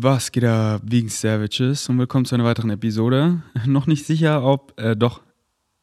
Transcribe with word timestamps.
Was 0.00 0.30
geht 0.30 0.44
da, 0.44 0.78
Vegan 0.84 1.08
Savages 1.08 1.88
und 1.88 1.98
willkommen 1.98 2.24
zu 2.24 2.36
einer 2.36 2.44
weiteren 2.44 2.70
Episode. 2.70 3.42
Noch 3.66 3.88
nicht 3.88 4.06
sicher, 4.06 4.44
ob, 4.44 4.78
äh, 4.78 4.94
doch, 4.94 5.22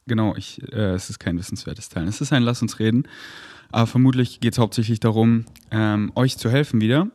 genau, 0.07 0.33
ich, 0.37 0.61
äh, 0.71 0.93
es 0.93 1.09
ist 1.09 1.19
kein 1.19 1.37
wissenswertes 1.37 1.89
Teil. 1.89 2.07
Es 2.07 2.21
ist 2.21 2.31
ein 2.31 2.41
Lass 2.41 2.61
uns 2.61 2.79
reden, 2.79 3.09
aber 3.73 3.87
vermutlich 3.87 4.39
geht 4.39 4.53
es 4.53 4.59
hauptsächlich 4.59 5.01
darum, 5.01 5.43
ähm, 5.69 6.13
euch 6.15 6.37
zu 6.37 6.49
helfen 6.49 6.79
wieder. 6.79 7.09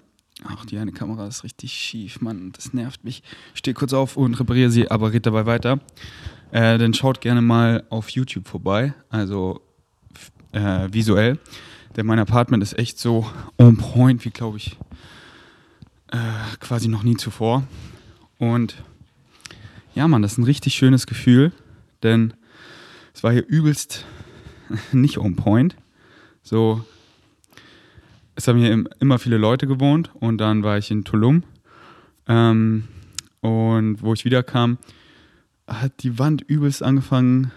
Ach, 0.44 0.66
die 0.66 0.76
eine 0.76 0.92
Kamera 0.92 1.26
ist 1.26 1.42
richtig 1.42 1.72
schief, 1.72 2.20
Mann, 2.20 2.52
das 2.52 2.74
nervt 2.74 3.02
mich. 3.02 3.22
Ich 3.54 3.60
stehe 3.60 3.72
kurz 3.72 3.94
auf 3.94 4.18
und 4.18 4.38
repariere 4.38 4.70
sie, 4.70 4.90
aber 4.90 5.14
red 5.14 5.24
dabei 5.24 5.46
weiter. 5.46 5.80
Äh, 6.50 6.76
dann 6.76 6.92
schaut 6.92 7.22
gerne 7.22 7.40
mal 7.40 7.82
auf 7.88 8.10
YouTube 8.10 8.46
vorbei, 8.46 8.92
also 9.08 9.62
äh, 10.52 10.86
visuell. 10.92 11.38
Denn 11.96 12.04
mein 12.04 12.18
Apartment 12.18 12.62
ist 12.62 12.78
echt 12.78 12.98
so 12.98 13.26
on 13.56 13.78
point, 13.78 14.22
wie 14.26 14.30
glaube 14.30 14.58
ich 14.58 14.76
äh, 16.10 16.56
quasi 16.60 16.88
noch 16.88 17.02
nie 17.02 17.16
zuvor. 17.16 17.64
Und 18.38 18.82
ja, 19.94 20.08
Mann, 20.08 20.22
das 20.22 20.32
ist 20.32 20.38
ein 20.38 20.44
richtig 20.44 20.74
schönes 20.74 21.06
Gefühl, 21.06 21.52
denn 22.02 22.34
es 23.14 23.22
war 23.22 23.32
hier 23.32 23.46
übelst 23.46 24.04
nicht 24.92 25.18
on 25.18 25.36
point. 25.36 25.76
So, 26.42 26.84
es 28.34 28.48
haben 28.48 28.58
hier 28.58 28.84
immer 29.00 29.18
viele 29.18 29.36
Leute 29.36 29.66
gewohnt 29.66 30.10
und 30.14 30.38
dann 30.38 30.62
war 30.62 30.78
ich 30.78 30.90
in 30.90 31.04
Tulum. 31.04 31.44
Ähm, 32.26 32.84
und 33.40 34.02
wo 34.02 34.12
ich 34.12 34.24
wiederkam, 34.24 34.78
hat 35.66 36.02
die 36.02 36.18
Wand 36.18 36.42
übelst 36.42 36.82
angefangen 36.82 37.52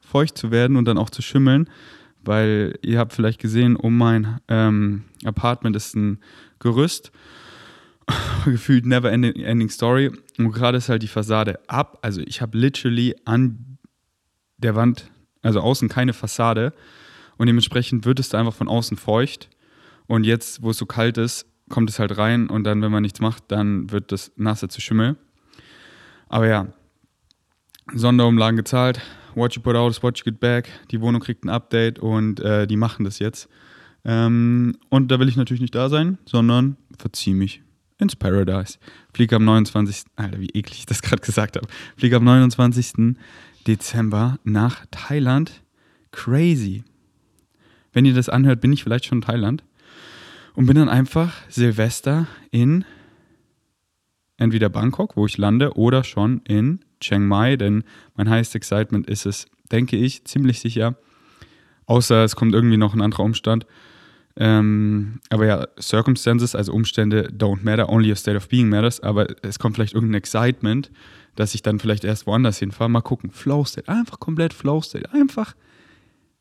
feucht 0.00 0.38
zu 0.38 0.50
werden 0.50 0.76
und 0.76 0.86
dann 0.86 0.98
auch 0.98 1.10
zu 1.10 1.22
schimmeln, 1.22 1.68
weil 2.22 2.78
ihr 2.82 2.98
habt 2.98 3.12
vielleicht 3.12 3.40
gesehen, 3.40 3.76
um 3.76 3.96
mein 3.96 4.40
ähm, 4.48 5.04
Apartment 5.24 5.76
ist 5.76 5.94
ein 5.94 6.20
Gerüst 6.58 7.12
gefühlt 8.44 8.86
never 8.86 9.10
ending, 9.10 9.36
ending 9.36 9.68
story. 9.68 10.10
Und 10.38 10.52
gerade 10.52 10.78
ist 10.78 10.88
halt 10.88 11.02
die 11.02 11.08
Fassade 11.08 11.58
ab. 11.68 11.98
Also 12.02 12.20
ich 12.20 12.40
habe 12.40 12.56
literally 12.56 13.14
an 13.24 13.78
der 14.58 14.74
Wand, 14.74 15.10
also 15.42 15.60
außen 15.60 15.88
keine 15.88 16.12
Fassade. 16.12 16.72
Und 17.36 17.46
dementsprechend 17.46 18.04
wird 18.04 18.20
es 18.20 18.28
da 18.28 18.38
einfach 18.38 18.54
von 18.54 18.68
außen 18.68 18.96
feucht. 18.96 19.50
Und 20.06 20.24
jetzt, 20.24 20.62
wo 20.62 20.70
es 20.70 20.78
so 20.78 20.86
kalt 20.86 21.18
ist, 21.18 21.46
kommt 21.68 21.90
es 21.90 21.98
halt 21.98 22.16
rein. 22.16 22.48
Und 22.48 22.64
dann, 22.64 22.80
wenn 22.82 22.92
man 22.92 23.02
nichts 23.02 23.20
macht, 23.20 23.44
dann 23.48 23.90
wird 23.90 24.12
das 24.12 24.32
nasse 24.36 24.68
zu 24.68 24.80
Schimmel. 24.80 25.16
Aber 26.28 26.46
ja, 26.46 26.68
Sonderumlagen 27.92 28.56
gezahlt. 28.56 29.00
What 29.34 29.54
you 29.54 29.60
put 29.60 29.76
out 29.76 29.90
is 29.90 30.02
what 30.02 30.18
you 30.18 30.24
get 30.24 30.40
back. 30.40 30.68
Die 30.90 31.00
Wohnung 31.00 31.20
kriegt 31.20 31.44
ein 31.44 31.50
Update 31.50 31.98
und 31.98 32.40
äh, 32.40 32.66
die 32.66 32.76
machen 32.76 33.04
das 33.04 33.18
jetzt. 33.18 33.48
Ähm, 34.04 34.76
und 34.88 35.10
da 35.10 35.20
will 35.20 35.28
ich 35.28 35.36
natürlich 35.36 35.60
nicht 35.60 35.74
da 35.74 35.88
sein, 35.88 36.18
sondern 36.24 36.76
verziehe 36.96 37.36
mich 37.36 37.62
ins 37.98 38.16
Paradise. 38.16 38.78
Fliege 39.12 39.36
am 39.36 39.44
29. 39.44 40.04
Alter, 40.16 40.40
wie 40.40 40.50
eklig 40.50 40.80
ich 40.80 40.86
das 40.86 41.02
gerade 41.02 41.22
gesagt 41.22 41.56
habe. 41.56 41.66
Fliege 41.96 42.16
am 42.16 42.24
29. 42.24 43.16
Dezember 43.66 44.38
nach 44.44 44.86
Thailand. 44.90 45.62
Crazy. 46.12 46.84
Wenn 47.92 48.04
ihr 48.04 48.14
das 48.14 48.28
anhört, 48.28 48.60
bin 48.60 48.72
ich 48.72 48.82
vielleicht 48.84 49.06
schon 49.06 49.18
in 49.18 49.22
Thailand. 49.22 49.64
Und 50.54 50.66
bin 50.66 50.76
dann 50.76 50.88
einfach 50.88 51.34
Silvester 51.48 52.26
in 52.50 52.84
entweder 54.38 54.68
Bangkok, 54.68 55.16
wo 55.16 55.26
ich 55.26 55.38
lande, 55.38 55.76
oder 55.76 56.04
schon 56.04 56.40
in 56.44 56.80
Chiang 57.00 57.26
Mai, 57.26 57.56
denn 57.56 57.84
mein 58.14 58.30
highest 58.30 58.54
excitement 58.54 59.06
ist 59.08 59.26
es, 59.26 59.46
denke 59.70 59.96
ich, 59.96 60.24
ziemlich 60.24 60.60
sicher. 60.60 60.96
Außer 61.86 62.24
es 62.24 62.36
kommt 62.36 62.54
irgendwie 62.54 62.76
noch 62.76 62.94
ein 62.94 63.00
anderer 63.00 63.24
Umstand 63.24 63.66
ähm, 64.38 65.20
aber 65.30 65.46
ja, 65.46 65.66
Circumstances, 65.80 66.54
also 66.54 66.72
Umstände 66.72 67.30
don't 67.30 67.62
matter, 67.62 67.88
only 67.88 68.12
a 68.12 68.16
state 68.16 68.36
of 68.36 68.48
being 68.48 68.68
matters. 68.68 69.00
Aber 69.00 69.26
es 69.42 69.58
kommt 69.58 69.76
vielleicht 69.76 69.94
irgendein 69.94 70.18
Excitement, 70.18 70.90
dass 71.36 71.54
ich 71.54 71.62
dann 71.62 71.78
vielleicht 71.78 72.04
erst 72.04 72.26
woanders 72.26 72.58
hinfahre. 72.58 72.90
Mal 72.90 73.00
gucken. 73.00 73.30
Flow 73.30 73.64
State, 73.64 73.88
einfach 73.88 74.20
komplett 74.20 74.52
Flow 74.52 74.82
State. 74.82 75.10
Einfach 75.12 75.54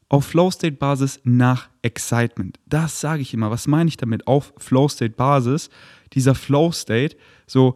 auf 0.10 0.26
Flow 0.26 0.52
State 0.52 0.76
Basis 0.76 1.22
nach 1.24 1.70
Excitement. 1.82 2.60
Das 2.66 3.00
sage 3.00 3.22
ich 3.22 3.34
immer. 3.34 3.50
Was 3.50 3.66
meine 3.66 3.88
ich 3.88 3.98
damit? 3.98 4.28
Auf 4.28 4.54
Flow 4.58 4.90
State 4.90 5.16
Basis. 5.16 5.70
Dieser 6.14 6.36
Flow 6.36 6.72
State, 6.72 7.16
so 7.48 7.76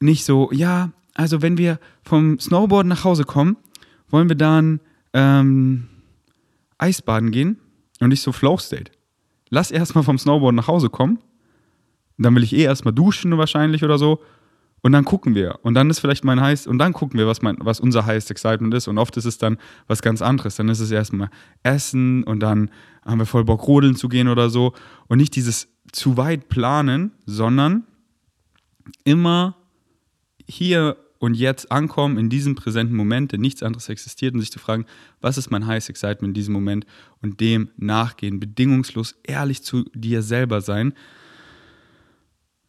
nicht 0.00 0.24
so, 0.24 0.50
ja, 0.52 0.90
also 1.14 1.42
wenn 1.42 1.58
wir 1.58 1.78
vom 2.02 2.40
Snowboard 2.40 2.86
nach 2.86 3.04
Hause 3.04 3.24
kommen, 3.24 3.56
wollen 4.08 4.28
wir 4.28 4.36
dann 4.36 4.80
ähm, 5.12 5.88
Eisbaden 6.78 7.30
gehen 7.30 7.58
und 8.00 8.08
nicht 8.08 8.22
so 8.22 8.32
Flow 8.32 8.58
State 8.58 8.90
lass 9.52 9.70
erstmal 9.70 10.02
vom 10.02 10.16
Snowboard 10.16 10.54
nach 10.54 10.66
Hause 10.66 10.88
kommen. 10.88 11.18
Dann 12.16 12.34
will 12.34 12.42
ich 12.42 12.54
eh 12.54 12.62
erstmal 12.62 12.94
duschen 12.94 13.36
wahrscheinlich 13.36 13.84
oder 13.84 13.98
so. 13.98 14.20
Und 14.80 14.92
dann 14.92 15.04
gucken 15.04 15.34
wir. 15.34 15.58
Und 15.62 15.74
dann 15.74 15.90
ist 15.90 16.00
vielleicht 16.00 16.24
mein 16.24 16.40
heiß, 16.40 16.66
und 16.66 16.78
dann 16.78 16.94
gucken 16.94 17.18
wir, 17.18 17.26
was, 17.26 17.42
mein, 17.42 17.58
was 17.60 17.78
unser 17.78 18.06
highest 18.06 18.30
excitement 18.30 18.72
ist. 18.72 18.88
Und 18.88 18.96
oft 18.98 19.14
ist 19.18 19.26
es 19.26 19.36
dann 19.36 19.58
was 19.86 20.00
ganz 20.00 20.22
anderes. 20.22 20.56
Dann 20.56 20.70
ist 20.70 20.80
es 20.80 20.90
erstmal 20.90 21.28
Essen 21.62 22.24
und 22.24 22.40
dann 22.40 22.70
haben 23.04 23.18
wir 23.18 23.26
voll 23.26 23.44
Bock, 23.44 23.68
rodeln 23.68 23.94
zu 23.94 24.08
gehen 24.08 24.26
oder 24.26 24.48
so. 24.48 24.72
Und 25.06 25.18
nicht 25.18 25.36
dieses 25.36 25.68
zu 25.92 26.16
weit 26.16 26.48
planen, 26.48 27.12
sondern 27.26 27.84
immer 29.04 29.54
hier 30.48 30.96
und 31.22 31.34
jetzt 31.34 31.70
ankommen 31.70 32.18
in 32.18 32.28
diesem 32.28 32.56
präsenten 32.56 32.96
Moment, 32.96 33.30
denn 33.30 33.40
nichts 33.40 33.62
anderes 33.62 33.88
existiert 33.88 34.34
und 34.34 34.40
sich 34.40 34.50
zu 34.50 34.58
fragen, 34.58 34.86
was 35.20 35.38
ist 35.38 35.52
mein 35.52 35.68
Highest 35.68 35.88
Excitement 35.88 36.30
in 36.30 36.34
diesem 36.34 36.52
Moment 36.52 36.84
und 37.20 37.38
dem 37.38 37.70
nachgehen, 37.76 38.40
bedingungslos 38.40 39.14
ehrlich 39.22 39.62
zu 39.62 39.84
dir 39.94 40.22
selber 40.22 40.60
sein. 40.60 40.94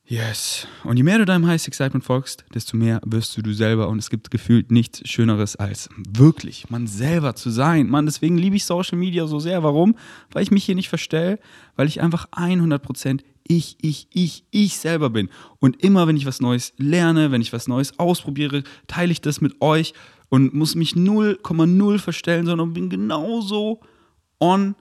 Yes. 0.06 0.68
Und 0.84 0.98
je 0.98 1.04
mehr 1.04 1.18
du 1.18 1.26
deinem 1.26 1.48
Highest 1.48 1.68
Excitement 1.68 2.06
folgst, 2.06 2.46
desto 2.54 2.78
mehr 2.78 3.02
wirst 3.04 3.36
du 3.36 3.42
du 3.42 3.54
selber 3.54 3.90
und 3.90 3.98
es 3.98 4.12
gibt 4.12 4.30
gefühlt 4.30 4.70
nichts 4.70 5.02
Schöneres 5.10 5.56
als 5.56 5.90
wirklich 5.96 6.70
man 6.70 6.86
selber 6.86 7.34
zu 7.34 7.50
sein. 7.50 7.90
Man, 7.90 8.06
deswegen 8.06 8.38
liebe 8.38 8.56
ich 8.56 8.66
Social 8.66 9.00
Media 9.00 9.26
so 9.26 9.40
sehr. 9.40 9.64
Warum? 9.64 9.96
Weil 10.32 10.44
ich 10.44 10.52
mich 10.52 10.64
hier 10.64 10.76
nicht 10.76 10.90
verstelle, 10.90 11.40
weil 11.76 11.88
ich 11.88 12.02
einfach 12.02 12.28
100% 12.30 13.22
ich, 13.48 13.78
ich, 13.82 14.08
ich, 14.14 14.46
ich 14.52 14.78
selber 14.78 15.10
bin. 15.10 15.30
Und 15.60 15.84
immer, 15.84 16.08
wenn 16.08 16.18
ich 16.18 16.26
was 16.26 16.42
Neues 16.42 16.74
lerne, 16.78 17.32
wenn 17.32 17.42
ich 17.42 17.54
was 17.54 17.68
Neues 17.68 18.00
ausprobiere, 18.00 18.64
teile 18.88 19.12
ich 19.12 19.22
das 19.22 19.42
mit 19.42 19.62
euch 19.62 19.94
und 20.30 20.54
muss 20.54 20.76
mich 20.76 20.94
0,0 20.94 22.00
verstellen, 22.00 22.46
sondern 22.46 22.74
bin 22.74 22.90
genauso 22.90 23.82
on 24.40 24.76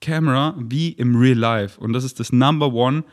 camera 0.00 0.54
wie 0.58 0.90
im 0.90 1.16
Real 1.16 1.38
Life. 1.38 1.80
Und 1.80 1.92
das 1.92 2.04
ist 2.04 2.20
das 2.20 2.32
Number 2.32 2.72
One 2.72 3.04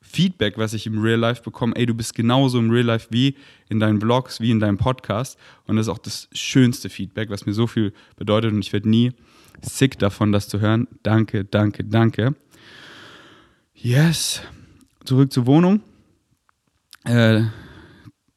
Feedback, 0.00 0.56
was 0.56 0.72
ich 0.72 0.86
im 0.86 1.00
Real 1.00 1.18
Life 1.18 1.42
bekomme. 1.42 1.74
Ey, 1.76 1.86
du 1.86 1.94
bist 1.94 2.14
genauso 2.14 2.58
im 2.58 2.70
Real 2.70 2.84
Life 2.84 3.08
wie 3.10 3.36
in 3.68 3.80
deinen 3.80 4.00
Vlogs, 4.00 4.40
wie 4.40 4.50
in 4.50 4.60
deinem 4.60 4.78
Podcast. 4.78 5.38
Und 5.66 5.76
das 5.76 5.86
ist 5.86 5.92
auch 5.92 5.98
das 5.98 6.28
schönste 6.32 6.88
Feedback, 6.88 7.30
was 7.30 7.46
mir 7.46 7.54
so 7.54 7.66
viel 7.66 7.92
bedeutet. 8.16 8.52
Und 8.52 8.60
ich 8.60 8.72
werde 8.72 8.88
nie 8.88 9.12
sick 9.62 9.98
davon, 9.98 10.32
das 10.32 10.48
zu 10.48 10.60
hören. 10.60 10.86
Danke, 11.02 11.44
danke, 11.44 11.84
danke. 11.84 12.34
Yes. 13.86 14.42
Zurück 15.04 15.32
zur 15.32 15.46
Wohnung. 15.46 15.80
Äh, 17.04 17.42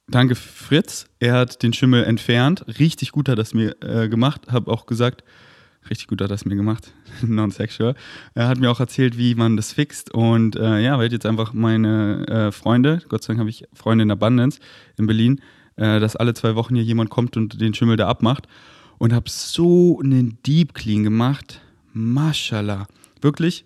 danke 0.07 0.35
Fritz. 0.35 1.07
Er 1.17 1.33
hat 1.33 1.63
den 1.63 1.73
Schimmel 1.73 2.03
entfernt. 2.03 2.63
Richtig 2.77 3.11
gut 3.11 3.27
hat 3.27 3.39
er 3.39 3.41
es 3.41 3.55
mir 3.55 3.75
äh, 3.81 4.09
gemacht. 4.09 4.51
Habe 4.51 4.69
auch 4.69 4.85
gesagt, 4.85 5.23
richtig 5.89 6.05
gut 6.05 6.21
hat 6.21 6.29
er 6.29 6.35
es 6.35 6.45
mir 6.45 6.55
gemacht. 6.55 6.93
Non-sexual. 7.23 7.95
Er 8.35 8.47
hat 8.47 8.59
mir 8.59 8.69
auch 8.69 8.79
erzählt, 8.79 9.17
wie 9.17 9.33
man 9.33 9.57
das 9.57 9.73
fixt. 9.73 10.13
Und 10.13 10.55
äh, 10.55 10.81
ja, 10.81 10.99
weil 10.99 11.11
jetzt 11.11 11.25
einfach 11.25 11.51
meine 11.51 12.27
äh, 12.27 12.51
Freunde, 12.51 13.01
Gott 13.09 13.23
sei 13.23 13.29
Dank 13.29 13.39
habe 13.39 13.49
ich 13.49 13.63
Freunde 13.73 14.03
in 14.03 14.11
Abundance 14.11 14.59
in 14.99 15.07
Berlin, 15.07 15.41
äh, 15.77 15.99
dass 15.99 16.15
alle 16.15 16.35
zwei 16.35 16.53
Wochen 16.53 16.75
hier 16.75 16.83
jemand 16.83 17.09
kommt 17.09 17.37
und 17.37 17.59
den 17.59 17.73
Schimmel 17.73 17.97
da 17.97 18.07
abmacht. 18.07 18.47
Und 18.99 19.13
habe 19.13 19.31
so 19.31 19.99
einen 19.99 20.37
Deep 20.45 20.75
Clean 20.75 21.03
gemacht. 21.03 21.59
Mashallah. 21.91 22.85
Wirklich, 23.19 23.65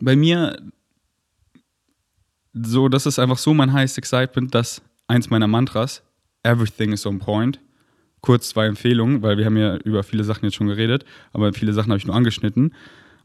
bei 0.00 0.16
mir, 0.16 0.56
so, 2.52 2.88
das 2.88 3.06
ist 3.06 3.18
einfach 3.18 3.38
so 3.38 3.54
mein 3.54 3.72
highest 3.72 3.98
excitement, 3.98 4.54
dass 4.54 4.82
eins 5.06 5.30
meiner 5.30 5.46
Mantras, 5.46 6.02
everything 6.42 6.92
is 6.92 7.06
on 7.06 7.18
point, 7.18 7.60
kurz 8.20 8.50
zwei 8.50 8.66
Empfehlungen, 8.66 9.22
weil 9.22 9.36
wir 9.36 9.44
haben 9.44 9.56
ja 9.56 9.76
über 9.78 10.02
viele 10.02 10.24
Sachen 10.24 10.44
jetzt 10.44 10.54
schon 10.54 10.68
geredet, 10.68 11.04
aber 11.32 11.52
viele 11.52 11.72
Sachen 11.72 11.90
habe 11.90 11.98
ich 11.98 12.06
nur 12.06 12.16
angeschnitten. 12.16 12.74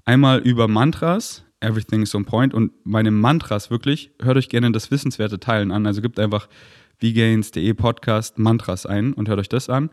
Einmal 0.06 0.40
über 0.40 0.68
Mantras, 0.68 1.44
everything 1.60 2.02
is 2.02 2.16
on 2.16 2.26
point 2.26 2.54
und 2.54 2.72
meine 2.84 3.12
Mantras 3.12 3.70
wirklich, 3.70 4.12
hört 4.22 4.38
euch 4.38 4.50
gerne 4.50 4.72
das 4.72 4.92
wissenswerte 4.92 5.40
Teilen 5.40 5.72
an, 5.72 5.86
also 5.86 6.02
gebt 6.02 6.20
einfach 6.20 6.48
vgains.de 7.00 7.74
Podcast 7.74 8.40
Mantras 8.40 8.86
ein 8.86 9.14
und 9.14 9.30
hört 9.30 9.40
euch 9.40 9.50
das 9.50 9.70
an. 9.70 9.90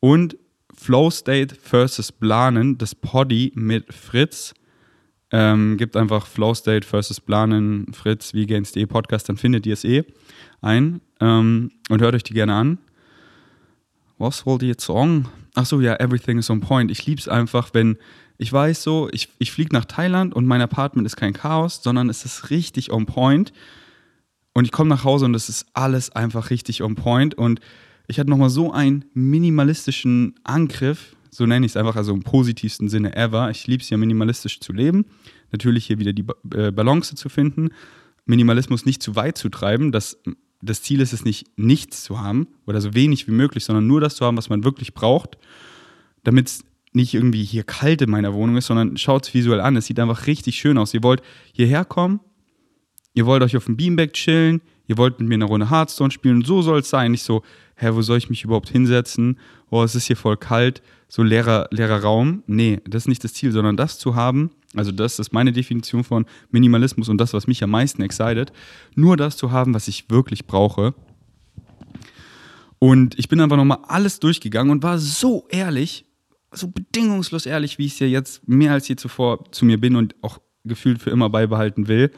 Und 0.00 0.36
Flow 0.72 1.10
State 1.10 1.54
versus 1.54 2.12
Planen, 2.12 2.78
das 2.78 2.94
Poddy 2.94 3.52
mit 3.54 3.92
Fritz, 3.92 4.54
ähm, 5.36 5.76
gebt 5.78 5.96
einfach 5.96 6.28
Flow 6.28 6.54
State 6.54 6.86
versus 6.86 7.20
Planen, 7.20 7.92
Fritz, 7.92 8.34
wie 8.34 8.46
Gains.de 8.46 8.86
Podcast, 8.86 9.28
dann 9.28 9.36
findet 9.36 9.66
ihr 9.66 9.72
es 9.72 9.82
eh 9.82 10.04
ein 10.60 11.00
ähm, 11.20 11.72
und 11.90 12.00
hört 12.00 12.14
euch 12.14 12.22
die 12.22 12.34
gerne 12.34 12.54
an. 12.54 12.78
Was 14.16 14.46
wollt 14.46 14.62
ihr 14.62 14.68
jetzt 14.68 14.86
sagen? 14.86 15.26
Ach 15.56 15.66
so, 15.66 15.80
ja, 15.80 15.96
everything 15.96 16.38
is 16.38 16.50
on 16.50 16.60
point. 16.60 16.88
Ich 16.92 17.04
liebe 17.04 17.20
es 17.20 17.26
einfach, 17.26 17.70
wenn 17.72 17.98
ich 18.38 18.52
weiß 18.52 18.84
so, 18.84 19.08
ich, 19.10 19.28
ich 19.38 19.50
fliege 19.50 19.74
nach 19.74 19.86
Thailand 19.86 20.34
und 20.34 20.46
mein 20.46 20.60
Apartment 20.60 21.04
ist 21.04 21.16
kein 21.16 21.32
Chaos, 21.32 21.80
sondern 21.82 22.08
es 22.08 22.24
ist 22.24 22.50
richtig 22.50 22.92
on 22.92 23.04
point. 23.04 23.52
Und 24.52 24.66
ich 24.66 24.70
komme 24.70 24.88
nach 24.88 25.02
Hause 25.02 25.24
und 25.24 25.34
es 25.34 25.48
ist 25.48 25.66
alles 25.74 26.10
einfach 26.10 26.50
richtig 26.50 26.80
on 26.80 26.94
point. 26.94 27.34
Und 27.34 27.58
ich 28.06 28.20
hatte 28.20 28.30
nochmal 28.30 28.50
so 28.50 28.72
einen 28.72 29.04
minimalistischen 29.14 30.36
Angriff, 30.44 31.16
so 31.34 31.46
nenne 31.46 31.66
ich 31.66 31.72
es 31.72 31.76
einfach, 31.76 31.96
also 31.96 32.14
im 32.14 32.22
positivsten 32.22 32.88
Sinne 32.88 33.16
ever. 33.16 33.50
Ich 33.50 33.66
liebe 33.66 33.82
es 33.82 33.90
ja, 33.90 33.96
minimalistisch 33.96 34.60
zu 34.60 34.72
leben. 34.72 35.06
Natürlich 35.50 35.86
hier 35.86 35.98
wieder 35.98 36.12
die 36.12 36.24
äh, 36.54 36.70
Balance 36.70 37.16
zu 37.16 37.28
finden. 37.28 37.70
Minimalismus 38.24 38.86
nicht 38.86 39.02
zu 39.02 39.16
weit 39.16 39.36
zu 39.36 39.48
treiben. 39.48 39.90
Das, 39.90 40.16
das 40.62 40.82
Ziel 40.82 41.00
ist 41.00 41.12
es 41.12 41.24
nicht, 41.24 41.46
nichts 41.56 42.04
zu 42.04 42.20
haben 42.20 42.46
oder 42.66 42.80
so 42.80 42.94
wenig 42.94 43.26
wie 43.26 43.32
möglich, 43.32 43.64
sondern 43.64 43.86
nur 43.86 44.00
das 44.00 44.14
zu 44.14 44.24
haben, 44.24 44.36
was 44.36 44.48
man 44.48 44.62
wirklich 44.62 44.94
braucht, 44.94 45.36
damit 46.22 46.48
es 46.48 46.64
nicht 46.92 47.14
irgendwie 47.14 47.42
hier 47.42 47.64
kalt 47.64 48.00
in 48.00 48.10
meiner 48.10 48.32
Wohnung 48.32 48.56
ist, 48.56 48.66
sondern 48.66 48.96
schaut 48.96 49.26
es 49.26 49.34
visuell 49.34 49.60
an. 49.60 49.74
Es 49.74 49.86
sieht 49.86 49.98
einfach 49.98 50.28
richtig 50.28 50.54
schön 50.56 50.78
aus. 50.78 50.94
Ihr 50.94 51.02
wollt 51.02 51.20
hierher 51.52 51.84
kommen, 51.84 52.20
ihr 53.12 53.26
wollt 53.26 53.42
euch 53.42 53.56
auf 53.56 53.64
dem 53.64 53.76
Beanbag 53.76 54.12
chillen, 54.12 54.60
ihr 54.86 54.96
wollt 54.98 55.18
mit 55.18 55.28
mir 55.28 55.34
eine 55.34 55.46
Runde 55.46 55.68
Hearthstone 55.68 56.12
spielen 56.12 56.44
so 56.44 56.62
soll 56.62 56.78
es 56.78 56.90
sein. 56.90 57.10
Nicht 57.10 57.24
so, 57.24 57.42
hä, 57.76 57.90
wo 57.92 58.02
soll 58.02 58.18
ich 58.18 58.30
mich 58.30 58.44
überhaupt 58.44 58.68
hinsetzen? 58.68 59.38
Oh, 59.70 59.82
es 59.82 59.94
ist 59.94 60.06
hier 60.06 60.16
voll 60.16 60.36
kalt, 60.36 60.82
so 61.08 61.22
leerer, 61.22 61.68
leerer 61.70 62.02
Raum. 62.02 62.42
Nee, 62.46 62.80
das 62.86 63.04
ist 63.04 63.08
nicht 63.08 63.24
das 63.24 63.34
Ziel, 63.34 63.52
sondern 63.52 63.76
das 63.76 63.98
zu 63.98 64.14
haben, 64.14 64.50
also 64.76 64.92
das 64.92 65.18
ist 65.18 65.32
meine 65.32 65.52
Definition 65.52 66.04
von 66.04 66.26
Minimalismus 66.50 67.08
und 67.08 67.18
das, 67.18 67.32
was 67.32 67.46
mich 67.46 67.62
am 67.62 67.70
meisten 67.70 68.02
excited, 68.02 68.52
nur 68.94 69.16
das 69.16 69.36
zu 69.36 69.50
haben, 69.52 69.74
was 69.74 69.88
ich 69.88 70.10
wirklich 70.10 70.46
brauche. 70.46 70.94
Und 72.78 73.18
ich 73.18 73.28
bin 73.28 73.40
einfach 73.40 73.56
nochmal 73.56 73.78
alles 73.86 74.20
durchgegangen 74.20 74.70
und 74.70 74.82
war 74.82 74.98
so 74.98 75.46
ehrlich, 75.48 76.04
so 76.50 76.68
bedingungslos 76.68 77.46
ehrlich, 77.46 77.78
wie 77.78 77.86
ich 77.86 77.94
es 77.94 77.98
ja 78.00 78.06
jetzt 78.06 78.46
mehr 78.46 78.72
als 78.72 78.88
je 78.88 78.96
zuvor 78.96 79.50
zu 79.52 79.64
mir 79.64 79.80
bin 79.80 79.96
und 79.96 80.14
auch 80.22 80.38
gefühlt 80.64 81.00
für 81.00 81.10
immer 81.10 81.30
beibehalten 81.30 81.88
will. 81.88 82.10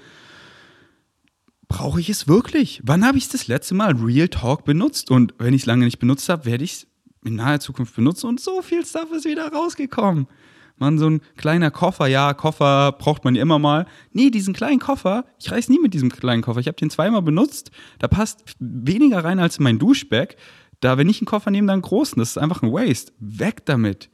Brauche 1.68 2.00
ich 2.00 2.08
es 2.08 2.28
wirklich? 2.28 2.80
Wann 2.84 3.04
habe 3.04 3.18
ich 3.18 3.28
das 3.28 3.48
letzte 3.48 3.74
Mal 3.74 3.92
Real 3.92 4.28
Talk 4.28 4.64
benutzt? 4.64 5.10
Und 5.10 5.34
wenn 5.38 5.54
ich 5.54 5.62
es 5.62 5.66
lange 5.66 5.84
nicht 5.84 5.98
benutzt 5.98 6.28
habe, 6.28 6.44
werde 6.44 6.64
ich 6.64 6.72
es 6.72 6.86
in 7.24 7.36
naher 7.36 7.60
Zukunft 7.60 7.96
benutzen 7.96 8.28
und 8.28 8.40
so 8.40 8.62
viel 8.62 8.84
Stuff 8.86 9.10
ist 9.12 9.24
wieder 9.24 9.52
rausgekommen. 9.52 10.28
Man, 10.78 10.98
so 10.98 11.08
ein 11.08 11.22
kleiner 11.36 11.70
Koffer, 11.70 12.06
ja, 12.06 12.34
Koffer 12.34 12.92
braucht 12.92 13.24
man 13.24 13.34
ja 13.34 13.42
immer 13.42 13.58
mal. 13.58 13.86
Nee, 14.12 14.30
diesen 14.30 14.52
kleinen 14.52 14.78
Koffer, 14.78 15.24
ich 15.40 15.50
reise 15.50 15.72
nie 15.72 15.78
mit 15.78 15.94
diesem 15.94 16.10
kleinen 16.10 16.42
Koffer. 16.42 16.60
Ich 16.60 16.68
habe 16.68 16.76
den 16.76 16.90
zweimal 16.90 17.22
benutzt. 17.22 17.70
Da 17.98 18.08
passt 18.08 18.44
weniger 18.58 19.24
rein 19.24 19.38
als 19.38 19.56
in 19.56 19.64
mein 19.64 19.78
Duschbag. 19.78 20.36
Da, 20.80 20.98
wenn 20.98 21.08
ich 21.08 21.20
einen 21.20 21.26
Koffer 21.26 21.50
nehme, 21.50 21.66
dann 21.66 21.76
einen 21.76 21.82
großen. 21.82 22.18
Das 22.18 22.30
ist 22.30 22.38
einfach 22.38 22.62
ein 22.62 22.72
Waste. 22.72 23.12
Weg 23.18 23.64
damit 23.64 24.10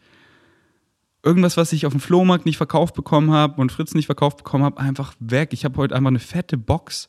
irgendwas, 1.24 1.56
was 1.56 1.72
ich 1.72 1.86
auf 1.86 1.92
dem 1.92 2.00
Flohmarkt 2.00 2.46
nicht 2.46 2.56
verkauft 2.56 2.94
bekommen 2.94 3.30
habe 3.30 3.60
und 3.60 3.72
Fritz 3.72 3.94
nicht 3.94 4.06
verkauft 4.06 4.38
bekommen 4.38 4.64
habe, 4.64 4.80
einfach 4.80 5.14
weg. 5.20 5.50
Ich 5.52 5.64
habe 5.64 5.76
heute 5.76 5.94
einfach 5.94 6.08
eine 6.08 6.18
fette 6.18 6.56
Box. 6.56 7.08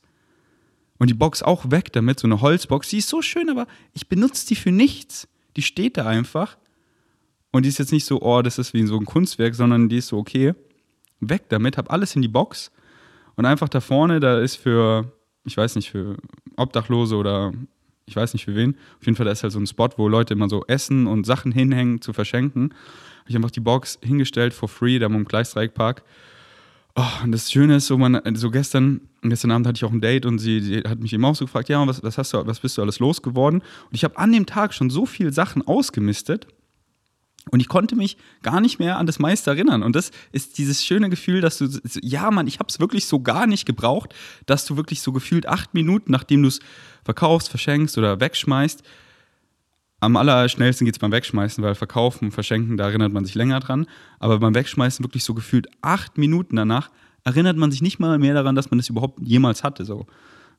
Und 1.00 1.10
die 1.10 1.16
Box 1.16 1.44
auch 1.44 1.72
weg 1.72 1.92
damit, 1.94 2.20
so 2.20 2.28
eine 2.28 2.42
Holzbox. 2.42 2.90
Die 2.90 3.00
ist 3.00 3.10
so 3.10 3.22
schön, 3.22 3.50
aber 3.50 3.68
ich 3.94 4.08
benutze 4.08 4.48
die 4.48 4.56
für 4.56 4.72
nichts. 4.72 5.28
Die 5.56 5.62
steht 5.62 5.98
da 5.98 6.06
einfach. 6.06 6.58
Und 7.52 7.64
die 7.64 7.70
ist 7.70 7.80
jetzt 7.80 7.92
nicht 7.92 8.06
so, 8.06 8.22
oh, 8.22 8.42
das 8.42 8.58
ist 8.58 8.74
wie 8.74 8.86
so 8.86 8.98
ein 8.98 9.06
Kunstwerk, 9.06 9.56
sondern 9.56 9.90
die 9.90 9.98
ist 9.98 10.08
so, 10.08 10.18
okay, 10.18 10.54
weg 11.20 11.50
damit, 11.50 11.78
hab 11.78 11.92
alles 11.92 12.16
in 12.16 12.22
die 12.22 12.28
Box. 12.28 12.72
Und 13.36 13.46
einfach 13.46 13.70
da 13.70 13.82
vorne, 13.82 14.20
da 14.20 14.40
ist 14.40 14.56
für, 14.56 15.12
ich 15.46 15.58
weiß 15.58 15.76
nicht, 15.76 15.92
für 15.92 16.18
Obdachlose 16.58 17.16
oder 17.16 17.52
ich 18.06 18.16
weiß 18.16 18.34
nicht 18.34 18.46
für 18.46 18.56
wen. 18.56 18.76
Auf 19.00 19.06
jeden 19.06 19.16
Fall, 19.16 19.26
da 19.26 19.32
ist 19.32 19.44
halt 19.44 19.54
so 19.54 19.60
ein 19.60 19.68
Spot, 19.68 19.90
wo 19.98 20.08
Leute 20.08 20.34
immer 20.34 20.50
so 20.50 20.64
essen 20.68 21.08
und 21.08 21.26
Sachen 21.26 21.52
hinhängen 21.52 22.02
zu 22.02 22.14
verschenken 22.14 22.74
habe 23.24 23.30
ich 23.30 23.36
einfach 23.38 23.52
die 23.52 23.62
Box 23.62 24.00
hingestellt 24.04 24.54
for 24.54 24.68
free, 24.68 25.00
da 25.00 25.06
im 25.06 25.24
Gleisdreieckpark. 25.24 26.04
Oh, 26.96 27.24
und 27.24 27.32
das 27.32 27.52
Schöne 27.52 27.78
ist, 27.78 27.88
so, 27.88 27.98
man, 27.98 28.22
so 28.36 28.52
gestern, 28.52 29.02
gestern 29.24 29.50
Abend 29.50 29.66
hatte 29.66 29.78
ich 29.78 29.84
auch 29.84 29.92
ein 29.92 30.02
Date 30.02 30.28
und 30.28 30.38
sie, 30.38 30.60
sie 30.60 30.78
hat 30.82 31.00
mich 31.00 31.12
eben 31.12 31.26
auch 31.26 31.36
so 31.36 31.46
gefragt, 31.46 31.70
ja, 31.70 31.86
was, 31.88 32.04
was, 32.04 32.20
hast 32.20 32.34
du, 32.34 32.46
was 32.46 32.60
bist 32.60 32.78
du 32.78 32.84
alles 32.84 33.00
losgeworden? 33.00 33.62
Und 33.62 33.94
ich 33.94 34.04
habe 34.04 34.18
an 34.18 34.32
dem 34.32 34.46
Tag 34.46 34.76
schon 34.76 34.92
so 34.92 35.08
viele 35.08 35.34
Sachen 35.34 35.66
ausgemistet 35.68 36.48
und 37.50 37.60
ich 37.60 37.68
konnte 37.68 37.96
mich 37.96 38.18
gar 38.42 38.62
nicht 38.62 38.80
mehr 38.80 38.98
an 38.98 39.06
das 39.06 39.20
meiste 39.20 39.50
erinnern. 39.50 39.84
Und 39.84 39.96
das 39.96 40.12
ist 40.32 40.58
dieses 40.58 40.86
schöne 40.86 41.10
Gefühl, 41.10 41.42
dass 41.42 41.58
du, 41.58 41.68
ja, 42.02 42.32
Mann, 42.32 42.48
ich 42.48 42.60
habe 42.60 42.70
es 42.70 42.80
wirklich 42.80 43.06
so 43.06 43.20
gar 43.20 43.48
nicht 43.48 43.66
gebraucht, 43.66 44.14
dass 44.46 44.66
du 44.66 44.78
wirklich 44.78 45.02
so 45.02 45.12
gefühlt 45.12 45.48
acht 45.48 45.74
Minuten, 45.74 46.12
nachdem 46.12 46.44
du 46.44 46.48
es 46.48 46.60
verkaufst, 47.04 47.50
verschenkst 47.50 47.98
oder 47.98 48.20
wegschmeißt, 48.20 48.84
am 50.04 50.18
allerschnellsten 50.18 50.84
geht 50.84 50.96
es 50.96 51.00
beim 51.00 51.14
Wegschmeißen, 51.14 51.64
weil 51.64 51.76
Verkaufen, 51.76 52.32
Verschenken, 52.32 52.76
da 52.76 52.86
erinnert 52.86 53.14
man 53.14 53.24
sich 53.24 53.36
länger 53.36 53.62
dran. 53.62 53.88
Aber 54.20 54.38
beim 54.38 54.54
Wegschmeißen 54.54 55.04
wirklich 55.06 55.24
so 55.24 55.34
gefühlt 55.34 55.68
acht 55.82 56.18
Minuten 56.18 56.58
danach 56.58 56.92
erinnert 57.24 57.56
man 57.56 57.72
sich 57.72 57.82
nicht 57.82 58.00
mal 58.00 58.20
mehr 58.20 58.34
daran, 58.34 58.54
dass 58.54 58.70
man 58.70 58.80
das 58.80 58.90
überhaupt 58.90 59.20
jemals 59.22 59.64
hatte, 59.64 59.86
so. 59.86 60.06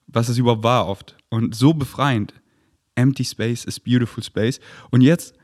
Was 0.07 0.31
es 0.31 0.39
überhaupt 0.39 0.63
war 0.63 0.89
oft. 0.89 1.15
Und 1.29 1.55
so 1.55 1.75
befreiend. 1.75 2.33
Empty 2.95 3.25
Space 3.25 3.67
is 3.67 3.79
beautiful 3.79 4.25
space. 4.25 4.61
Und 4.91 5.03
jetzt 5.03 5.35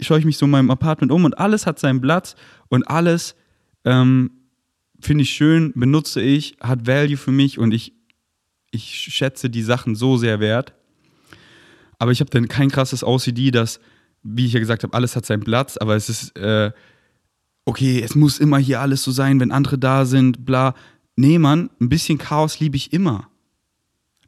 schaue 0.00 0.18
ich 0.18 0.26
mich 0.26 0.36
so 0.36 0.44
in 0.44 0.50
meinem 0.50 0.70
Apartment 0.70 1.10
um 1.10 1.24
und 1.24 1.38
alles 1.38 1.64
hat 1.64 1.78
seinen 1.78 2.02
Platz 2.02 2.36
und 2.68 2.88
alles 2.88 3.36
ähm, 3.86 4.32
finde 5.00 5.22
ich 5.22 5.30
schön, 5.30 5.72
benutze 5.74 6.20
ich, 6.20 6.56
hat 6.60 6.86
Value 6.86 7.16
für 7.16 7.32
mich 7.32 7.58
und 7.58 7.72
ich, 7.72 7.94
ich 8.70 8.84
schätze 8.84 9.48
die 9.48 9.62
Sachen 9.62 9.94
so 9.94 10.18
sehr 10.18 10.40
wert. 10.40 10.74
Aber 12.00 12.12
ich 12.12 12.20
habe 12.20 12.30
dann 12.30 12.48
kein 12.48 12.70
krasses 12.70 13.04
OCD, 13.04 13.50
dass, 13.50 13.78
wie 14.22 14.46
ich 14.46 14.54
ja 14.54 14.58
gesagt 14.58 14.82
habe, 14.82 14.94
alles 14.94 15.16
hat 15.16 15.26
seinen 15.26 15.44
Platz, 15.44 15.76
aber 15.76 15.96
es 15.96 16.08
ist, 16.08 16.34
äh, 16.34 16.72
okay, 17.66 18.00
es 18.02 18.14
muss 18.14 18.38
immer 18.38 18.56
hier 18.56 18.80
alles 18.80 19.02
so 19.02 19.10
sein, 19.10 19.38
wenn 19.38 19.52
andere 19.52 19.78
da 19.78 20.06
sind, 20.06 20.46
bla. 20.46 20.74
Nee, 21.16 21.38
Mann, 21.38 21.68
ein 21.78 21.90
bisschen 21.90 22.16
Chaos 22.16 22.58
liebe 22.58 22.78
ich 22.78 22.94
immer. 22.94 23.28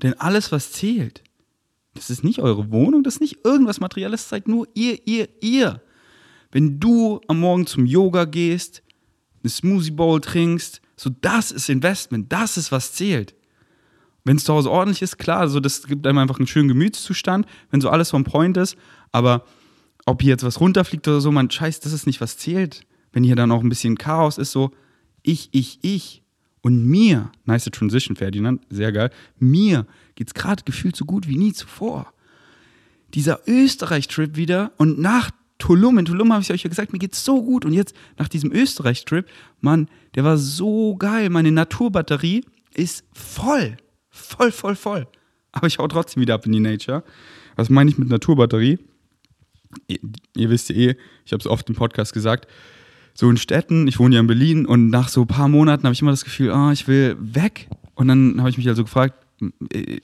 Denn 0.03 0.13
alles, 0.21 0.53
was 0.53 0.73
zählt, 0.73 1.25
das 1.95 2.11
ist 2.11 2.23
nicht 2.23 2.41
eure 2.41 2.71
Wohnung, 2.71 3.03
das 3.03 3.15
ist 3.15 3.21
nicht 3.21 3.43
irgendwas 3.43 3.81
Materielles, 3.81 4.29
seid 4.29 4.49
nur 4.49 4.69
ihr, 4.75 4.99
ihr, 5.07 5.31
ihr. 5.41 5.81
Wenn 6.51 6.79
du 6.79 7.23
am 7.27 7.41
Morgen 7.41 7.67
zum 7.67 7.87
Yoga 7.87 8.27
gehst, 8.27 8.83
eine 9.43 9.49
Smoothie 9.49 9.93
Bowl 9.93 10.21
trinkst, 10.21 10.83
so 10.95 11.09
das 11.23 11.53
ist 11.53 11.71
Investment, 11.71 12.31
das 12.31 12.59
ist 12.59 12.71
was 12.71 12.93
zählt. 12.93 13.35
Wenn 14.25 14.37
es 14.37 14.45
zu 14.45 14.53
Hause 14.53 14.71
ordentlich 14.71 15.03
ist, 15.03 15.19
klar, 15.19 15.41
also 15.41 15.59
das 15.59 15.87
gibt 15.87 16.07
einem 16.07 16.19
einfach 16.19 16.39
einen 16.39 16.47
schönen 16.47 16.69
Gemütszustand, 16.69 17.47
wenn 17.71 17.81
so 17.81 17.91
alles 17.91 18.11
vom 18.11 18.25
Point 18.25 18.57
ist. 18.57 18.77
Aber 19.11 19.45
ob 20.07 20.23
hier 20.23 20.31
jetzt 20.31 20.45
was 20.45 20.61
runterfliegt 20.61 21.07
oder 21.09 21.21
so, 21.21 21.33
man 21.33 21.51
scheiß, 21.51 21.81
das 21.81 21.93
ist 21.93 22.07
nicht 22.07 22.21
was 22.21 22.39
zählt. 22.39 22.87
Wenn 23.13 23.25
hier 23.25 23.37
dann 23.37 23.51
auch 23.51 23.63
ein 23.63 23.69
bisschen 23.69 23.99
Chaos 23.99 24.39
ist, 24.39 24.53
so 24.53 24.71
ich, 25.23 25.49
ich, 25.53 25.79
ich. 25.83 26.23
Und 26.61 26.87
mir, 26.87 27.33
nice 27.45 27.65
Transition, 27.65 28.17
Ferdinand, 28.17 28.63
sehr 28.71 28.93
geil, 28.93 29.11
mir 29.39 29.87
geht 30.15 30.29
es 30.29 30.35
gerade 30.35 30.63
gefühlt 30.63 30.95
so 30.95 31.05
gut 31.05 31.27
wie 31.27 31.37
nie 31.37 31.53
zuvor. 31.53 32.13
Dieser 33.15 33.41
Österreich-Trip 33.49 34.37
wieder 34.37 34.73
und 34.77 34.99
nach 34.99 35.31
Tulum, 35.59 35.99
in 35.99 36.05
Tulum 36.05 36.33
habe 36.33 36.43
ich 36.43 36.51
euch 36.51 36.63
ja 36.65 36.69
gesagt, 36.69 36.93
mir 36.93 36.99
geht's 36.99 37.25
so 37.25 37.43
gut. 37.43 37.65
Und 37.65 37.73
jetzt 37.73 37.95
nach 38.19 38.27
diesem 38.27 38.51
Österreich-Trip, 38.53 39.29
Mann, 39.61 39.89
der 40.15 40.25
war 40.25 40.37
so 40.37 40.97
geil. 40.97 41.31
Meine 41.31 41.53
Naturbatterie 41.53 42.45
ist 42.75 43.05
voll. 43.13 43.77
Voll, 44.13 44.53
voll, 44.53 44.77
voll. 44.77 45.09
Aber 45.53 45.67
ich 45.67 45.79
hau 45.79 45.89
trotzdem 45.89 46.21
wieder 46.21 46.35
ab 46.35 46.47
in 46.47 46.53
die 46.53 46.61
Nature. 46.61 47.03
Was 47.57 47.71
meine 47.71 47.91
ich 47.91 47.99
mit 47.99 48.09
Naturbatterie? 48.09 48.79
Ihr, 49.89 49.99
ihr 50.37 50.51
wisst 50.51 50.69
ja 50.69 50.77
eh, 50.77 50.97
ich 51.25 51.33
habe 51.33 51.41
es 51.41 51.47
oft 51.47 51.69
im 51.69 51.75
Podcast 51.75 52.13
gesagt, 52.13 52.47
so 53.15 53.29
in 53.29 53.37
Städten, 53.37 53.89
ich 53.89 53.99
wohne 53.99 54.15
ja 54.15 54.21
in 54.21 54.27
Berlin 54.27 54.67
und 54.67 54.89
nach 54.91 55.09
so 55.09 55.23
ein 55.23 55.27
paar 55.27 55.49
Monaten 55.49 55.85
habe 55.85 55.93
ich 55.93 56.03
immer 56.03 56.11
das 56.11 56.25
Gefühl, 56.25 56.51
oh, 56.51 56.71
ich 56.71 56.87
will 56.89 57.17
weg. 57.19 57.69
Und 57.95 58.09
dann 58.09 58.39
habe 58.39 58.51
ich 58.51 58.59
mich 58.59 58.69
also 58.69 58.85
gefragt, 58.85 59.15
äh, 59.73 60.01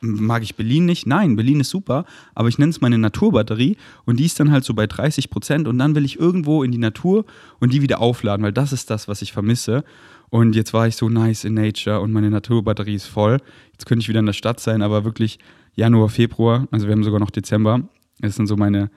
mag 0.00 0.42
ich 0.42 0.56
Berlin 0.56 0.84
nicht? 0.86 1.06
Nein, 1.06 1.36
Berlin 1.36 1.60
ist 1.60 1.70
super, 1.70 2.04
aber 2.34 2.48
ich 2.48 2.58
nenne 2.58 2.70
es 2.70 2.80
meine 2.80 2.98
Naturbatterie 2.98 3.76
und 4.04 4.18
die 4.18 4.24
ist 4.24 4.38
dann 4.40 4.50
halt 4.50 4.64
so 4.64 4.74
bei 4.74 4.86
30 4.86 5.30
Prozent 5.30 5.68
und 5.68 5.78
dann 5.78 5.94
will 5.94 6.04
ich 6.04 6.18
irgendwo 6.18 6.62
in 6.62 6.72
die 6.72 6.78
Natur 6.78 7.24
und 7.60 7.72
die 7.72 7.82
wieder 7.82 8.00
aufladen, 8.00 8.44
weil 8.44 8.52
das 8.52 8.72
ist 8.72 8.90
das, 8.90 9.08
was 9.08 9.22
ich 9.22 9.32
vermisse. 9.32 9.84
Und 10.28 10.56
jetzt 10.56 10.74
war 10.74 10.88
ich 10.88 10.96
so 10.96 11.08
nice 11.08 11.44
in 11.44 11.54
Nature 11.54 12.00
und 12.00 12.12
meine 12.12 12.30
Naturbatterie 12.30 12.94
ist 12.94 13.06
voll. 13.06 13.38
Jetzt 13.72 13.86
könnte 13.86 14.02
ich 14.02 14.08
wieder 14.08 14.20
in 14.20 14.26
der 14.26 14.32
Stadt 14.32 14.58
sein, 14.58 14.82
aber 14.82 15.04
wirklich 15.04 15.38
Januar, 15.74 16.08
Februar, 16.08 16.66
also 16.70 16.86
wir 16.86 16.92
haben 16.92 17.04
sogar 17.04 17.20
noch 17.20 17.30
Dezember. 17.30 17.88
Das 18.18 18.34
sind 18.34 18.46
so 18.46 18.56
meine 18.56 18.90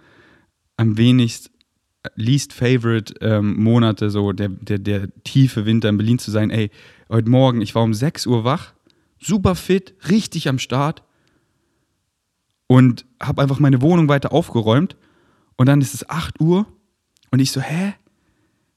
am 0.78 0.98
wenigst 0.98 1.52
least 2.16 2.54
favorite 2.54 3.14
ähm, 3.22 3.62
Monate, 3.62 4.10
so 4.10 4.32
der, 4.32 4.50
der, 4.50 4.80
der 4.80 5.10
tiefe 5.24 5.66
Winter 5.66 5.90
in 5.90 5.98
Berlin 5.98 6.20
zu 6.20 6.32
sein. 6.32 6.50
Ey, 6.50 6.72
heute 7.10 7.30
Morgen, 7.30 7.62
ich 7.62 7.76
war 7.76 7.84
um 7.84 7.94
6 7.94 8.26
Uhr 8.28 8.44
wach, 8.44 8.74
super 9.20 9.56
fit, 9.56 9.96
richtig 10.10 10.48
am 10.48 10.60
Start 10.60 11.04
und 12.68 13.06
habe 13.22 13.42
einfach 13.42 13.60
meine 13.60 13.82
Wohnung 13.82 14.08
weiter 14.08 14.32
aufgeräumt. 14.32 14.96
Und 15.58 15.68
dann 15.68 15.82
ist 15.82 15.94
es 15.94 16.10
8 16.10 16.40
Uhr 16.40 16.66
und 17.32 17.40
ich 17.40 17.52
so, 17.52 17.62
hä? 17.62 17.96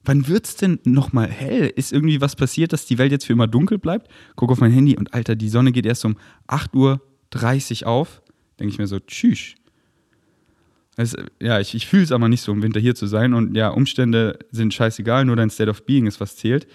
wann 0.04 0.28
wird's 0.28 0.56
denn 0.56 0.78
nochmal 0.84 1.28
hell? 1.28 1.72
Ist 1.74 1.92
irgendwie 1.92 2.20
was 2.20 2.36
passiert, 2.36 2.72
dass 2.72 2.86
die 2.86 2.98
Welt 2.98 3.12
jetzt 3.12 3.26
für 3.26 3.32
immer 3.32 3.46
dunkel 3.46 3.78
bleibt? 3.78 4.10
Guck 4.36 4.50
auf 4.50 4.60
mein 4.60 4.72
Handy 4.72 4.96
und 4.96 5.14
Alter, 5.14 5.36
die 5.36 5.48
Sonne 5.48 5.72
geht 5.72 5.86
erst 5.86 6.04
um 6.04 6.16
8.30 6.48 7.82
Uhr 7.82 7.88
auf. 7.88 8.22
Denke 8.58 8.72
ich 8.72 8.78
mir 8.78 8.86
so, 8.86 8.98
tschüss. 8.98 9.54
Also, 10.96 11.18
ja, 11.40 11.58
ich, 11.58 11.74
ich 11.74 11.86
fühle 11.86 12.02
es 12.02 12.12
aber 12.12 12.28
nicht 12.28 12.42
so, 12.42 12.52
im 12.52 12.62
Winter 12.62 12.80
hier 12.80 12.94
zu 12.94 13.06
sein. 13.06 13.32
Und 13.34 13.56
ja, 13.56 13.68
Umstände 13.68 14.38
sind 14.50 14.74
scheißegal, 14.74 15.24
nur 15.24 15.36
dein 15.36 15.50
State 15.50 15.70
of 15.70 15.86
Being 15.86 16.06
ist, 16.06 16.20
was 16.20 16.36
zählt. 16.36 16.66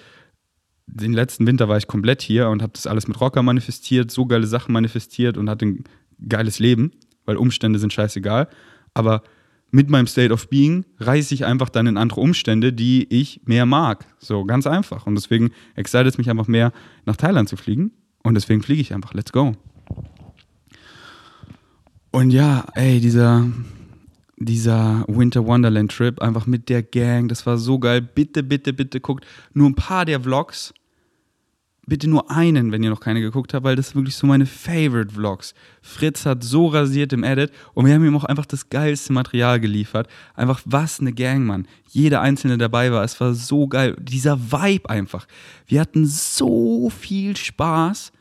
Den 0.87 1.13
letzten 1.13 1.45
Winter 1.45 1.67
war 1.67 1.77
ich 1.77 1.87
komplett 1.87 2.21
hier 2.21 2.49
und 2.49 2.61
habe 2.61 2.73
das 2.73 2.87
alles 2.87 3.07
mit 3.07 3.19
Rocker 3.19 3.43
manifestiert, 3.43 4.09
so 4.09 4.25
geile 4.25 4.47
Sachen 4.47 4.73
manifestiert 4.73 5.37
und 5.37 5.49
hatte 5.49 5.65
ein 5.65 5.83
geiles 6.27 6.59
Leben, 6.59 6.91
weil 7.25 7.37
Umstände 7.37 7.77
sind 7.77 7.93
scheißegal. 7.93 8.47
Aber 8.93 9.21
mit 9.69 9.89
meinem 9.89 10.07
State 10.07 10.33
of 10.33 10.49
Being 10.49 10.85
reise 10.97 11.33
ich 11.33 11.45
einfach 11.45 11.69
dann 11.69 11.87
in 11.87 11.97
andere 11.97 12.21
Umstände, 12.21 12.71
die 12.71 13.05
ich 13.09 13.41
mehr 13.45 13.65
mag. 13.65 14.05
So 14.17 14.45
ganz 14.45 14.65
einfach. 14.65 15.05
Und 15.05 15.15
deswegen 15.15 15.51
excited 15.75 16.07
es 16.07 16.17
mich 16.17 16.29
einfach 16.29 16.47
mehr, 16.47 16.71
nach 17.05 17.17
Thailand 17.17 17.49
zu 17.49 17.57
fliegen. 17.57 17.91
Und 18.23 18.35
deswegen 18.35 18.63
fliege 18.63 18.81
ich 18.81 18.93
einfach. 18.93 19.13
Let's 19.13 19.31
go. 19.31 19.55
Und 22.11 22.31
ja, 22.31 22.65
ey, 22.73 22.99
dieser, 22.99 23.45
dieser 24.37 25.03
Winter 25.07 25.45
Wonderland 25.45 25.91
Trip, 25.91 26.21
einfach 26.21 26.45
mit 26.45 26.69
der 26.69 26.83
Gang, 26.83 27.27
das 27.27 27.45
war 27.45 27.57
so 27.57 27.79
geil. 27.79 28.01
Bitte, 28.01 28.43
bitte, 28.43 28.71
bitte 28.71 28.99
guckt 28.99 29.25
nur 29.53 29.69
ein 29.69 29.75
paar 29.75 30.05
der 30.05 30.21
Vlogs. 30.21 30.73
Bitte 31.89 32.09
nur 32.09 32.29
einen, 32.29 32.73
wenn 32.73 32.83
ihr 32.83 32.89
noch 32.89 32.99
keine 32.99 33.21
geguckt 33.21 33.53
habt, 33.53 33.63
weil 33.63 33.77
das 33.77 33.95
wirklich 33.95 34.15
so 34.17 34.27
meine 34.27 34.45
Favorite 34.45 35.13
Vlogs. 35.13 35.53
Fritz 35.81 36.25
hat 36.25 36.43
so 36.43 36.67
rasiert 36.67 37.13
im 37.13 37.23
Edit 37.23 37.51
und 37.73 37.85
wir 37.85 37.93
haben 37.93 38.03
ihm 38.05 38.15
auch 38.17 38.25
einfach 38.25 38.45
das 38.45 38.69
geilste 38.69 39.13
Material 39.13 39.61
geliefert. 39.61 40.09
Einfach 40.35 40.61
was 40.65 40.99
eine 40.99 41.13
Gang, 41.13 41.45
Mann. 41.45 41.65
Jeder 41.89 42.19
einzelne 42.19 42.57
dabei 42.57 42.91
war. 42.91 43.05
Es 43.05 43.19
war 43.21 43.33
so 43.33 43.67
geil. 43.67 43.95
Dieser 44.01 44.51
Vibe 44.51 44.89
einfach. 44.89 45.27
Wir 45.65 45.79
hatten 45.79 46.05
so 46.05 46.89
viel 46.89 47.37
Spaß. 47.37 48.11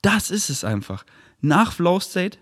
Das 0.00 0.30
ist 0.30 0.48
es 0.48 0.64
einfach. 0.64 1.04
Nach 1.42 1.70
Flow 1.70 2.00
State, 2.00 2.38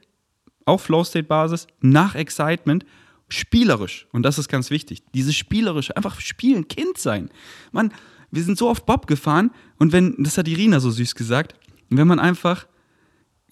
auf 0.67 0.83
Flow 0.83 1.03
State 1.03 1.27
Basis, 1.27 1.67
nach 1.81 2.15
Excitement 2.15 2.85
spielerisch. 3.31 4.07
Und 4.13 4.23
das 4.23 4.39
ist 4.39 4.49
ganz 4.49 4.71
wichtig. 4.71 5.03
Dieses 5.15 5.37
spielerische, 5.37 5.97
einfach 5.97 6.21
spielen, 6.21 6.69
Kind 6.69 6.99
sein. 6.99 7.31
Man, 7.73 7.93
wir 8.31 8.43
sind 8.43 8.59
so 8.59 8.69
oft 8.69 8.87
Bob 8.87 9.07
gefahren 9.07 9.51
und 9.79 9.93
wenn, 9.93 10.15
das 10.19 10.39
hat 10.39 10.49
Irina 10.49 10.81
so 10.81 10.91
süß 10.91 11.15
gesagt, 11.15 11.55
wenn 11.89 12.07
man 12.07 12.21
einfach 12.21 12.67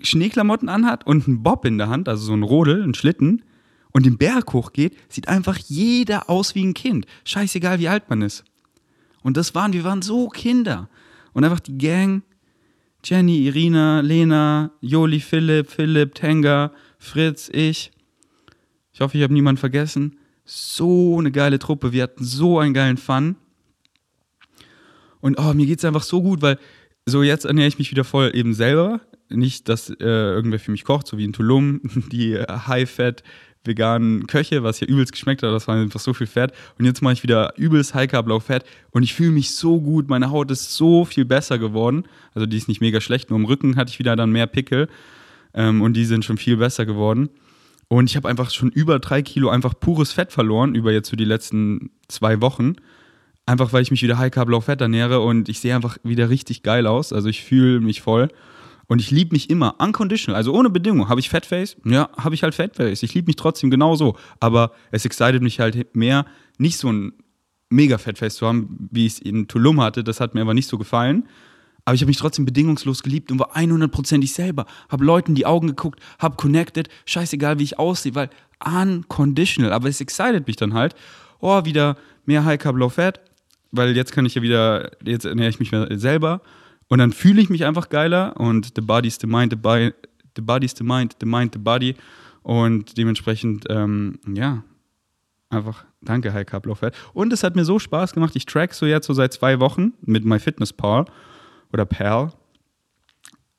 Schneeklamotten 0.01 0.69
anhat 0.69 1.07
und 1.07 1.27
einen 1.27 1.43
Bob 1.43 1.65
in 1.65 1.79
der 1.79 1.89
Hand, 1.89 2.09
also 2.09 2.25
so 2.25 2.35
ein 2.35 2.43
Rodel, 2.43 2.83
ein 2.83 2.95
Schlitten, 2.95 3.43
und 3.91 4.07
den 4.07 4.19
Berg 4.19 4.53
hochgeht, 4.53 4.97
sieht 5.09 5.29
einfach 5.29 5.57
jeder 5.57 6.29
aus 6.29 6.55
wie 6.55 6.65
ein 6.65 6.75
Kind. 6.75 7.07
Scheißegal, 7.25 7.79
wie 7.79 7.89
alt 7.89 8.09
man 8.11 8.23
ist. 8.23 8.45
Und 9.23 9.37
das 9.37 9.55
waren, 9.55 9.73
wir 9.73 9.85
waren 9.85 10.03
so 10.03 10.29
Kinder. 10.29 10.89
Und 11.33 11.45
einfach 11.45 11.61
die 11.61 11.79
Gang, 11.79 12.23
Jenny, 13.05 13.47
Irina, 13.47 14.01
Lena, 14.01 14.73
Joli, 14.81 15.21
Philipp, 15.21 15.71
Philipp, 15.71 16.15
Tenga, 16.15 16.73
Fritz, 16.99 17.49
ich, 17.53 17.91
ich 18.99 19.01
hoffe, 19.01 19.17
ich 19.17 19.23
habe 19.23 19.33
niemanden 19.33 19.61
vergessen. 19.61 20.19
So 20.45 21.21
eine 21.21 21.31
geile 21.31 21.61
Truppe. 21.61 21.93
Wir 21.93 22.03
hatten 22.03 22.25
so 22.25 22.59
einen 22.59 22.75
geilen 22.75 22.97
Fun. 22.97 23.37
Und 25.21 25.39
oh, 25.39 25.55
mir 25.55 25.67
geht 25.67 25.79
es 25.79 25.85
einfach 25.85 26.03
so 26.03 26.21
gut, 26.21 26.43
weil 26.43 26.59
so 27.07 27.23
jetzt 27.23 27.45
ernähre 27.45 27.69
ich 27.69 27.79
mich 27.79 27.93
wieder 27.93 28.03
voll 28.03 28.33
eben 28.35 28.55
selber. 28.55 29.01
Nicht, 29.29 29.69
dass 29.69 29.89
äh, 29.89 29.95
irgendwer 30.01 30.59
für 30.59 30.73
mich 30.73 30.83
kocht, 30.83 31.07
so 31.07 31.17
wie 31.17 31.23
in 31.23 31.33
Tulum, 31.33 31.81
die 32.11 32.39
High-Fat 32.39 33.23
veganen 33.63 34.27
Köche, 34.27 34.65
was 34.65 34.79
hier 34.79 34.89
übelst 34.89 35.13
geschmeckt 35.13 35.45
hat, 35.45 35.53
das 35.53 35.69
war 35.69 35.77
einfach 35.77 36.01
so 36.01 36.13
viel 36.13 36.27
Fett. 36.27 36.51
Und 36.77 36.85
jetzt 36.85 37.01
mache 37.01 37.13
ich 37.13 37.23
wieder 37.23 37.57
übelst 37.57 37.95
High 37.95 38.11
Carb 38.11 38.27
Low 38.27 38.41
Fat 38.41 38.65
und 38.91 39.05
ich 39.05 39.15
fühle 39.15 39.31
mich 39.31 39.53
so 39.53 39.81
gut. 39.81 40.09
Meine 40.09 40.33
Haut 40.33 40.51
ist 40.51 40.75
so 40.75 41.05
viel 41.05 41.25
besser 41.25 41.61
geworden. 41.61 42.03
Also 42.35 42.47
die 42.47 42.57
ist 42.57 42.67
nicht 42.67 42.81
mega 42.81 43.01
schlecht, 43.01 43.31
nur 43.31 43.39
im 43.39 43.45
Rücken 43.45 43.77
hatte 43.77 43.93
ich 43.93 44.01
wieder 44.01 44.17
dann 44.17 44.33
mehr 44.33 44.49
Pickel 44.49 44.89
ähm, 45.55 45.83
und 45.83 45.93
die 45.93 46.05
sind 46.05 46.25
schon 46.25 46.37
viel 46.37 46.57
besser 46.57 46.85
geworden. 46.85 47.29
Und 47.89 48.11
ich 48.11 48.17
habe 48.17 48.29
einfach 48.29 48.51
schon 48.51 48.71
über 48.71 48.99
drei 48.99 49.23
Kilo 49.23 49.49
einfach 49.49 49.75
pures 49.79 50.13
Fett 50.13 50.31
verloren, 50.31 50.75
über 50.75 50.93
jetzt 50.93 51.09
so 51.09 51.17
die 51.17 51.25
letzten 51.25 51.91
zwei 52.07 52.41
Wochen. 52.41 52.77
Einfach 53.47 53.73
weil 53.73 53.83
ich 53.83 53.91
mich 53.91 54.03
wieder 54.03 54.19
High 54.19 54.31
Carb 54.31 54.51
Low 54.51 54.61
Fett 54.61 54.83
ernähre 54.83 55.21
und 55.21 55.49
ich 55.49 55.61
sehe 55.61 55.75
einfach 55.75 55.97
wieder 56.03 56.29
richtig 56.29 56.63
geil 56.63 56.87
aus. 56.87 57.15
Also 57.15 57.31
ich 57.31 57.43
fühle 57.43 57.81
mich 57.81 58.03
voll. 58.03 58.29
Und 58.89 59.01
ich 59.01 59.11
liebe 59.11 59.35
mich 59.35 59.51
immer, 59.51 59.77
unconditional, 59.79 60.37
also 60.37 60.55
ohne 60.55 60.71
Bedingung. 60.71 61.09
Habe 61.09 61.21
ich 61.21 61.29
Fatface? 61.29 61.77
Ja, 61.85 62.09
habe 62.17 62.35
ich 62.35 62.43
halt 62.43 62.55
Fatface. 62.55 63.03
Ich 63.03 63.15
liebe 63.15 63.27
mich 63.27 63.37
trotzdem 63.37 63.71
genauso. 63.71 64.17
Aber 64.41 64.73
es 64.91 65.05
excited 65.05 65.43
mich 65.43 65.61
halt 65.61 65.95
mehr, 65.95 66.25
nicht 66.59 66.79
so 66.79 66.91
ein 66.91 67.13
mega 67.71 67.99
Fatface 67.99 68.37
zu 68.37 68.47
haben, 68.47 68.89
wie 68.91 69.07
ich 69.07 69.15
es 69.15 69.19
in 69.19 69.47
Tulum 69.47 69.81
hatte. 69.81 70.05
Das 70.05 70.21
hat 70.21 70.35
mir 70.35 70.41
aber 70.41 70.55
nicht 70.55 70.69
so 70.69 70.79
gefallen. 70.79 71.29
Aber 71.89 71.95
ich 71.95 72.03
habe 72.03 72.11
mich 72.11 72.19
trotzdem 72.19 72.45
bedingungslos 72.45 73.03
geliebt 73.03 73.33
und 73.33 73.39
war 73.39 73.57
100% 73.57 74.23
ich 74.23 74.35
selber. 74.35 74.67
Habe 74.91 75.07
Leuten 75.07 75.35
die 75.35 75.47
Augen 75.47 75.69
geguckt, 75.69 76.01
habe 76.19 76.37
connected, 76.37 76.91
scheißegal 77.07 77.59
wie 77.59 77.63
ich 77.63 77.79
aussehe, 77.79 78.15
weil 78.15 78.29
unconditional. 78.63 79.73
Aber 79.73 79.89
es 79.89 79.99
excited 80.03 80.47
mich 80.47 80.57
dann 80.57 80.75
halt. 80.75 80.95
Oh, 81.41 81.65
wieder 81.65 81.97
mehr 82.27 82.45
High 82.45 82.61
Carb, 82.61 82.77
Low 82.77 82.91
Fat, 82.91 83.23
weil 83.71 83.97
jetzt 83.97 84.13
kann 84.13 84.27
ich 84.27 84.35
ja 84.35 84.43
wieder, 84.43 84.91
jetzt 85.03 85.25
ernähre 85.25 85.49
ich 85.49 85.61
mich 85.61 85.71
selber. 85.99 86.43
Und 86.89 86.99
dann 86.99 87.11
fühle 87.11 87.41
ich 87.41 87.49
mich 87.49 87.65
einfach 87.65 87.89
geiler 87.89 88.39
und 88.39 88.73
the 88.77 88.83
body's 88.83 89.17
the 89.19 89.27
mind, 89.27 89.53
the, 89.53 89.57
body, 89.57 89.95
the 90.37 90.43
body's 90.43 90.75
the 90.77 90.85
mind, 90.85 91.17
the 91.21 91.27
mind, 91.27 91.55
the 91.55 91.59
body. 91.59 91.95
Und 92.43 92.99
dementsprechend, 92.99 93.65
ähm, 93.71 94.19
ja, 94.31 94.63
einfach 95.49 95.87
danke, 96.03 96.35
High 96.35 96.45
Carb, 96.45 96.67
Low 96.67 96.75
Fat. 96.75 96.95
Und 97.15 97.33
es 97.33 97.43
hat 97.43 97.57
mir 97.57 97.65
so 97.65 97.79
Spaß 97.79 98.13
gemacht. 98.13 98.37
Ich 98.37 98.45
track 98.45 98.75
so 98.75 98.85
jetzt 98.85 99.07
so 99.07 99.15
seit 99.15 99.33
zwei 99.33 99.59
Wochen 99.59 99.95
mit 100.03 100.27
MyFitnessPal 100.27 101.07
oder 101.73 101.85
Perl, 101.85 102.33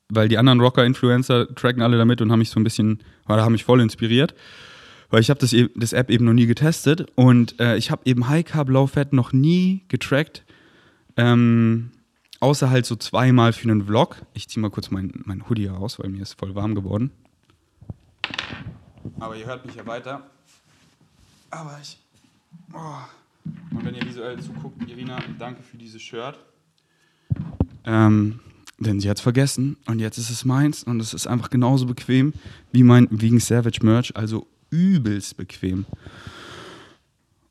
weil 0.08 0.28
die 0.28 0.38
anderen 0.38 0.60
Rocker-Influencer 0.60 1.54
tracken 1.54 1.82
alle 1.82 1.98
damit 1.98 2.20
und 2.20 2.32
haben 2.32 2.40
mich 2.40 2.50
so 2.50 2.60
ein 2.60 2.64
bisschen, 2.64 3.00
oder 3.28 3.42
haben 3.44 3.52
mich 3.52 3.64
voll 3.64 3.80
inspiriert. 3.80 4.34
Weil 5.10 5.20
ich 5.20 5.30
habe 5.30 5.40
das, 5.40 5.52
e-, 5.52 5.70
das 5.74 5.92
App 5.92 6.10
eben 6.10 6.24
noch 6.24 6.32
nie 6.32 6.46
getestet 6.46 7.10
und 7.16 7.58
äh, 7.60 7.76
ich 7.76 7.90
habe 7.90 8.02
eben 8.04 8.28
High 8.28 8.44
Carb, 8.44 8.68
Low 8.68 8.86
Fat 8.86 9.12
noch 9.12 9.32
nie 9.32 9.84
getrackt. 9.88 10.44
Ähm, 11.16 11.90
außer 12.38 12.70
halt 12.70 12.86
so 12.86 12.96
zweimal 12.96 13.52
für 13.52 13.68
einen 13.68 13.86
Vlog. 13.86 14.16
Ich 14.34 14.48
ziehe 14.48 14.62
mal 14.62 14.70
kurz 14.70 14.90
mein, 14.90 15.22
mein 15.24 15.48
Hoodie 15.48 15.68
aus, 15.68 15.98
weil 15.98 16.10
mir 16.10 16.22
ist 16.22 16.38
voll 16.38 16.54
warm 16.54 16.74
geworden. 16.74 17.10
Aber 19.18 19.36
ihr 19.36 19.46
hört 19.46 19.66
mich 19.66 19.74
ja 19.74 19.86
weiter. 19.86 20.22
Aber 21.50 21.78
ich. 21.82 21.98
Oh. 22.72 22.78
Und 23.72 23.84
wenn 23.84 23.94
ihr 23.94 24.04
visuell 24.04 24.38
zuguckt, 24.40 24.88
Irina, 24.88 25.18
danke 25.38 25.62
für 25.62 25.76
dieses 25.76 26.00
Shirt. 26.02 26.38
Ähm, 27.84 28.40
denn 28.80 28.98
sie 28.98 29.10
hat 29.10 29.18
es 29.18 29.22
vergessen 29.22 29.76
und 29.86 29.98
jetzt 29.98 30.16
ist 30.16 30.30
es 30.30 30.44
meins 30.44 30.82
und 30.82 31.00
es 31.00 31.12
ist 31.12 31.26
einfach 31.26 31.50
genauso 31.50 31.86
bequem 31.86 32.32
wie 32.72 32.82
mein 32.82 33.06
Vegan 33.10 33.38
Savage 33.38 33.80
Merch, 33.82 34.16
also 34.16 34.46
übelst 34.70 35.36
bequem. 35.36 35.84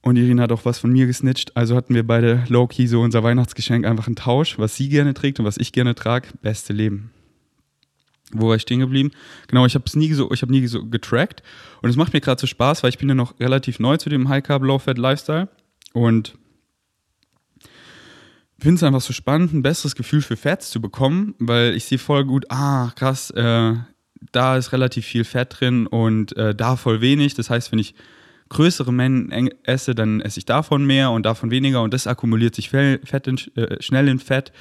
Und 0.02 0.16
Irina 0.16 0.44
hat 0.44 0.52
auch 0.52 0.66
was 0.66 0.80
von 0.80 0.92
mir 0.92 1.06
gesnitcht, 1.06 1.56
also 1.56 1.76
hatten 1.76 1.94
wir 1.94 2.08
beide 2.08 2.44
low-key 2.48 2.88
so 2.88 3.02
unser 3.02 3.22
Weihnachtsgeschenk, 3.22 3.86
einfach 3.86 4.08
einen 4.08 4.16
Tausch, 4.16 4.58
was 4.58 4.76
sie 4.76 4.90
gerne 4.90 5.14
trägt 5.14 5.40
und 5.40 5.46
was 5.46 5.58
ich 5.58 5.72
gerne 5.72 5.94
trage, 5.94 6.30
beste 6.42 6.74
Leben. 6.74 7.12
Wo 8.32 8.48
war 8.48 8.56
ich 8.56 8.62
stehen 8.64 8.80
geblieben? 8.80 9.12
Genau, 9.48 9.66
ich 9.66 9.76
habe 9.76 9.86
es 9.86 9.96
nie 9.96 10.12
so, 10.14 10.32
ich 10.32 10.42
habe 10.42 10.52
nie 10.52 10.66
so 10.68 10.86
getrackt 10.86 11.44
und 11.82 11.90
es 11.90 11.96
macht 11.96 12.14
mir 12.14 12.22
gerade 12.22 12.42
so 12.42 12.48
Spaß, 12.48 12.82
weil 12.82 12.90
ich 12.90 12.98
bin 12.98 13.10
ja 13.10 13.16
noch 13.16 13.40
relativ 13.40 13.80
neu 13.80 13.98
zu 13.98 14.10
dem 14.10 14.30
High 14.30 14.44
Carb 14.44 14.64
Low 14.64 14.80
Fat 14.80 14.98
Lifestyle 14.98 15.50
und 15.94 16.39
finde 18.60 18.76
es 18.76 18.84
einfach 18.84 19.02
so 19.02 19.14
spannend, 19.14 19.54
ein 19.54 19.62
besseres 19.62 19.96
Gefühl 19.96 20.22
für 20.22 20.38
Fats 20.38 20.70
zu 20.70 20.82
bekommen, 20.82 21.36
weil 21.40 21.76
ich 21.76 21.86
sehe 21.86 21.98
voll 21.98 22.26
gut, 22.26 22.46
ah, 22.50 22.92
krass, 22.96 23.32
äh, 23.32 23.74
da 24.32 24.58
ist 24.58 24.74
relativ 24.74 25.06
viel 25.06 25.24
Fett 25.24 25.58
drin 25.60 25.88
und 25.88 26.36
äh, 26.38 26.54
da 26.54 26.76
voll 26.76 27.02
wenig. 27.02 27.36
Das 27.36 27.50
heißt, 27.50 27.72
wenn 27.72 27.80
ich 27.80 27.96
größere 28.50 28.92
Mengen 28.92 29.50
esse, 29.64 29.96
dann 29.96 30.22
esse 30.22 30.40
ich 30.40 30.46
davon 30.46 30.86
mehr 30.86 31.12
und 31.12 31.26
davon 31.26 31.52
weniger 31.52 31.82
und 31.82 31.94
das 31.94 32.08
akkumuliert 32.08 32.56
sich 32.56 32.70
Fett 32.70 33.28
in, 33.28 33.38
äh, 33.56 33.82
schnell 33.82 34.08
in 34.08 34.20
Fett. 34.20 34.52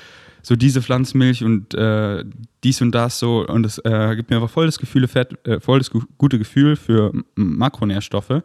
So 0.41 0.55
diese 0.55 0.81
Pflanzenmilch 0.83 1.43
und 1.43 1.75
äh, 1.75 2.25
dies 2.63 2.81
und 2.81 2.93
das 2.93 3.19
so 3.19 3.45
und 3.47 3.65
das 3.65 3.79
äh, 3.79 4.15
gibt 4.15 4.31
mir 4.31 4.37
einfach 4.37 4.51
voll 4.51 4.67
das 4.67 4.79
Gefühl, 4.79 5.09
Fett, 5.09 5.47
äh, 5.47 5.59
voll 5.59 5.79
das 5.79 5.91
gute 5.91 6.39
Gefühl 6.39 6.77
für 6.77 7.13
Makronährstoffe. 7.35 8.43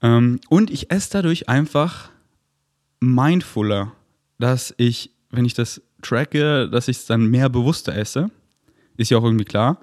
Ähm, 0.00 0.40
und 0.48 0.70
ich 0.70 0.90
esse 0.92 1.10
dadurch 1.10 1.48
einfach 1.48 2.10
mindfuller 3.00 3.92
dass 4.38 4.74
ich, 4.76 5.10
wenn 5.30 5.44
ich 5.44 5.54
das 5.54 5.82
tracke, 6.02 6.68
dass 6.68 6.88
ich 6.88 6.98
es 6.98 7.06
dann 7.06 7.26
mehr 7.26 7.48
bewusster 7.48 7.94
esse. 7.94 8.30
Ist 8.96 9.10
ja 9.10 9.18
auch 9.18 9.24
irgendwie 9.24 9.44
klar. 9.44 9.80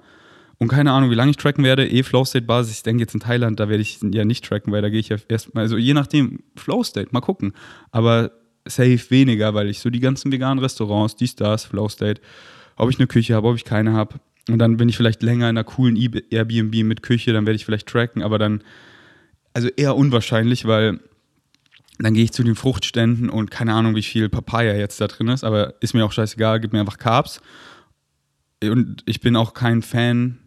Und 0.58 0.68
keine 0.68 0.92
Ahnung, 0.92 1.10
wie 1.10 1.14
lange 1.14 1.30
ich 1.30 1.36
tracken 1.36 1.64
werde. 1.64 1.86
Eh 1.86 2.02
Flow 2.02 2.24
State 2.24 2.46
Basis. 2.46 2.78
Ich 2.78 2.82
denke 2.82 3.02
jetzt 3.02 3.14
in 3.14 3.20
Thailand, 3.20 3.60
da 3.60 3.68
werde 3.68 3.82
ich 3.82 4.00
ja 4.02 4.24
nicht 4.24 4.44
tracken, 4.44 4.72
weil 4.72 4.82
da 4.82 4.88
gehe 4.88 5.00
ich 5.00 5.10
ja 5.10 5.16
erstmal, 5.28 5.64
also 5.64 5.76
je 5.76 5.92
nachdem, 5.92 6.40
Flow 6.56 6.82
State, 6.82 7.08
mal 7.12 7.20
gucken. 7.20 7.52
Aber 7.90 8.32
safe 8.66 9.10
weniger, 9.10 9.54
weil 9.54 9.68
ich 9.68 9.80
so 9.80 9.90
die 9.90 10.00
ganzen 10.00 10.32
veganen 10.32 10.58
Restaurants, 10.62 11.16
dies, 11.16 11.36
das, 11.36 11.64
Flow 11.64 11.88
State, 11.88 12.20
ob 12.76 12.90
ich 12.90 12.98
eine 12.98 13.06
Küche 13.06 13.34
habe, 13.34 13.48
ob 13.48 13.56
ich 13.56 13.64
keine 13.64 13.92
habe. 13.92 14.16
Und 14.48 14.58
dann 14.58 14.76
bin 14.76 14.88
ich 14.88 14.96
vielleicht 14.96 15.22
länger 15.22 15.50
in 15.50 15.56
einer 15.56 15.64
coolen 15.64 15.96
Airbnb 16.30 16.74
mit 16.84 17.02
Küche, 17.02 17.32
dann 17.32 17.46
werde 17.46 17.56
ich 17.56 17.64
vielleicht 17.64 17.88
tracken, 17.88 18.22
aber 18.22 18.38
dann, 18.38 18.62
also 19.52 19.68
eher 19.68 19.96
unwahrscheinlich, 19.96 20.66
weil 20.66 21.00
dann 21.98 22.14
gehe 22.14 22.24
ich 22.24 22.32
zu 22.32 22.42
den 22.42 22.54
Fruchtständen 22.54 23.30
und 23.30 23.50
keine 23.50 23.74
Ahnung, 23.74 23.94
wie 23.94 24.02
viel 24.02 24.28
Papaya 24.28 24.74
jetzt 24.74 25.00
da 25.00 25.06
drin 25.06 25.28
ist, 25.28 25.44
aber 25.44 25.74
ist 25.80 25.94
mir 25.94 26.04
auch 26.04 26.12
scheißegal, 26.12 26.60
gib 26.60 26.72
mir 26.72 26.80
einfach 26.80 26.98
Carbs. 26.98 27.40
Und 28.62 29.02
ich 29.06 29.20
bin 29.20 29.36
auch 29.36 29.54
kein 29.54 29.82
Fan, 29.82 30.38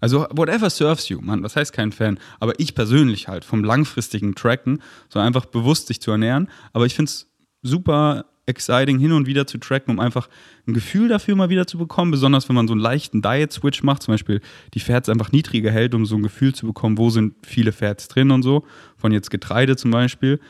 also 0.00 0.26
whatever 0.30 0.70
serves 0.70 1.08
you, 1.08 1.20
man, 1.20 1.42
was 1.42 1.56
heißt 1.56 1.72
kein 1.72 1.92
Fan, 1.92 2.18
aber 2.40 2.58
ich 2.58 2.74
persönlich 2.74 3.28
halt 3.28 3.44
vom 3.44 3.64
langfristigen 3.64 4.34
Tracken, 4.34 4.80
so 5.08 5.18
einfach 5.18 5.46
bewusst 5.46 5.88
sich 5.88 6.00
zu 6.00 6.10
ernähren, 6.10 6.48
aber 6.72 6.86
ich 6.86 6.94
finde 6.94 7.10
es 7.10 7.30
super 7.62 8.24
exciting, 8.48 8.98
hin 8.98 9.12
und 9.12 9.26
wieder 9.26 9.46
zu 9.46 9.58
tracken, 9.58 9.92
um 9.92 10.00
einfach 10.00 10.28
ein 10.66 10.72
Gefühl 10.72 11.08
dafür 11.08 11.36
mal 11.36 11.50
wieder 11.50 11.66
zu 11.66 11.78
bekommen. 11.78 12.10
Besonders 12.10 12.48
wenn 12.48 12.56
man 12.56 12.66
so 12.66 12.72
einen 12.72 12.80
leichten 12.80 13.22
Diet-Switch 13.22 13.82
macht, 13.82 14.02
zum 14.02 14.14
Beispiel 14.14 14.40
die 14.74 14.80
Fats 14.80 15.08
einfach 15.08 15.32
niedriger 15.32 15.70
hält, 15.70 15.94
um 15.94 16.06
so 16.06 16.16
ein 16.16 16.22
Gefühl 16.22 16.54
zu 16.54 16.66
bekommen, 16.66 16.98
wo 16.98 17.10
sind 17.10 17.34
viele 17.46 17.72
Fats 17.72 18.08
drin 18.08 18.30
und 18.30 18.42
so. 18.42 18.64
Von 18.96 19.12
jetzt 19.12 19.30
Getreide 19.30 19.76
zum 19.76 19.90
Beispiel. 19.90 20.40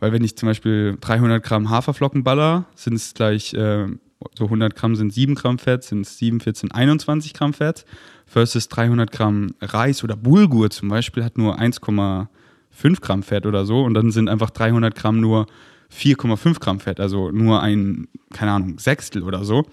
Weil 0.00 0.12
wenn 0.12 0.24
ich 0.24 0.36
zum 0.36 0.48
Beispiel 0.48 0.96
300 1.00 1.42
Gramm 1.42 1.70
Haferflocken 1.70 2.24
baller, 2.24 2.66
sind 2.74 2.94
es 2.94 3.14
gleich 3.14 3.54
äh, 3.54 3.88
so 4.36 4.44
100 4.44 4.74
Gramm 4.74 4.96
sind 4.96 5.12
7 5.12 5.34
Gramm 5.34 5.58
Fett, 5.58 5.84
sind 5.84 6.06
es 6.06 6.18
7, 6.18 6.40
14, 6.40 6.72
21 6.72 7.34
Gramm 7.34 7.52
Fett. 7.52 7.84
Versus 8.26 8.68
300 8.68 9.12
Gramm 9.12 9.54
Reis 9.60 10.02
oder 10.02 10.16
Bulgur 10.16 10.70
zum 10.70 10.88
Beispiel 10.88 11.22
hat 11.22 11.36
nur 11.36 11.58
1,5 11.60 13.00
Gramm 13.00 13.22
Fett 13.22 13.46
oder 13.46 13.66
so. 13.66 13.82
Und 13.82 13.94
dann 13.94 14.10
sind 14.10 14.28
einfach 14.28 14.50
300 14.50 14.94
Gramm 14.94 15.20
nur 15.20 15.46
4,5 15.92 16.58
Gramm 16.58 16.80
Fett, 16.80 17.00
also 17.00 17.30
nur 17.30 17.62
ein, 17.62 18.08
keine 18.32 18.52
Ahnung, 18.52 18.78
Sechstel 18.78 19.22
oder 19.22 19.44
so. 19.44 19.64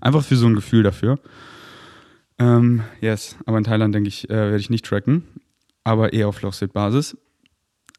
Einfach 0.00 0.24
für 0.24 0.36
so 0.36 0.46
ein 0.46 0.54
Gefühl 0.54 0.82
dafür. 0.82 1.18
Ähm, 2.38 2.82
yes, 3.00 3.36
aber 3.46 3.58
in 3.58 3.64
Thailand 3.64 3.94
denke 3.94 4.08
ich, 4.08 4.28
äh, 4.30 4.34
werde 4.34 4.58
ich 4.58 4.70
nicht 4.70 4.86
tracken, 4.86 5.24
aber 5.84 6.12
eher 6.12 6.28
auf 6.28 6.40
Low-State-Basis. 6.40 7.16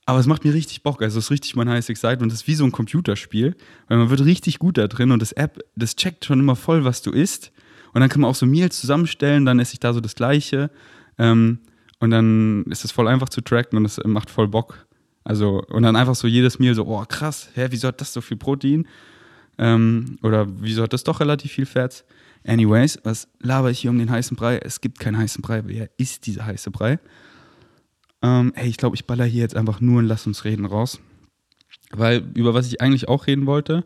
Aber 0.10 0.18
es 0.18 0.25
macht 0.25 0.44
mir 0.44 0.56
richtig 0.56 0.82
Bock. 0.82 1.04
Also 1.04 1.20
es 1.20 1.25
ist 1.25 1.30
richtig 1.30 1.56
mein 1.56 1.70
heißes 1.70 1.89
Excitement. 1.89 2.32
Das 2.32 2.42
ist 2.42 2.48
wie 2.48 2.56
so 2.56 2.63
ein 2.63 2.72
Computerspiel, 2.72 3.56
weil 3.88 3.98
man 4.00 4.10
wird 4.10 4.25
richtig 4.25 4.58
gut 4.58 4.80
da 4.80 4.88
drin 4.88 5.12
und 5.12 5.22
das 5.22 5.34
App, 5.34 5.60
das 5.75 5.96
checkt 5.96 6.25
schon 6.25 6.39
immer 6.39 6.56
voll, 6.56 6.84
was 6.84 7.04
du 7.04 7.12
isst. 7.12 7.51
Und 7.94 8.01
dann 8.01 8.10
kann 8.10 8.22
man 8.22 8.32
auch 8.32 8.36
so 8.36 8.48
Meals 8.48 8.80
zusammenstellen, 8.80 9.46
dann 9.46 9.60
esse 9.60 9.74
ich 9.74 9.80
da 9.80 9.94
so 9.94 10.01
das 10.01 10.16
Gleiche. 10.16 10.72
Ähm, 11.20 11.60
und 12.00 12.10
dann 12.10 12.63
ist 12.72 12.84
es 12.84 12.92
voll 12.92 13.08
einfach 13.08 13.30
zu 13.30 13.42
tracken 13.42 13.78
und 13.78 13.86
es 13.86 14.01
macht 14.04 14.32
voll 14.32 14.48
Bock. 14.48 14.88
Also, 15.24 15.63
und 15.68 15.84
dann 15.84 15.96
einfach 15.96 16.16
so 16.16 16.28
jedes 16.28 16.58
Meal 16.58 16.74
so, 16.74 16.88
oh 16.88 17.06
krass, 17.08 17.50
hä, 17.54 17.68
wieso 17.70 17.89
hat 17.89 18.01
das 18.01 18.12
so 18.12 18.22
viel 18.22 18.38
Protein? 18.38 18.88
Ähm, 19.60 20.18
oder 20.24 20.48
wieso 20.60 20.82
hat 20.82 20.94
das 20.94 21.04
doch 21.04 21.20
relativ 21.20 21.51
viel 21.51 21.68
Fett? 21.68 22.04
Anyways, 22.44 22.98
was 23.04 23.28
laber 23.42 23.70
ich 23.70 23.82
hier 23.82 23.92
um 23.92 24.00
den 24.00 24.10
heißen 24.10 24.36
Brei? 24.36 24.58
Es 24.58 24.82
gibt 24.82 24.98
keinen 24.98 25.20
heißen 25.20 25.44
Brei, 25.44 25.62
wer 25.68 25.88
ist 25.98 26.25
dieser 26.25 26.48
heiße 26.48 26.72
Brei? 26.72 26.98
Ähm, 28.21 28.53
hey, 28.55 28.69
ich 28.69 28.77
glaube, 28.77 28.95
ich 28.95 29.05
baller 29.05 29.25
hier 29.25 29.41
jetzt 29.41 29.55
einfach 29.55 29.81
nur 29.81 30.01
ein 30.01 30.05
Lass 30.05 30.27
uns 30.27 30.43
reden 30.43 30.65
raus. 30.65 30.99
Weil 31.91 32.23
über 32.35 32.53
was 32.53 32.67
ich 32.67 32.81
eigentlich 32.81 33.07
auch 33.07 33.27
reden 33.27 33.45
wollte, 33.45 33.85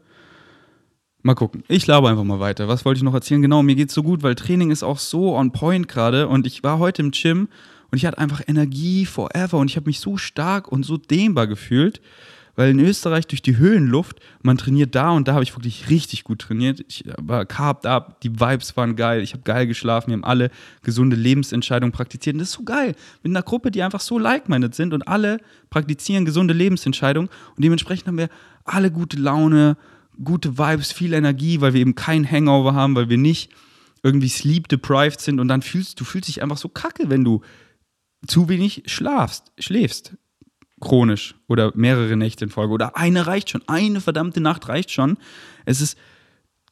mal 1.21 1.35
gucken. 1.35 1.63
Ich 1.67 1.87
laber 1.87 2.09
einfach 2.09 2.23
mal 2.23 2.39
weiter. 2.39 2.67
Was 2.67 2.85
wollte 2.85 2.97
ich 2.97 3.03
noch 3.03 3.13
erzählen? 3.13 3.41
Genau, 3.41 3.63
mir 3.63 3.75
geht's 3.75 3.93
so 3.93 4.03
gut, 4.03 4.23
weil 4.23 4.35
Training 4.35 4.71
ist 4.71 4.83
auch 4.83 4.99
so 4.99 5.35
on 5.35 5.51
point 5.51 5.87
gerade 5.87 6.27
und 6.27 6.45
ich 6.45 6.63
war 6.63 6.79
heute 6.79 7.01
im 7.01 7.11
Gym 7.11 7.47
und 7.91 7.97
ich 7.97 8.05
hatte 8.05 8.17
einfach 8.17 8.41
Energie 8.47 9.05
forever 9.05 9.57
und 9.57 9.69
ich 9.69 9.77
habe 9.77 9.87
mich 9.89 9.99
so 9.99 10.17
stark 10.17 10.67
und 10.67 10.83
so 10.83 10.97
dehnbar 10.97 11.47
gefühlt, 11.47 12.01
weil 12.55 12.69
in 12.69 12.79
Österreich 12.79 13.27
durch 13.27 13.41
die 13.41 13.57
Höhenluft, 13.57 14.19
man 14.41 14.57
trainiert 14.57 14.93
da 14.95 15.11
und 15.11 15.27
da 15.27 15.33
habe 15.33 15.43
ich 15.43 15.55
wirklich 15.55 15.89
richtig 15.89 16.23
gut 16.23 16.39
trainiert. 16.39 16.83
Ich 16.87 17.03
war 17.17 17.45
carved 17.45 17.85
up, 17.85 18.21
die 18.21 18.39
Vibes 18.39 18.77
waren 18.77 18.95
geil, 18.95 19.21
ich 19.21 19.33
habe 19.33 19.43
geil 19.43 19.65
geschlafen, 19.67 20.09
wir 20.09 20.13
haben 20.13 20.23
alle 20.23 20.51
gesunde 20.83 21.15
Lebensentscheidungen 21.15 21.91
praktiziert. 21.91 22.35
Und 22.35 22.39
das 22.39 22.49
ist 22.49 22.55
so 22.55 22.63
geil, 22.63 22.95
mit 23.23 23.31
einer 23.31 23.41
Gruppe, 23.41 23.71
die 23.71 23.81
einfach 23.81 24.01
so 24.01 24.19
like-minded 24.19 24.75
sind 24.75 24.93
und 24.93 25.07
alle 25.07 25.39
praktizieren 25.69 26.25
gesunde 26.25 26.53
Lebensentscheidungen 26.53 27.29
und 27.55 27.63
dementsprechend 27.63 28.07
haben 28.07 28.17
wir 28.17 28.29
alle 28.65 28.91
gute 28.91 29.17
Laune, 29.17 29.77
gute 30.23 30.57
Vibes, 30.57 30.91
viel 30.91 31.13
Energie, 31.13 31.61
weil 31.61 31.73
wir 31.73 31.81
eben 31.81 31.95
kein 31.95 32.29
Hangover 32.29 32.75
haben, 32.75 32.95
weil 32.95 33.09
wir 33.09 33.17
nicht 33.17 33.51
irgendwie 34.03 34.29
sleep 34.29 34.67
deprived 34.67 35.21
sind 35.21 35.39
und 35.39 35.47
dann 35.47 35.61
fühlst 35.61 35.99
du 35.99 36.03
fühlst 36.03 36.27
dich 36.27 36.43
einfach 36.43 36.57
so 36.57 36.69
kacke, 36.69 37.09
wenn 37.09 37.23
du 37.23 37.41
zu 38.27 38.47
wenig 38.47 38.83
schlafst, 38.85 39.51
schläfst 39.57 40.13
chronisch 40.83 41.35
oder 41.47 41.71
mehrere 41.75 42.15
Nächte 42.15 42.45
in 42.45 42.51
Folge 42.51 42.73
oder 42.73 42.97
eine 42.97 43.25
reicht 43.25 43.49
schon, 43.49 43.63
eine 43.67 44.01
verdammte 44.01 44.41
Nacht 44.41 44.67
reicht 44.67 44.91
schon. 44.91 45.17
Es 45.65 45.81
ist 45.81 45.97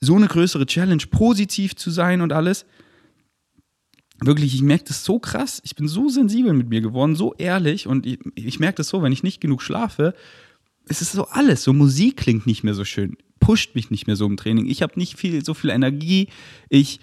so 0.02 0.16
eine 0.16 0.28
größere 0.28 0.66
Challenge, 0.66 1.04
positiv 1.10 1.76
zu 1.76 1.90
sein 1.92 2.22
und 2.22 2.34
alles. 2.34 2.66
Wirklich, 4.24 4.54
ich 4.54 4.62
merke 4.62 4.86
das 4.86 5.04
so 5.04 5.20
krass. 5.20 5.62
Ich 5.64 5.76
bin 5.76 5.88
so 5.88 6.10
sensibel 6.10 6.54
mit 6.54 6.70
mir 6.70 6.82
geworden, 6.82 7.16
so 7.16 7.34
ehrlich 7.36 7.88
und 7.88 8.06
ich, 8.06 8.20
ich 8.36 8.60
merke 8.60 8.78
das 8.78 8.90
so, 8.90 9.02
wenn 9.02 9.14
ich 9.14 9.24
nicht 9.24 9.42
genug 9.42 9.62
schlafe, 9.62 10.14
es 10.88 11.02
ist 11.02 11.14
so 11.14 11.28
alles. 11.28 11.64
So 11.64 11.74
Musik 11.74 12.18
klingt 12.18 12.46
nicht 12.46 12.64
mehr 12.64 12.74
so 12.74 12.86
schön, 12.86 13.18
pusht 13.40 13.76
mich 13.76 13.90
nicht 13.90 14.08
mehr 14.08 14.16
so 14.16 14.26
im 14.26 14.38
Training. 14.38 14.66
Ich 14.68 14.82
habe 14.82 15.00
nicht 15.00 15.18
viel, 15.18 15.44
so 15.46 15.54
viel 15.54 15.70
Energie. 15.70 16.28
Ich 16.70 17.00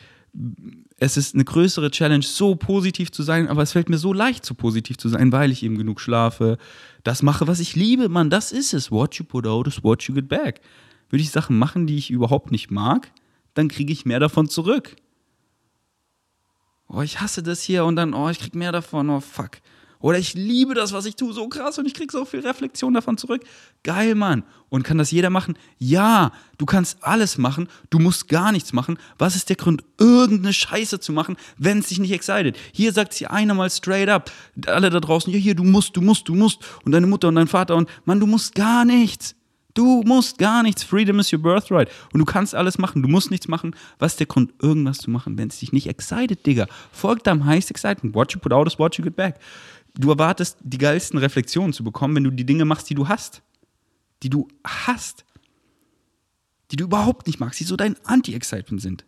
es 1.01 1.17
ist 1.17 1.35
eine 1.35 1.45
größere 1.45 1.91
Challenge, 1.91 2.25
so 2.25 2.57
positiv 2.57 3.13
zu 3.13 3.23
sein, 3.23 3.49
aber 3.49 3.63
es 3.63 3.73
fällt 3.73 3.89
mir 3.89 3.99
so 3.99 4.13
leicht, 4.13 4.45
so 4.45 4.55
positiv 4.55 4.99
zu 4.99 5.09
sein, 5.09 5.31
weil 5.31 5.53
ich 5.53 5.63
eben 5.63 5.79
genug 5.79 6.01
schlafe, 6.01 6.59
das 7.05 7.23
mache, 7.23 7.47
was 7.47 7.61
ich 7.61 7.77
liebe, 7.77 8.09
Mann, 8.09 8.31
das 8.31 8.51
ist 8.51 8.75
es. 8.75 8.91
What 8.91 9.15
you 9.15 9.25
put 9.25 9.47
out 9.47 9.69
is 9.69 9.85
what 9.85 10.03
you 10.03 10.15
get 10.15 10.29
back. 10.29 10.61
Würde 11.09 11.23
ich 11.23 11.31
Sachen 11.31 11.57
machen, 11.57 11.87
die 11.87 11.97
ich 11.97 12.11
überhaupt 12.11 12.51
nicht 12.51 12.71
mag, 12.71 13.13
dann 13.55 13.69
kriege 13.69 13.93
ich 13.93 14.07
mehr 14.07 14.19
davon 14.19 14.49
zurück. 14.49 14.97
Oh, 16.89 17.03
ich 17.03 17.21
hasse 17.21 17.43
das 17.43 17.63
hier 17.63 17.85
und 17.85 17.95
dann, 17.97 18.13
oh, 18.13 18.29
ich 18.29 18.41
krieg 18.41 18.57
mehr 18.57 18.73
davon, 18.73 19.09
oh, 19.11 19.21
fuck. 19.21 19.59
Oder 20.01 20.19
ich 20.19 20.35
liebe 20.35 20.75
das, 20.75 20.93
was 20.93 21.07
ich 21.07 21.17
tue, 21.17 21.33
so 21.33 21.49
krass 21.49 21.79
und 21.79 21.87
ich 21.87 21.95
kriege 21.95 22.13
so 22.13 22.25
viel 22.25 22.41
Reflexion 22.41 22.95
davon 22.95 23.19
zurück. 23.19 23.43
Geil, 23.83 24.15
Mann. 24.15 24.45
Und 24.69 24.85
kann 24.85 24.99
das 24.99 25.11
jeder 25.11 25.31
machen? 25.31 25.57
Ja, 25.79 26.31
du 26.59 26.67
kannst 26.67 27.03
alles 27.03 27.39
machen, 27.39 27.69
du 27.91 27.99
musst 27.99 28.29
gar 28.29 28.53
nichts 28.53 28.73
machen. 28.73 28.99
Was 29.19 29.35
ist 29.35 29.49
der 29.49 29.57
Grund, 29.57 29.83
irgendeine 29.99 30.53
Scheiße 30.53 31.01
zu 31.01 31.13
machen, 31.13 31.37
wenn 31.57 31.79
es 31.79 31.89
dich 31.89 31.99
nicht 31.99 32.13
excited? 32.13 32.57
Hier 32.73 32.93
sagt 32.93 33.15
sie 33.15 33.27
einer 33.27 33.55
mal 33.55 33.71
straight 33.71 34.09
up, 34.09 34.31
alle 34.67 34.91
da 34.91 35.01
draußen, 35.01 35.33
ja, 35.33 35.39
hier, 35.39 35.55
du 35.55 35.65
musst, 35.65 35.97
du 35.97 36.03
musst, 36.03 36.29
du 36.29 36.35
musst. 36.35 36.61
Und 36.85 36.93
deine 36.93 37.07
Mutter 37.07 37.29
und 37.29 37.37
dein 37.37 37.49
Vater 37.49 37.77
und, 37.77 37.89
Mann, 38.05 38.21
du 38.21 38.27
musst 38.27 38.55
gar 38.55 38.85
nichts. 38.85 39.35
Du 39.75 40.03
musst 40.05 40.39
gar 40.39 40.65
nichts. 40.65 40.83
Freedom 40.83 41.21
is 41.21 41.33
your 41.33 41.39
birthright. 41.39 41.89
Und 42.13 42.19
du 42.19 42.25
kannst 42.25 42.53
alles 42.53 42.79
machen. 42.79 43.01
Du 43.01 43.09
musst 43.09 43.31
nichts 43.31 43.47
machen. 43.47 43.77
Was 44.01 44.13
ist 44.13 44.21
der 44.21 44.27
Grund, 44.27 44.53
irgendwas 44.61 44.99
zu 44.99 45.09
machen, 45.09 45.39
wenn 45.39 45.49
es 45.49 45.61
dich 45.61 45.73
nicht 45.73 45.87
excited, 45.87 46.45
Digga? 46.45 46.67
Folgt 46.91 47.29
deinem 47.29 47.45
highest 47.45 47.71
excitement. 47.71 48.13
What 48.17 48.33
you 48.33 48.41
put 48.41 48.53
out 48.53 48.67
is 48.67 48.79
what 48.81 48.97
you 48.97 49.05
get 49.05 49.15
back 49.15 49.39
du 49.99 50.11
erwartest, 50.11 50.59
die 50.63 50.79
geilsten 50.79 51.19
Reflexionen 51.19 51.73
zu 51.73 51.85
bekommen, 51.85 52.17
wenn 52.17 52.25
du 52.25 52.31
die 52.31 52.47
Dinge 52.47 52.65
machst, 52.65 52.89
die 52.89 52.95
du 52.95 53.09
hast. 53.09 53.43
Die 54.23 54.31
du 54.31 54.49
hast. 54.65 55.25
Die 56.71 56.77
du 56.77 56.85
überhaupt 56.85 57.27
nicht 57.27 57.41
magst, 57.41 57.61
die 57.61 57.65
so 57.65 57.77
dein 57.77 57.97
Anti-Excitement 58.05 58.81
sind. 58.81 59.05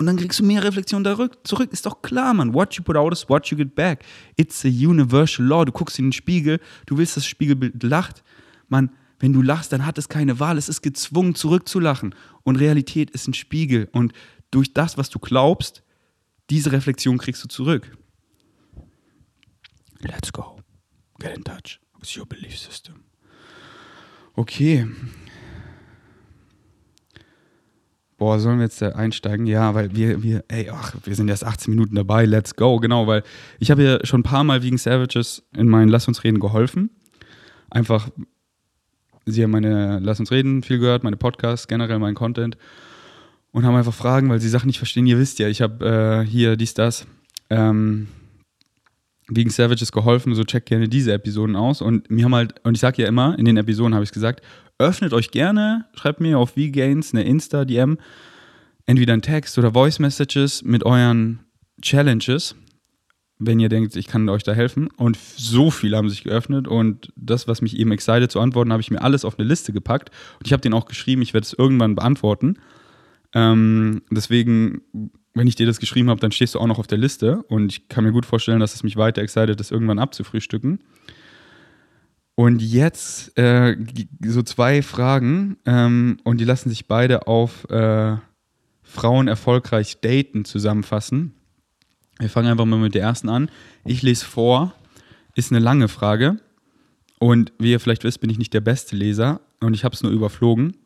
Und 0.00 0.06
dann 0.06 0.16
kriegst 0.16 0.40
du 0.40 0.44
mehr 0.44 0.64
Reflexionen 0.64 1.04
zurück. 1.44 1.72
Ist 1.72 1.84
doch 1.84 2.00
klar, 2.00 2.32
Mann. 2.32 2.54
What 2.54 2.74
you 2.74 2.82
put 2.82 2.96
out 2.96 3.12
is 3.12 3.28
what 3.28 3.46
you 3.48 3.56
get 3.56 3.74
back. 3.74 4.02
It's 4.36 4.64
a 4.64 4.68
universal 4.68 5.44
law. 5.44 5.66
Du 5.66 5.72
guckst 5.72 5.98
in 5.98 6.06
den 6.06 6.12
Spiegel, 6.12 6.58
du 6.86 6.96
willst, 6.96 7.16
dass 7.16 7.24
das 7.24 7.28
Spiegelbild 7.28 7.82
lacht. 7.82 8.22
Mann, 8.68 8.90
wenn 9.18 9.34
du 9.34 9.42
lachst, 9.42 9.72
dann 9.72 9.84
hat 9.84 9.98
es 9.98 10.08
keine 10.08 10.40
Wahl. 10.40 10.56
Es 10.56 10.70
ist 10.70 10.80
gezwungen, 10.80 11.34
zurückzulachen. 11.34 12.14
Und 12.44 12.56
Realität 12.56 13.10
ist 13.10 13.28
ein 13.28 13.34
Spiegel. 13.34 13.90
Und 13.92 14.14
durch 14.50 14.72
das, 14.72 14.96
was 14.96 15.10
du 15.10 15.18
glaubst, 15.18 15.82
diese 16.48 16.72
Reflexion 16.72 17.18
kriegst 17.18 17.44
du 17.44 17.48
zurück. 17.48 17.94
Let's 20.02 20.32
go. 20.32 20.60
Get 21.18 21.36
in 21.36 21.44
touch 21.44 21.80
with 21.98 22.16
your 22.16 22.26
belief 22.26 22.58
system. 22.58 23.04
Okay. 24.34 24.86
Boah, 28.16 28.38
sollen 28.38 28.58
wir 28.58 28.64
jetzt 28.64 28.82
einsteigen? 28.82 29.46
Ja, 29.46 29.74
weil 29.74 29.94
wir, 29.94 30.22
wir, 30.22 30.44
ey, 30.48 30.68
ach, 30.70 30.94
wir 31.04 31.14
sind 31.14 31.28
erst 31.28 31.44
18 31.44 31.72
Minuten 31.72 31.94
dabei, 31.94 32.26
let's 32.26 32.54
go, 32.54 32.78
genau, 32.78 33.06
weil 33.06 33.22
ich 33.58 33.70
habe 33.70 33.82
ja 33.82 33.98
schon 34.04 34.20
ein 34.20 34.24
paar 34.24 34.44
Mal 34.44 34.62
wegen 34.62 34.76
Savages 34.76 35.42
in 35.56 35.68
meinen 35.68 35.88
Lass 35.88 36.06
uns 36.06 36.22
reden 36.22 36.38
geholfen. 36.38 36.90
Einfach, 37.70 38.10
sie 39.24 39.42
haben 39.42 39.50
meine 39.50 40.00
Lass 40.00 40.20
uns 40.20 40.30
reden 40.30 40.62
viel 40.62 40.78
gehört, 40.78 41.02
meine 41.02 41.16
Podcasts, 41.16 41.66
generell 41.66 41.98
meinen 41.98 42.14
Content 42.14 42.58
und 43.52 43.64
haben 43.64 43.74
einfach 43.74 43.94
Fragen, 43.94 44.28
weil 44.28 44.40
sie 44.40 44.50
Sachen 44.50 44.66
nicht 44.66 44.78
verstehen. 44.78 45.06
Ihr 45.06 45.18
wisst 45.18 45.38
ja, 45.38 45.48
ich 45.48 45.62
habe 45.62 46.22
äh, 46.24 46.28
hier 46.28 46.56
dies, 46.56 46.74
das. 46.74 47.06
Ähm, 47.48 48.08
wegen 49.30 49.50
Savages 49.50 49.92
geholfen, 49.92 50.34
so 50.34 50.44
checkt 50.44 50.68
gerne 50.68 50.88
diese 50.88 51.12
Episoden 51.12 51.56
aus. 51.56 51.80
Und 51.80 52.10
mir 52.10 52.24
haben 52.24 52.34
halt, 52.34 52.54
und 52.64 52.74
ich 52.74 52.80
sage 52.80 53.02
ja 53.02 53.08
immer, 53.08 53.38
in 53.38 53.44
den 53.44 53.56
Episoden 53.56 53.94
habe 53.94 54.02
ich 54.04 54.10
es 54.10 54.14
gesagt, 54.14 54.44
öffnet 54.78 55.12
euch 55.12 55.30
gerne, 55.30 55.86
schreibt 55.94 56.20
mir 56.20 56.38
auf 56.38 56.50
VGains 56.50 57.14
eine 57.14 57.22
Insta-DM, 57.22 57.98
entweder 58.86 59.12
ein 59.14 59.22
Text 59.22 59.56
oder 59.58 59.72
Voice 59.72 59.98
Messages 60.00 60.62
mit 60.62 60.84
euren 60.84 61.40
Challenges, 61.80 62.56
wenn 63.38 63.60
ihr 63.60 63.68
denkt, 63.68 63.96
ich 63.96 64.06
kann 64.06 64.28
euch 64.28 64.42
da 64.42 64.52
helfen. 64.52 64.88
Und 64.96 65.16
so 65.16 65.70
viele 65.70 65.96
haben 65.96 66.10
sich 66.10 66.24
geöffnet 66.24 66.68
und 66.68 67.12
das, 67.16 67.48
was 67.48 67.62
mich 67.62 67.78
eben 67.78 67.92
excited 67.92 68.30
zu 68.30 68.40
antworten, 68.40 68.72
habe 68.72 68.82
ich 68.82 68.90
mir 68.90 69.00
alles 69.00 69.24
auf 69.24 69.38
eine 69.38 69.48
Liste 69.48 69.72
gepackt. 69.72 70.10
Und 70.38 70.46
ich 70.46 70.52
habe 70.52 70.60
den 70.60 70.74
auch 70.74 70.86
geschrieben, 70.86 71.22
ich 71.22 71.32
werde 71.32 71.46
es 71.46 71.54
irgendwann 71.54 71.94
beantworten. 71.94 72.58
Ähm, 73.32 74.02
deswegen 74.10 74.82
wenn 75.34 75.46
ich 75.46 75.54
dir 75.54 75.66
das 75.66 75.80
geschrieben 75.80 76.10
habe, 76.10 76.20
dann 76.20 76.32
stehst 76.32 76.54
du 76.54 76.58
auch 76.58 76.66
noch 76.66 76.78
auf 76.78 76.86
der 76.86 76.98
Liste 76.98 77.42
und 77.44 77.72
ich 77.72 77.88
kann 77.88 78.04
mir 78.04 78.12
gut 78.12 78.26
vorstellen, 78.26 78.60
dass 78.60 78.74
es 78.74 78.82
mich 78.82 78.96
weiter 78.96 79.22
excited, 79.22 79.58
das 79.58 79.70
irgendwann 79.70 79.98
abzufrühstücken. 79.98 80.80
Und 82.34 82.62
jetzt 82.62 83.36
äh, 83.38 83.76
so 84.24 84.42
zwei 84.42 84.82
Fragen 84.82 85.58
ähm, 85.66 86.18
und 86.24 86.40
die 86.40 86.44
lassen 86.44 86.70
sich 86.70 86.86
beide 86.86 87.26
auf 87.26 87.68
äh, 87.70 88.16
Frauen 88.82 89.28
erfolgreich 89.28 90.00
daten 90.00 90.44
zusammenfassen. 90.44 91.34
Wir 92.18 92.30
fangen 92.30 92.48
einfach 92.48 92.64
mal 92.64 92.78
mit 92.78 92.94
der 92.94 93.02
ersten 93.02 93.28
an. 93.28 93.50
Ich 93.84 94.02
lese 94.02 94.24
vor, 94.24 94.74
ist 95.34 95.52
eine 95.52 95.60
lange 95.60 95.88
Frage 95.88 96.38
und 97.18 97.52
wie 97.58 97.72
ihr 97.72 97.80
vielleicht 97.80 98.04
wisst, 98.04 98.20
bin 98.20 98.30
ich 98.30 98.38
nicht 98.38 98.54
der 98.54 98.62
beste 98.62 98.96
Leser, 98.96 99.40
und 99.60 99.74
ich 99.74 99.84
habe 99.84 99.94
es 99.94 100.02
nur 100.02 100.12
überflogen. 100.12 100.76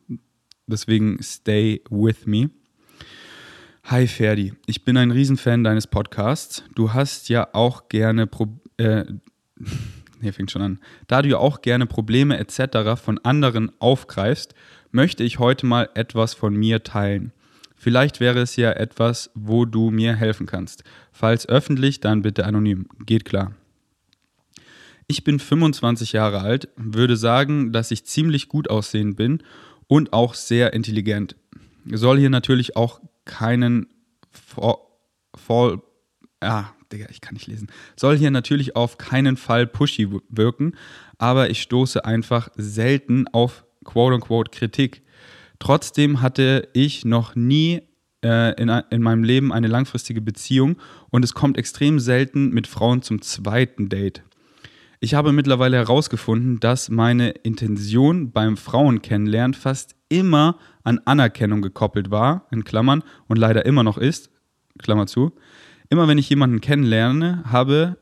Deswegen 0.66 1.22
stay 1.22 1.82
with 1.90 2.26
me. 2.26 2.50
Hi 3.88 4.06
Ferdi, 4.06 4.54
ich 4.64 4.82
bin 4.86 4.96
ein 4.96 5.10
Riesenfan 5.10 5.62
deines 5.62 5.86
Podcasts. 5.86 6.64
Du 6.74 6.94
hast 6.94 7.28
ja 7.28 7.48
auch 7.52 7.90
gerne 7.90 8.26
Pro 8.26 8.48
äh, 8.78 9.04
hier 10.22 10.32
fängt 10.32 10.50
schon 10.50 10.62
an. 10.62 10.78
Da 11.06 11.20
du 11.20 11.28
ja 11.28 11.36
auch 11.36 11.60
gerne 11.60 11.84
Probleme 11.84 12.38
etc. 12.38 12.98
von 12.98 13.18
anderen 13.18 13.70
aufgreifst, 13.80 14.54
möchte 14.90 15.22
ich 15.22 15.38
heute 15.38 15.66
mal 15.66 15.90
etwas 15.92 16.32
von 16.32 16.56
mir 16.56 16.82
teilen. 16.82 17.32
Vielleicht 17.76 18.20
wäre 18.20 18.40
es 18.40 18.56
ja 18.56 18.72
etwas, 18.72 19.30
wo 19.34 19.66
du 19.66 19.90
mir 19.90 20.16
helfen 20.16 20.46
kannst. 20.46 20.82
Falls 21.12 21.46
öffentlich, 21.46 22.00
dann 22.00 22.22
bitte 22.22 22.46
anonym. 22.46 22.86
Geht 23.04 23.26
klar. 23.26 23.52
Ich 25.08 25.24
bin 25.24 25.38
25 25.38 26.12
Jahre 26.12 26.40
alt, 26.40 26.70
würde 26.76 27.18
sagen, 27.18 27.70
dass 27.70 27.90
ich 27.90 28.06
ziemlich 28.06 28.48
gut 28.48 28.70
aussehend 28.70 29.18
bin 29.18 29.42
und 29.88 30.14
auch 30.14 30.32
sehr 30.32 30.72
intelligent. 30.72 31.36
Soll 31.84 32.18
hier 32.18 32.30
natürlich 32.30 32.76
auch 32.76 33.02
keinen 33.24 33.86
Fall. 34.30 35.80
Ah, 36.40 36.64
Digga, 36.92 37.06
ich 37.10 37.20
kann 37.20 37.34
nicht 37.34 37.46
lesen. 37.46 37.68
Soll 37.96 38.16
hier 38.16 38.30
natürlich 38.30 38.76
auf 38.76 38.98
keinen 38.98 39.36
Fall 39.36 39.66
pushy 39.66 40.08
wirken, 40.28 40.76
aber 41.18 41.50
ich 41.50 41.62
stoße 41.62 42.04
einfach 42.04 42.48
selten 42.56 43.26
auf 43.28 43.64
quote-unquote 43.84 44.50
Kritik. 44.50 45.02
Trotzdem 45.58 46.20
hatte 46.20 46.68
ich 46.72 47.04
noch 47.04 47.34
nie 47.34 47.82
äh, 48.24 48.60
in, 48.60 48.68
in 48.68 49.02
meinem 49.02 49.24
Leben 49.24 49.52
eine 49.52 49.68
langfristige 49.68 50.20
Beziehung 50.20 50.78
und 51.10 51.24
es 51.24 51.34
kommt 51.34 51.58
extrem 51.58 52.00
selten 52.00 52.50
mit 52.50 52.66
Frauen 52.66 53.02
zum 53.02 53.22
zweiten 53.22 53.88
Date. 53.88 54.22
Ich 55.00 55.14
habe 55.14 55.32
mittlerweile 55.32 55.76
herausgefunden, 55.76 56.60
dass 56.60 56.88
meine 56.88 57.30
Intention 57.30 58.30
beim 58.32 58.56
Frauenkennenlernen 58.56 59.54
fast 59.54 59.96
immer 60.08 60.58
an 60.82 61.00
Anerkennung 61.04 61.62
gekoppelt 61.62 62.10
war, 62.10 62.46
in 62.50 62.64
Klammern, 62.64 63.02
und 63.26 63.36
leider 63.36 63.66
immer 63.66 63.82
noch 63.82 63.98
ist, 63.98 64.30
Klammer 64.78 65.06
zu. 65.06 65.32
Immer 65.88 66.08
wenn 66.08 66.18
ich 66.18 66.28
jemanden 66.28 66.60
kennenlerne, 66.60 67.44
habe, 67.46 67.98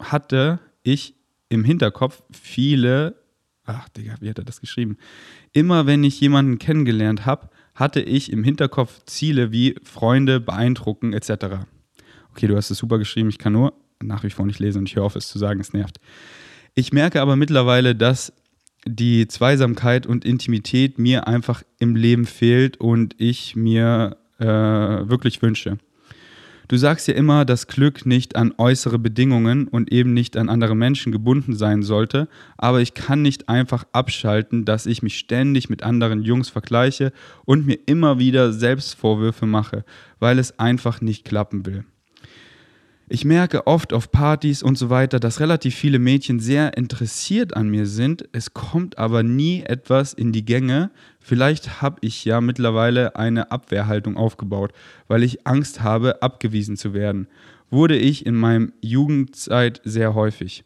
hatte 0.00 0.60
ich 0.82 1.14
im 1.48 1.64
Hinterkopf 1.64 2.22
viele, 2.30 3.16
ach 3.64 3.88
Digga, 3.88 4.14
wie 4.20 4.30
hat 4.30 4.38
er 4.38 4.44
das 4.44 4.60
geschrieben? 4.60 4.96
Immer 5.52 5.86
wenn 5.86 6.04
ich 6.04 6.20
jemanden 6.20 6.58
kennengelernt 6.58 7.26
habe, 7.26 7.50
hatte 7.74 8.00
ich 8.00 8.32
im 8.32 8.44
Hinterkopf 8.44 9.04
Ziele 9.06 9.52
wie 9.52 9.76
Freunde 9.82 10.40
beeindrucken 10.40 11.12
etc. 11.12 11.66
Okay, 12.30 12.46
du 12.46 12.56
hast 12.56 12.70
es 12.70 12.78
super 12.78 12.98
geschrieben, 12.98 13.28
ich 13.28 13.38
kann 13.38 13.52
nur 13.52 13.74
nach 14.02 14.22
wie 14.24 14.30
vor 14.30 14.46
nicht 14.46 14.58
lesen 14.58 14.80
und 14.80 14.88
ich 14.88 14.96
höre 14.96 15.04
auf, 15.04 15.16
es 15.16 15.28
zu 15.28 15.38
sagen, 15.38 15.60
es 15.60 15.72
nervt. 15.72 16.00
Ich 16.74 16.92
merke 16.92 17.20
aber 17.20 17.36
mittlerweile, 17.36 17.94
dass 17.94 18.32
die 18.86 19.26
Zweisamkeit 19.28 20.06
und 20.06 20.24
Intimität 20.24 20.98
mir 20.98 21.26
einfach 21.26 21.62
im 21.78 21.96
Leben 21.96 22.24
fehlt 22.26 22.78
und 22.78 23.14
ich 23.18 23.56
mir 23.56 24.16
äh, 24.38 24.46
wirklich 24.46 25.42
wünsche. 25.42 25.78
Du 26.68 26.76
sagst 26.76 27.08
ja 27.08 27.14
immer, 27.14 27.46
dass 27.46 27.66
Glück 27.66 28.04
nicht 28.04 28.36
an 28.36 28.52
äußere 28.58 28.98
Bedingungen 28.98 29.68
und 29.68 29.90
eben 29.90 30.12
nicht 30.12 30.36
an 30.36 30.50
andere 30.50 30.76
Menschen 30.76 31.12
gebunden 31.12 31.56
sein 31.56 31.82
sollte, 31.82 32.28
aber 32.58 32.82
ich 32.82 32.92
kann 32.92 33.22
nicht 33.22 33.48
einfach 33.48 33.84
abschalten, 33.92 34.66
dass 34.66 34.84
ich 34.84 35.02
mich 35.02 35.18
ständig 35.18 35.70
mit 35.70 35.82
anderen 35.82 36.22
Jungs 36.22 36.50
vergleiche 36.50 37.12
und 37.46 37.66
mir 37.66 37.78
immer 37.86 38.18
wieder 38.18 38.52
Selbstvorwürfe 38.52 39.46
mache, 39.46 39.84
weil 40.18 40.38
es 40.38 40.58
einfach 40.58 41.00
nicht 41.00 41.24
klappen 41.24 41.64
will. 41.64 41.84
Ich 43.10 43.24
merke 43.24 43.66
oft 43.66 43.94
auf 43.94 44.10
Partys 44.10 44.62
und 44.62 44.76
so 44.76 44.90
weiter, 44.90 45.18
dass 45.18 45.40
relativ 45.40 45.74
viele 45.74 45.98
Mädchen 45.98 46.40
sehr 46.40 46.76
interessiert 46.76 47.56
an 47.56 47.70
mir 47.70 47.86
sind. 47.86 48.28
Es 48.32 48.52
kommt 48.52 48.98
aber 48.98 49.22
nie 49.22 49.62
etwas 49.62 50.12
in 50.12 50.30
die 50.30 50.44
Gänge. 50.44 50.90
Vielleicht 51.18 51.80
habe 51.80 51.96
ich 52.02 52.26
ja 52.26 52.42
mittlerweile 52.42 53.16
eine 53.16 53.50
Abwehrhaltung 53.50 54.18
aufgebaut, 54.18 54.72
weil 55.06 55.22
ich 55.22 55.46
Angst 55.46 55.82
habe, 55.82 56.20
abgewiesen 56.22 56.76
zu 56.76 56.92
werden. 56.92 57.28
Wurde 57.70 57.96
ich 57.96 58.26
in 58.26 58.34
meinem 58.34 58.74
Jugendzeit 58.82 59.80
sehr 59.84 60.14
häufig. 60.14 60.64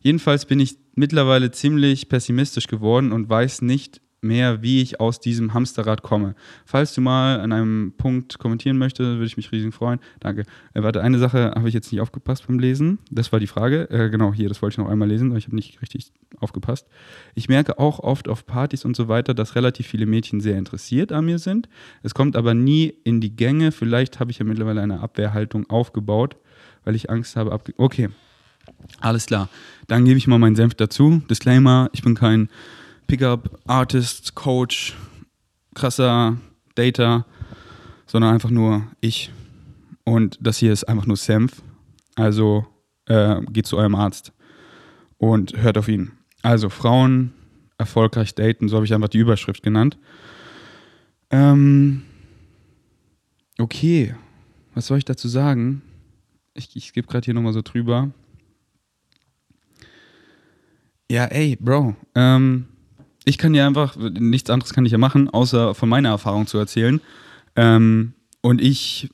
Jedenfalls 0.00 0.46
bin 0.46 0.60
ich 0.60 0.78
mittlerweile 0.94 1.50
ziemlich 1.50 2.08
pessimistisch 2.08 2.68
geworden 2.68 3.12
und 3.12 3.28
weiß 3.28 3.60
nicht, 3.60 4.00
mehr, 4.22 4.62
wie 4.62 4.80
ich 4.80 5.00
aus 5.00 5.20
diesem 5.20 5.52
Hamsterrad 5.52 6.02
komme. 6.02 6.34
Falls 6.64 6.94
du 6.94 7.00
mal 7.00 7.40
an 7.40 7.52
einem 7.52 7.92
Punkt 7.96 8.38
kommentieren 8.38 8.78
möchtest, 8.78 9.08
würde 9.08 9.26
ich 9.26 9.36
mich 9.36 9.50
riesig 9.52 9.74
freuen. 9.74 9.98
Danke. 10.20 10.44
Äh, 10.74 10.82
warte, 10.82 11.02
eine 11.02 11.18
Sache 11.18 11.52
habe 11.56 11.68
ich 11.68 11.74
jetzt 11.74 11.92
nicht 11.92 12.00
aufgepasst 12.00 12.46
beim 12.46 12.58
Lesen. 12.58 12.98
Das 13.10 13.32
war 13.32 13.40
die 13.40 13.46
Frage. 13.46 13.90
Äh, 13.90 14.10
genau, 14.10 14.32
hier, 14.32 14.48
das 14.48 14.62
wollte 14.62 14.74
ich 14.74 14.78
noch 14.78 14.88
einmal 14.88 15.08
lesen, 15.08 15.30
aber 15.30 15.38
ich 15.38 15.46
habe 15.46 15.56
nicht 15.56 15.82
richtig 15.82 16.12
aufgepasst. 16.38 16.86
Ich 17.34 17.48
merke 17.48 17.78
auch 17.78 17.98
oft 17.98 18.28
auf 18.28 18.46
Partys 18.46 18.84
und 18.84 18.96
so 18.96 19.08
weiter, 19.08 19.34
dass 19.34 19.56
relativ 19.56 19.86
viele 19.88 20.06
Mädchen 20.06 20.40
sehr 20.40 20.56
interessiert 20.56 21.12
an 21.12 21.24
mir 21.24 21.38
sind. 21.38 21.68
Es 22.02 22.14
kommt 22.14 22.36
aber 22.36 22.54
nie 22.54 22.94
in 23.04 23.20
die 23.20 23.34
Gänge. 23.34 23.72
Vielleicht 23.72 24.20
habe 24.20 24.30
ich 24.30 24.38
ja 24.38 24.44
mittlerweile 24.44 24.80
eine 24.80 25.00
Abwehrhaltung 25.00 25.68
aufgebaut, 25.68 26.36
weil 26.84 26.94
ich 26.94 27.10
Angst 27.10 27.36
habe. 27.36 27.58
Okay, 27.76 28.08
alles 29.00 29.26
klar. 29.26 29.48
Dann 29.88 30.04
gebe 30.04 30.18
ich 30.18 30.26
mal 30.26 30.38
meinen 30.38 30.56
Senf 30.56 30.74
dazu. 30.74 31.22
Disclaimer: 31.28 31.90
Ich 31.92 32.02
bin 32.02 32.14
kein 32.14 32.48
Pickup, 33.06 33.60
Artist, 33.66 34.34
Coach, 34.34 34.94
krasser 35.74 36.36
Data, 36.74 37.26
sondern 38.06 38.34
einfach 38.34 38.50
nur 38.50 38.86
ich. 39.00 39.30
Und 40.04 40.38
das 40.40 40.58
hier 40.58 40.72
ist 40.72 40.84
einfach 40.84 41.06
nur 41.06 41.16
Senf. 41.16 41.62
Also 42.14 42.66
äh, 43.06 43.40
geht 43.52 43.66
zu 43.66 43.76
eurem 43.76 43.94
Arzt 43.94 44.32
und 45.18 45.56
hört 45.56 45.78
auf 45.78 45.88
ihn. 45.88 46.12
Also 46.42 46.68
Frauen 46.68 47.32
erfolgreich 47.78 48.34
daten, 48.34 48.68
so 48.68 48.76
habe 48.76 48.86
ich 48.86 48.94
einfach 48.94 49.08
die 49.08 49.18
Überschrift 49.18 49.62
genannt. 49.62 49.98
Ähm, 51.30 52.02
okay, 53.58 54.14
was 54.74 54.86
soll 54.86 54.98
ich 54.98 55.04
dazu 55.04 55.28
sagen? 55.28 55.82
Ich, 56.54 56.76
ich 56.76 56.92
gebe 56.92 57.06
gerade 57.06 57.24
hier 57.24 57.34
nochmal 57.34 57.52
so 57.52 57.62
drüber. 57.62 58.10
Ja, 61.10 61.24
ey, 61.26 61.56
Bro, 61.56 61.94
ähm, 62.14 62.68
ich 63.24 63.38
kann 63.38 63.54
ja 63.54 63.66
einfach, 63.66 63.96
nichts 63.96 64.50
anderes 64.50 64.72
kann 64.72 64.86
ich 64.86 64.92
ja 64.92 64.98
machen, 64.98 65.30
außer 65.30 65.74
von 65.74 65.88
meiner 65.88 66.10
Erfahrung 66.10 66.46
zu 66.46 66.58
erzählen. 66.58 67.00
Ähm, 67.56 68.14
und 68.40 68.60
ich 68.60 69.10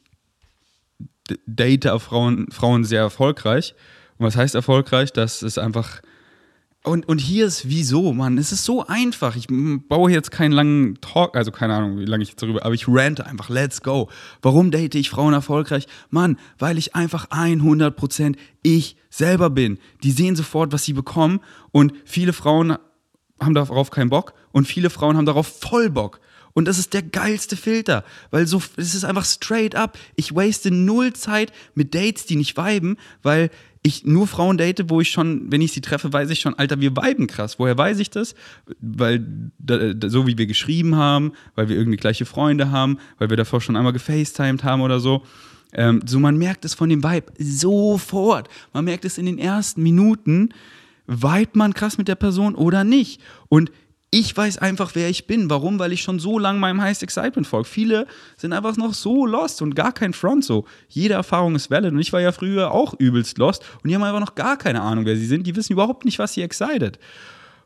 date 1.46 1.88
Frauen, 2.00 2.50
Frauen 2.50 2.84
sehr 2.84 3.00
erfolgreich. 3.00 3.74
Und 4.16 4.26
was 4.26 4.36
heißt 4.36 4.54
erfolgreich? 4.54 5.12
Das 5.12 5.42
ist 5.42 5.58
einfach. 5.58 6.00
Und, 6.84 7.06
und 7.06 7.18
hier 7.18 7.46
ist 7.46 7.68
wieso, 7.68 8.12
Mann. 8.14 8.38
Es 8.38 8.52
ist 8.52 8.64
so 8.64 8.86
einfach. 8.86 9.36
Ich 9.36 9.48
baue 9.48 10.10
jetzt 10.10 10.30
keinen 10.30 10.52
langen 10.52 10.98
Talk, 11.00 11.36
also 11.36 11.50
keine 11.50 11.74
Ahnung, 11.74 11.98
wie 11.98 12.04
lange 12.04 12.22
ich 12.22 12.30
jetzt 12.30 12.42
darüber, 12.42 12.64
aber 12.64 12.74
ich 12.74 12.88
rante 12.88 13.26
einfach. 13.26 13.50
Let's 13.50 13.82
go. 13.82 14.08
Warum 14.40 14.70
date 14.70 14.94
ich 14.94 15.10
Frauen 15.10 15.34
erfolgreich? 15.34 15.86
Mann, 16.08 16.38
weil 16.58 16.78
ich 16.78 16.94
einfach 16.94 17.28
100% 17.28 18.36
ich 18.62 18.96
selber 19.10 19.50
bin. 19.50 19.78
Die 20.02 20.12
sehen 20.12 20.36
sofort, 20.36 20.72
was 20.72 20.84
sie 20.84 20.94
bekommen. 20.94 21.40
Und 21.72 21.92
viele 22.04 22.32
Frauen 22.32 22.78
haben 23.40 23.54
darauf 23.54 23.90
keinen 23.90 24.10
Bock 24.10 24.34
und 24.52 24.66
viele 24.66 24.90
Frauen 24.90 25.16
haben 25.16 25.26
darauf 25.26 25.46
voll 25.46 25.90
Bock. 25.90 26.20
Und 26.54 26.66
das 26.66 26.78
ist 26.78 26.92
der 26.92 27.02
geilste 27.02 27.56
Filter, 27.56 28.04
weil 28.30 28.46
so, 28.46 28.60
es 28.76 28.94
ist 28.94 29.04
einfach 29.04 29.24
straight 29.24 29.76
up. 29.76 29.96
Ich 30.16 30.34
waste 30.34 30.72
null 30.72 31.12
Zeit 31.12 31.52
mit 31.74 31.94
Dates, 31.94 32.26
die 32.26 32.34
nicht 32.34 32.56
viben, 32.56 32.96
weil 33.22 33.50
ich 33.82 34.04
nur 34.04 34.26
Frauen 34.26 34.58
date, 34.58 34.90
wo 34.90 35.00
ich 35.00 35.10
schon, 35.10 35.52
wenn 35.52 35.60
ich 35.60 35.72
sie 35.72 35.80
treffe, 35.80 36.12
weiß 36.12 36.30
ich 36.30 36.40
schon, 36.40 36.54
Alter, 36.54 36.80
wir 36.80 36.96
viben 36.96 37.26
krass. 37.28 37.58
Woher 37.58 37.78
weiß 37.78 38.00
ich 38.00 38.10
das? 38.10 38.34
Weil 38.80 39.24
da, 39.58 39.94
da, 39.94 40.10
so 40.10 40.26
wie 40.26 40.36
wir 40.36 40.46
geschrieben 40.46 40.96
haben, 40.96 41.32
weil 41.54 41.68
wir 41.68 41.76
irgendwie 41.76 41.96
gleiche 41.96 42.26
Freunde 42.26 42.70
haben, 42.70 42.98
weil 43.18 43.30
wir 43.30 43.36
davor 43.36 43.60
schon 43.60 43.76
einmal 43.76 43.92
gefacetimed 43.92 44.64
haben 44.64 44.82
oder 44.82 45.00
so. 45.00 45.22
Ähm, 45.72 46.02
so, 46.06 46.18
man 46.18 46.36
merkt 46.38 46.64
es 46.64 46.74
von 46.74 46.88
dem 46.88 47.04
Vibe 47.04 47.32
sofort. 47.38 48.48
Man 48.72 48.84
merkt 48.84 49.04
es 49.04 49.18
in 49.18 49.26
den 49.26 49.38
ersten 49.38 49.82
Minuten 49.82 50.50
Weibt 51.08 51.56
man 51.56 51.72
krass 51.72 51.96
mit 51.96 52.06
der 52.06 52.16
Person 52.16 52.54
oder 52.54 52.84
nicht? 52.84 53.20
Und 53.48 53.72
ich 54.10 54.34
weiß 54.34 54.58
einfach, 54.58 54.94
wer 54.94 55.08
ich 55.08 55.26
bin. 55.26 55.50
Warum? 55.50 55.78
Weil 55.78 55.92
ich 55.92 56.02
schon 56.02 56.18
so 56.18 56.38
lange 56.38 56.58
meinem 56.58 56.80
Highest 56.80 57.02
Excitement 57.02 57.46
folge. 57.46 57.68
Viele 57.68 58.06
sind 58.36 58.52
einfach 58.52 58.76
noch 58.76 58.94
so 58.94 59.26
lost 59.26 59.60
und 59.60 59.74
gar 59.74 59.92
kein 59.92 60.12
Front 60.12 60.44
so. 60.44 60.66
Jede 60.88 61.14
Erfahrung 61.14 61.54
ist 61.54 61.70
valid 61.70 61.92
und 61.92 61.98
ich 61.98 62.12
war 62.12 62.20
ja 62.20 62.32
früher 62.32 62.70
auch 62.72 62.94
übelst 62.98 63.38
lost 63.38 63.64
und 63.82 63.88
die 63.88 63.94
haben 63.94 64.02
einfach 64.02 64.20
noch 64.20 64.34
gar 64.34 64.56
keine 64.56 64.82
Ahnung, 64.82 65.06
wer 65.06 65.16
sie 65.16 65.26
sind. 65.26 65.46
Die 65.46 65.56
wissen 65.56 65.72
überhaupt 65.72 66.04
nicht, 66.04 66.18
was 66.18 66.34
sie 66.34 66.42
excited. 66.42 66.98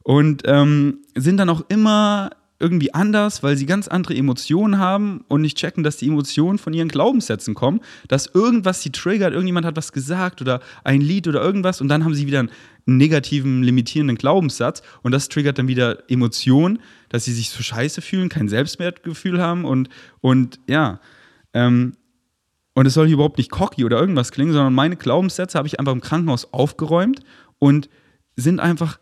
Und 0.05 0.43
ähm, 0.47 0.99
sind 1.17 1.37
dann 1.37 1.49
auch 1.49 1.65
immer 1.69 2.31
irgendwie 2.62 2.94
anders, 2.94 3.42
weil 3.42 3.57
sie 3.57 3.66
ganz 3.66 3.88
andere 3.88 4.14
Emotionen 4.14 4.79
haben 4.79 5.25
und 5.29 5.42
nicht 5.42 5.59
checken, 5.59 5.83
dass 5.83 5.96
die 5.96 6.07
Emotionen 6.07 6.59
von 6.59 6.72
ihren 6.72 6.88
Glaubenssätzen 6.88 7.55
kommen, 7.55 7.81
dass 8.09 8.27
irgendwas 8.27 8.81
sie 8.81 8.90
triggert, 8.90 9.33
irgendjemand 9.33 9.66
hat 9.66 9.77
was 9.77 9.92
gesagt 9.92 10.40
oder 10.40 10.61
ein 10.85 11.01
Lied 11.01 11.27
oder 11.27 11.42
irgendwas 11.42 11.81
und 11.81 11.88
dann 11.88 12.05
haben 12.05 12.14
sie 12.14 12.27
wieder 12.27 12.38
einen 12.38 12.51
negativen, 12.87 13.62
limitierenden 13.62 14.16
Glaubenssatz 14.16 14.83
und 15.03 15.12
das 15.12 15.29
triggert 15.29 15.59
dann 15.59 15.68
wieder 15.68 16.09
Emotionen, 16.09 16.79
dass 17.09 17.25
sie 17.25 17.33
sich 17.33 17.51
so 17.51 17.62
scheiße 17.62 18.01
fühlen, 18.01 18.29
kein 18.29 18.48
Selbstwertgefühl 18.48 19.42
haben 19.42 19.64
und, 19.64 19.88
und 20.20 20.61
ja, 20.68 21.01
ähm, 21.53 21.94
und 22.75 22.87
es 22.87 22.94
soll 22.94 23.07
hier 23.07 23.14
überhaupt 23.14 23.38
nicht 23.38 23.51
cocky 23.51 23.85
oder 23.85 24.01
irgendwas 24.01 24.33
klingen, 24.33 24.53
sondern 24.53 24.72
meine 24.72 24.96
Glaubenssätze 24.96 25.59
habe 25.59 25.68
ich 25.68 25.79
einfach 25.79 25.92
im 25.92 26.01
Krankenhaus 26.01 26.53
aufgeräumt 26.53 27.20
und 27.59 27.90
sind 28.37 28.61
einfach 28.61 28.98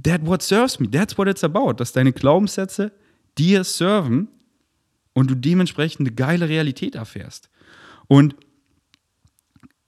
that 0.00 0.24
what 0.26 0.42
serves 0.42 0.80
me, 0.80 0.88
that's 0.90 1.16
what 1.18 1.28
it's 1.28 1.44
about, 1.44 1.74
dass 1.74 1.92
deine 1.92 2.12
Glaubenssätze 2.12 2.92
dir 3.38 3.64
serven 3.64 4.28
und 5.14 5.30
du 5.30 5.34
dementsprechend 5.34 6.00
eine 6.00 6.14
geile 6.14 6.48
Realität 6.48 6.94
erfährst. 6.94 7.50
Und 8.08 8.34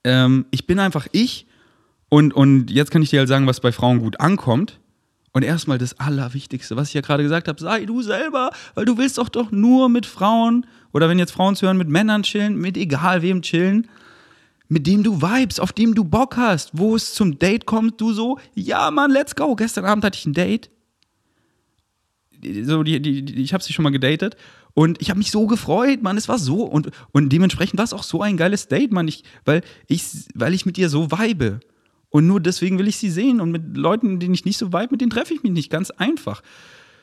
ähm, 0.05 0.47
ich 0.51 0.67
bin 0.67 0.79
einfach 0.79 1.07
ich 1.13 1.47
und, 2.09 2.35
und 2.35 2.71
jetzt 2.71 2.91
kann 2.91 3.03
ich 3.03 3.11
dir 3.11 3.21
halt 3.21 3.29
sagen, 3.29 3.47
was 3.47 3.61
bei 3.61 3.73
Frauen 3.73 4.01
gut 4.01 4.21
ankommt. 4.21 4.81
Und 5.33 5.43
erstmal 5.43 5.79
das 5.79 5.99
Allerwichtigste, 5.99 6.77
was 6.77 6.89
ich 6.89 6.95
ja 6.95 7.01
gerade 7.01 7.25
gesagt 7.25 7.49
habe, 7.49 7.61
sei 7.61 7.87
du 7.87 8.03
selber, 8.03 8.51
weil 8.77 8.85
du 8.85 8.99
willst 8.99 9.19
doch 9.19 9.29
doch 9.29 9.51
nur 9.51 9.89
mit 9.89 10.07
Frauen 10.07 10.65
oder 10.93 11.09
wenn 11.09 11.19
jetzt 11.19 11.33
Frauen 11.33 11.57
zu 11.57 11.67
hören, 11.67 11.77
mit 11.77 11.89
Männern 11.89 12.23
chillen, 12.23 12.57
mit 12.57 12.77
egal 12.77 13.21
wem 13.21 13.43
chillen, 13.43 13.89
mit 14.69 14.87
dem 14.87 15.03
du 15.03 15.21
vibes, 15.21 15.61
auf 15.61 15.73
dem 15.73 15.95
du 15.95 16.05
Bock 16.05 16.37
hast, 16.37 16.71
wo 16.73 16.97
es 16.97 17.15
zum 17.15 17.39
Date 17.39 17.67
kommt, 17.67 18.01
du 18.01 18.13
so, 18.13 18.39
ja 18.55 18.91
Mann, 18.91 19.11
let's 19.11 19.35
go. 19.35 19.55
Gestern 19.55 19.85
Abend 19.85 20.05
hatte 20.05 20.19
ich 20.19 20.27
ein 20.27 20.33
Date. 20.33 20.71
So, 22.63 22.83
die, 22.83 23.01
die, 23.01 23.25
die 23.25 23.43
ich 23.43 23.55
habe 23.55 23.63
sie 23.63 23.73
schon 23.73 23.85
mal 23.85 23.91
gedatet 23.91 24.37
und 24.75 25.01
ich 25.01 25.09
habe 25.09 25.19
mich 25.19 25.31
so 25.31 25.47
gefreut, 25.47 26.03
Mann, 26.03 26.17
es 26.17 26.29
war 26.29 26.39
so 26.39 26.65
und, 26.65 26.91
und 27.13 27.31
dementsprechend 27.31 27.79
war 27.79 27.85
es 27.85 27.93
auch 27.93 28.03
so 28.03 28.23
ein 28.23 28.37
geiles 28.37 28.69
Date, 28.69 28.93
Mann, 28.93 29.09
ich, 29.09 29.25
weil, 29.45 29.63
ich, 29.87 30.05
weil 30.35 30.53
ich 30.53 30.67
mit 30.67 30.77
ihr 30.77 30.89
so 30.89 31.11
vibe. 31.11 31.61
Und 32.11 32.29
nur 32.29 32.39
deswegen 32.39 32.79
will 32.79 32.87
ich 32.87 32.99
sie 32.99 33.11
sehen. 33.11 33.41
Und 33.41 33.51
mit 33.51 33.77
Leuten, 33.77 34.21
denen 34.21 34.35
ich 34.35 34.45
nicht 34.45 34.57
so 34.57 34.73
weit, 34.73 34.93
mit 34.93 35.01
denen 35.01 35.11
treffe 35.11 35.35
ich 35.35 35.43
mich 35.43 35.51
nicht. 35.51 35.69
Ganz 35.69 35.91
einfach. 35.91 36.43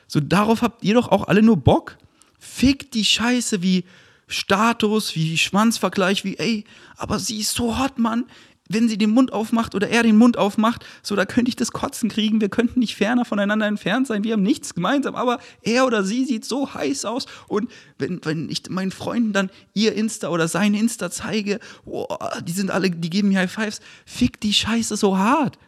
So, 0.06 0.20
darauf 0.20 0.62
habt 0.62 0.82
ihr 0.84 0.94
doch 0.94 1.08
auch 1.08 1.28
alle 1.28 1.42
nur 1.42 1.58
Bock. 1.58 1.98
Fick 2.38 2.90
die 2.90 3.04
Scheiße 3.04 3.62
wie 3.62 3.84
Status, 4.32 5.14
wie 5.14 5.38
Schwanzvergleich, 5.38 6.24
wie, 6.24 6.36
ey, 6.38 6.64
aber 6.96 7.18
sie 7.18 7.38
ist 7.38 7.54
so 7.54 7.78
hot, 7.78 7.98
Mann 7.98 8.24
wenn 8.72 8.88
sie 8.88 8.98
den 8.98 9.10
Mund 9.10 9.32
aufmacht 9.32 9.74
oder 9.74 9.88
er 9.88 10.02
den 10.02 10.16
Mund 10.16 10.36
aufmacht, 10.36 10.84
so 11.02 11.16
da 11.16 11.24
könnte 11.24 11.48
ich 11.48 11.56
das 11.56 11.72
Kotzen 11.72 12.08
kriegen, 12.08 12.40
wir 12.40 12.48
könnten 12.48 12.80
nicht 12.80 12.96
ferner 12.96 13.24
voneinander 13.24 13.66
entfernt 13.66 14.06
sein, 14.06 14.24
wir 14.24 14.32
haben 14.32 14.42
nichts 14.42 14.74
gemeinsam, 14.74 15.14
aber 15.14 15.38
er 15.62 15.86
oder 15.86 16.04
sie 16.04 16.24
sieht 16.24 16.44
so 16.44 16.72
heiß 16.72 17.04
aus 17.04 17.26
und 17.48 17.70
wenn, 17.98 18.20
wenn 18.24 18.48
ich 18.48 18.68
meinen 18.70 18.90
Freunden 18.90 19.32
dann 19.32 19.50
ihr 19.74 19.94
Insta 19.94 20.28
oder 20.28 20.48
sein 20.48 20.74
Insta 20.74 21.10
zeige, 21.10 21.60
oh, 21.84 22.06
die 22.46 22.52
sind 22.52 22.70
alle, 22.70 22.90
die 22.90 23.10
geben 23.10 23.28
mir 23.28 23.40
High 23.40 23.52
Fives, 23.52 23.80
fick 24.06 24.40
die 24.40 24.54
Scheiße 24.54 24.96
so 24.96 25.18
hart. 25.18 25.58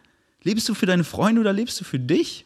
Lebst 0.43 0.69
du 0.69 0.73
für 0.75 0.85
deine 0.85 1.03
Freunde 1.03 1.41
oder 1.41 1.53
lebst 1.53 1.79
du 1.79 1.83
für 1.83 1.99
dich? 1.99 2.45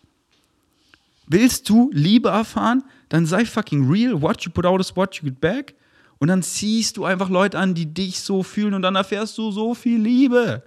Willst 1.27 1.67
du 1.67 1.91
Liebe 1.93 2.29
erfahren? 2.29 2.83
Dann 3.09 3.25
sei 3.25 3.45
fucking 3.45 3.89
real. 3.89 4.21
What 4.21 4.41
you 4.43 4.51
put 4.51 4.65
out 4.65 4.79
is 4.79 4.95
what 4.95 5.15
you 5.15 5.25
get 5.25 5.41
back. 5.41 5.73
Und 6.19 6.27
dann 6.27 6.43
ziehst 6.43 6.97
du 6.97 7.05
einfach 7.05 7.29
Leute 7.29 7.57
an, 7.57 7.73
die 7.73 7.93
dich 7.93 8.19
so 8.19 8.43
fühlen 8.43 8.73
und 8.73 8.81
dann 8.81 8.95
erfährst 8.95 9.37
du 9.37 9.51
so 9.51 9.73
viel 9.73 9.99
Liebe. 9.99 10.63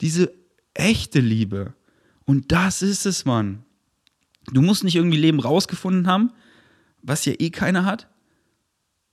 Diese 0.00 0.32
echte 0.74 1.20
Liebe. 1.20 1.74
Und 2.24 2.52
das 2.52 2.82
ist 2.82 3.06
es, 3.06 3.24
Mann. 3.24 3.64
Du 4.52 4.62
musst 4.62 4.84
nicht 4.84 4.96
irgendwie 4.96 5.18
Leben 5.18 5.40
rausgefunden 5.40 6.06
haben, 6.06 6.32
was 7.02 7.24
ja 7.24 7.34
eh 7.38 7.50
keiner 7.50 7.84
hat. 7.84 8.08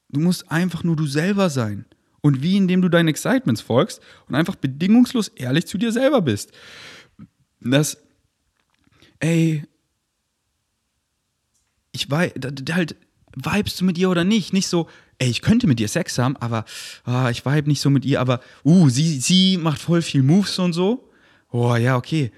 Du 0.09 0.19
musst 0.19 0.51
einfach 0.51 0.83
nur 0.83 0.95
du 0.95 1.05
selber 1.05 1.49
sein. 1.49 1.85
Und 2.21 2.41
wie 2.41 2.57
indem 2.57 2.81
du 2.81 2.89
deinen 2.89 3.07
Excitements 3.07 3.61
folgst 3.61 4.01
und 4.27 4.35
einfach 4.35 4.55
bedingungslos 4.55 5.27
ehrlich 5.29 5.67
zu 5.67 5.77
dir 5.77 5.91
selber 5.91 6.21
bist. 6.21 6.51
Das, 7.61 7.97
ey, 9.19 9.63
ich 11.91 12.09
weiß, 12.09 12.33
halt, 12.71 12.95
vibest 13.35 13.79
du 13.79 13.85
mit 13.85 13.97
ihr 13.97 14.09
oder 14.09 14.23
nicht? 14.23 14.53
Nicht 14.53 14.67
so, 14.67 14.89
ey, 15.19 15.29
ich 15.29 15.41
könnte 15.41 15.67
mit 15.67 15.79
ihr 15.79 15.87
Sex 15.87 16.17
haben, 16.17 16.37
aber 16.37 16.65
oh, 17.05 17.27
ich 17.29 17.45
vibe 17.45 17.69
nicht 17.69 17.81
so 17.81 17.89
mit 17.89 18.05
ihr, 18.05 18.21
aber 18.21 18.39
uh, 18.63 18.89
sie, 18.89 19.19
sie 19.19 19.57
macht 19.57 19.79
voll 19.79 20.01
viel 20.01 20.23
Moves 20.23 20.59
und 20.59 20.73
so. 20.73 21.09
Oh, 21.51 21.75
ja, 21.75 21.95
okay. 21.95 22.31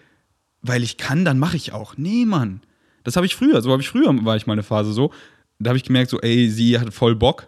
Weil 0.61 0.83
ich 0.83 0.97
kann, 0.97 1.25
dann 1.25 1.39
mache 1.39 1.57
ich 1.57 1.73
auch. 1.73 1.97
Nee, 1.97 2.25
Mann. 2.25 2.61
Das 3.03 3.15
habe 3.15 3.25
ich 3.25 3.35
früher, 3.35 3.61
so 3.61 3.71
habe 3.71 3.81
ich 3.81 3.89
früher, 3.89 4.13
war 4.25 4.35
ich 4.35 4.47
mal 4.47 4.53
eine 4.53 4.63
Phase 4.63 4.93
so. 4.93 5.11
Da 5.59 5.69
habe 5.69 5.77
ich 5.77 5.83
gemerkt, 5.83 6.09
so, 6.09 6.19
ey, 6.21 6.49
sie 6.49 6.79
hat 6.79 6.93
voll 6.93 7.15
Bock. 7.15 7.47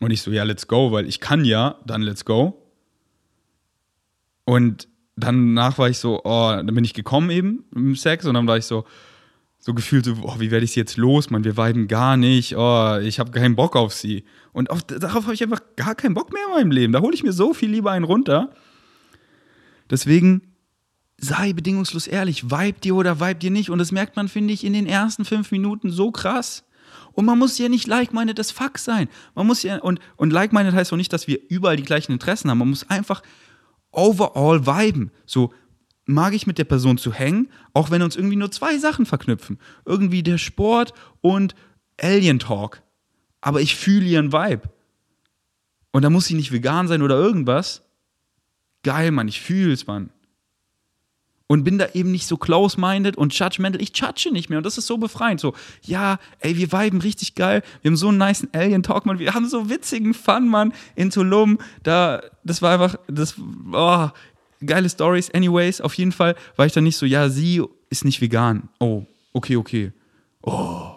Und 0.00 0.10
ich 0.10 0.22
so, 0.22 0.30
ja, 0.30 0.42
let's 0.44 0.68
go, 0.68 0.92
weil 0.92 1.06
ich 1.06 1.20
kann 1.20 1.44
ja, 1.44 1.78
dann 1.86 2.02
let's 2.02 2.24
go. 2.24 2.60
Und 4.44 4.88
danach 5.16 5.78
war 5.78 5.88
ich 5.88 5.98
so, 5.98 6.20
oh, 6.24 6.52
dann 6.54 6.66
bin 6.66 6.84
ich 6.84 6.94
gekommen 6.94 7.30
eben 7.30 7.64
im 7.74 7.96
Sex 7.96 8.26
und 8.26 8.34
dann 8.34 8.46
war 8.46 8.58
ich 8.58 8.66
so, 8.66 8.84
so 9.64 9.72
gefühlt 9.72 10.04
so, 10.04 10.14
oh, 10.20 10.34
wie 10.40 10.50
werde 10.50 10.64
ich 10.64 10.72
sie 10.72 10.80
jetzt 10.80 10.98
los, 10.98 11.30
Mann, 11.30 11.42
wir 11.42 11.56
weiben 11.56 11.88
gar 11.88 12.18
nicht, 12.18 12.54
oh, 12.54 12.98
ich 12.98 13.18
habe 13.18 13.30
keinen 13.30 13.56
Bock 13.56 13.76
auf 13.76 13.94
sie. 13.94 14.24
Und 14.52 14.68
auf, 14.68 14.82
darauf 14.82 15.24
habe 15.24 15.32
ich 15.32 15.42
einfach 15.42 15.62
gar 15.74 15.94
keinen 15.94 16.12
Bock 16.12 16.34
mehr 16.34 16.42
in 16.48 16.50
meinem 16.52 16.70
Leben. 16.70 16.92
Da 16.92 17.00
hole 17.00 17.14
ich 17.14 17.22
mir 17.22 17.32
so 17.32 17.54
viel 17.54 17.70
lieber 17.70 17.90
einen 17.90 18.04
runter. 18.04 18.50
Deswegen 19.88 20.42
sei 21.16 21.54
bedingungslos 21.54 22.06
ehrlich, 22.06 22.50
vibe 22.50 22.80
dir 22.80 22.94
oder 22.94 23.20
vibe 23.20 23.36
dir 23.36 23.50
nicht. 23.50 23.70
Und 23.70 23.78
das 23.78 23.90
merkt 23.90 24.16
man, 24.16 24.28
finde 24.28 24.52
ich, 24.52 24.64
in 24.64 24.74
den 24.74 24.84
ersten 24.84 25.24
fünf 25.24 25.50
Minuten 25.50 25.90
so 25.90 26.10
krass. 26.10 26.64
Und 27.12 27.24
man 27.24 27.38
muss 27.38 27.56
ja 27.56 27.70
nicht 27.70 27.86
like-minded 27.86 28.38
as 28.38 28.50
fuck 28.50 28.76
sein. 28.76 29.08
Man 29.34 29.46
muss 29.46 29.62
ja, 29.62 29.78
und, 29.78 29.98
und 30.16 30.30
like-minded 30.30 30.74
heißt 30.74 30.92
auch 30.92 30.98
nicht, 30.98 31.12
dass 31.14 31.26
wir 31.26 31.38
überall 31.48 31.76
die 31.76 31.84
gleichen 31.84 32.12
Interessen 32.12 32.50
haben. 32.50 32.58
Man 32.58 32.68
muss 32.68 32.90
einfach 32.90 33.22
overall 33.92 34.66
viben. 34.66 35.10
So, 35.24 35.54
mag 36.06 36.34
ich 36.34 36.46
mit 36.46 36.58
der 36.58 36.64
Person 36.64 36.98
zu 36.98 37.12
hängen, 37.12 37.48
auch 37.72 37.90
wenn 37.90 38.02
uns 38.02 38.16
irgendwie 38.16 38.36
nur 38.36 38.50
zwei 38.50 38.78
Sachen 38.78 39.06
verknüpfen. 39.06 39.58
Irgendwie 39.84 40.22
der 40.22 40.38
Sport 40.38 40.92
und 41.20 41.54
Alien 42.00 42.38
Talk. 42.38 42.82
Aber 43.40 43.60
ich 43.60 43.76
fühle 43.76 44.06
ihren 44.06 44.32
Vibe. 44.32 44.62
Und 45.92 46.02
da 46.02 46.10
muss 46.10 46.26
sie 46.26 46.34
nicht 46.34 46.52
vegan 46.52 46.88
sein 46.88 47.02
oder 47.02 47.16
irgendwas. 47.16 47.82
Geil, 48.82 49.10
Mann, 49.10 49.28
ich 49.28 49.40
fühl's, 49.40 49.86
Mann. 49.86 50.10
Und 51.46 51.62
bin 51.62 51.78
da 51.78 51.88
eben 51.92 52.10
nicht 52.10 52.26
so 52.26 52.36
close-minded 52.36 53.16
und 53.16 53.38
judgmental. 53.38 53.80
Ich 53.80 53.96
judge 53.96 54.30
nicht 54.32 54.48
mehr 54.48 54.58
und 54.58 54.64
das 54.64 54.78
ist 54.78 54.86
so 54.86 54.96
befreiend. 54.96 55.40
So, 55.40 55.54
ja, 55.82 56.18
ey, 56.40 56.56
wir 56.56 56.72
viben 56.72 57.00
richtig 57.00 57.34
geil. 57.34 57.62
Wir 57.82 57.90
haben 57.90 57.96
so 57.96 58.08
einen 58.08 58.18
nice 58.18 58.46
Alien-Talk, 58.52 59.06
Mann. 59.06 59.18
Wir 59.18 59.34
haben 59.34 59.46
so 59.46 59.68
witzigen 59.68 60.14
Fun, 60.14 60.48
Mann, 60.48 60.72
in 60.96 61.10
Tulum. 61.10 61.58
Da, 61.82 62.22
das 62.44 62.62
war 62.62 62.72
einfach, 62.72 62.98
das, 63.06 63.36
oh, 63.72 64.08
geile 64.66 64.88
Stories. 64.88 65.30
Anyways, 65.30 65.80
auf 65.80 65.94
jeden 65.94 66.12
Fall 66.12 66.34
war 66.56 66.66
ich 66.66 66.72
dann 66.72 66.84
nicht 66.84 66.96
so, 66.96 67.06
ja, 67.06 67.28
sie 67.28 67.62
ist 67.90 68.04
nicht 68.04 68.20
vegan. 68.20 68.68
Oh, 68.80 69.04
okay, 69.32 69.56
okay. 69.56 69.92
Oh, 70.42 70.92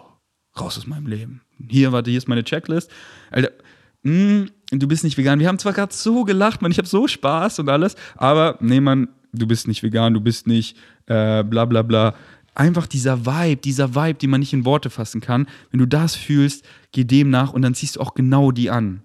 raus 0.58 0.78
aus 0.78 0.86
meinem 0.86 1.06
Leben. 1.06 1.42
Hier, 1.68 1.92
warte, 1.92 2.10
hier 2.10 2.18
ist 2.18 2.28
meine 2.28 2.44
Checklist. 2.44 2.90
Alter, 3.30 3.52
mh, 4.02 4.12
hm, 4.12 4.50
du 4.78 4.88
bist 4.88 5.04
nicht 5.04 5.16
vegan. 5.16 5.40
Wir 5.40 5.48
haben 5.48 5.58
zwar 5.58 5.72
gerade 5.72 5.94
so 5.94 6.24
gelacht, 6.24 6.62
man, 6.62 6.70
ich 6.70 6.78
habe 6.78 6.88
so 6.88 7.08
Spaß 7.08 7.58
und 7.60 7.68
alles, 7.68 7.96
aber 8.16 8.58
nee, 8.60 8.80
Mann, 8.80 9.08
du 9.32 9.46
bist 9.46 9.68
nicht 9.68 9.82
vegan, 9.82 10.14
du 10.14 10.20
bist 10.20 10.46
nicht 10.46 10.76
äh, 11.06 11.42
bla 11.42 11.64
bla 11.64 11.82
bla. 11.82 12.14
Einfach 12.54 12.86
dieser 12.86 13.24
Vibe, 13.24 13.60
dieser 13.60 13.94
Vibe, 13.94 14.18
den 14.18 14.30
man 14.30 14.40
nicht 14.40 14.52
in 14.52 14.64
Worte 14.64 14.90
fassen 14.90 15.20
kann. 15.20 15.46
Wenn 15.70 15.78
du 15.78 15.86
das 15.86 16.16
fühlst, 16.16 16.64
geh 16.90 17.04
dem 17.04 17.30
nach 17.30 17.52
und 17.52 17.62
dann 17.62 17.74
ziehst 17.74 17.96
du 17.96 18.00
auch 18.00 18.14
genau 18.14 18.50
die 18.50 18.70
an. 18.70 19.02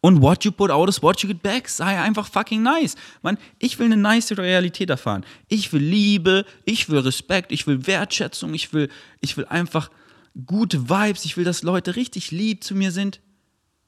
Und 0.00 0.22
what 0.22 0.44
you 0.44 0.50
put 0.50 0.70
out 0.70 0.88
is 0.88 1.02
what 1.02 1.20
you 1.22 1.28
get 1.28 1.42
back. 1.42 1.68
Sei 1.68 2.00
einfach 2.00 2.26
fucking 2.26 2.62
nice. 2.62 2.94
Mann, 3.22 3.36
ich 3.58 3.78
will 3.78 3.86
eine 3.86 3.96
nice 3.96 4.36
Realität 4.36 4.88
erfahren. 4.88 5.24
Ich 5.48 5.72
will 5.72 5.82
Liebe, 5.82 6.46
ich 6.64 6.88
will 6.88 7.00
Respekt, 7.00 7.52
ich 7.52 7.66
will 7.66 7.86
Wertschätzung, 7.86 8.54
ich 8.54 8.72
will, 8.72 8.88
ich 9.20 9.36
will 9.36 9.44
einfach 9.46 9.90
gute 10.46 10.88
Vibes, 10.88 11.24
ich 11.24 11.36
will, 11.36 11.44
dass 11.44 11.62
Leute 11.62 11.96
richtig 11.96 12.30
lieb 12.30 12.64
zu 12.64 12.74
mir 12.74 12.92
sind. 12.92 13.20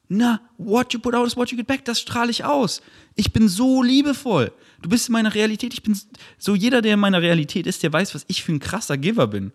Na, 0.09 0.41
what 0.59 0.93
you 0.93 1.01
put 1.01 1.15
out 1.15 1.27
is 1.27 1.37
what 1.37 1.51
you 1.51 1.57
get 1.57 1.67
back, 1.67 1.87
das 1.87 1.99
strahle 1.99 2.31
ich 2.31 2.45
aus. 2.45 2.83
Ich 3.15 3.33
bin 3.33 3.49
so 3.49 3.83
liebevoll. 3.83 4.53
Du 4.83 4.91
bist 4.91 5.09
in 5.09 5.13
meiner 5.13 5.35
Realität, 5.35 5.73
ich 5.73 5.83
bin 5.83 5.99
so 6.37 6.55
jeder, 6.55 6.83
der 6.83 6.95
in 6.95 7.01
meiner 7.01 7.23
Realität 7.23 7.67
ist, 7.67 7.83
der 7.83 7.93
weiß, 7.93 8.15
was 8.15 8.27
ich 8.29 8.43
für 8.43 8.53
ein 8.53 8.59
krasser 8.59 8.99
Giver 8.99 9.29
bin. 9.29 9.53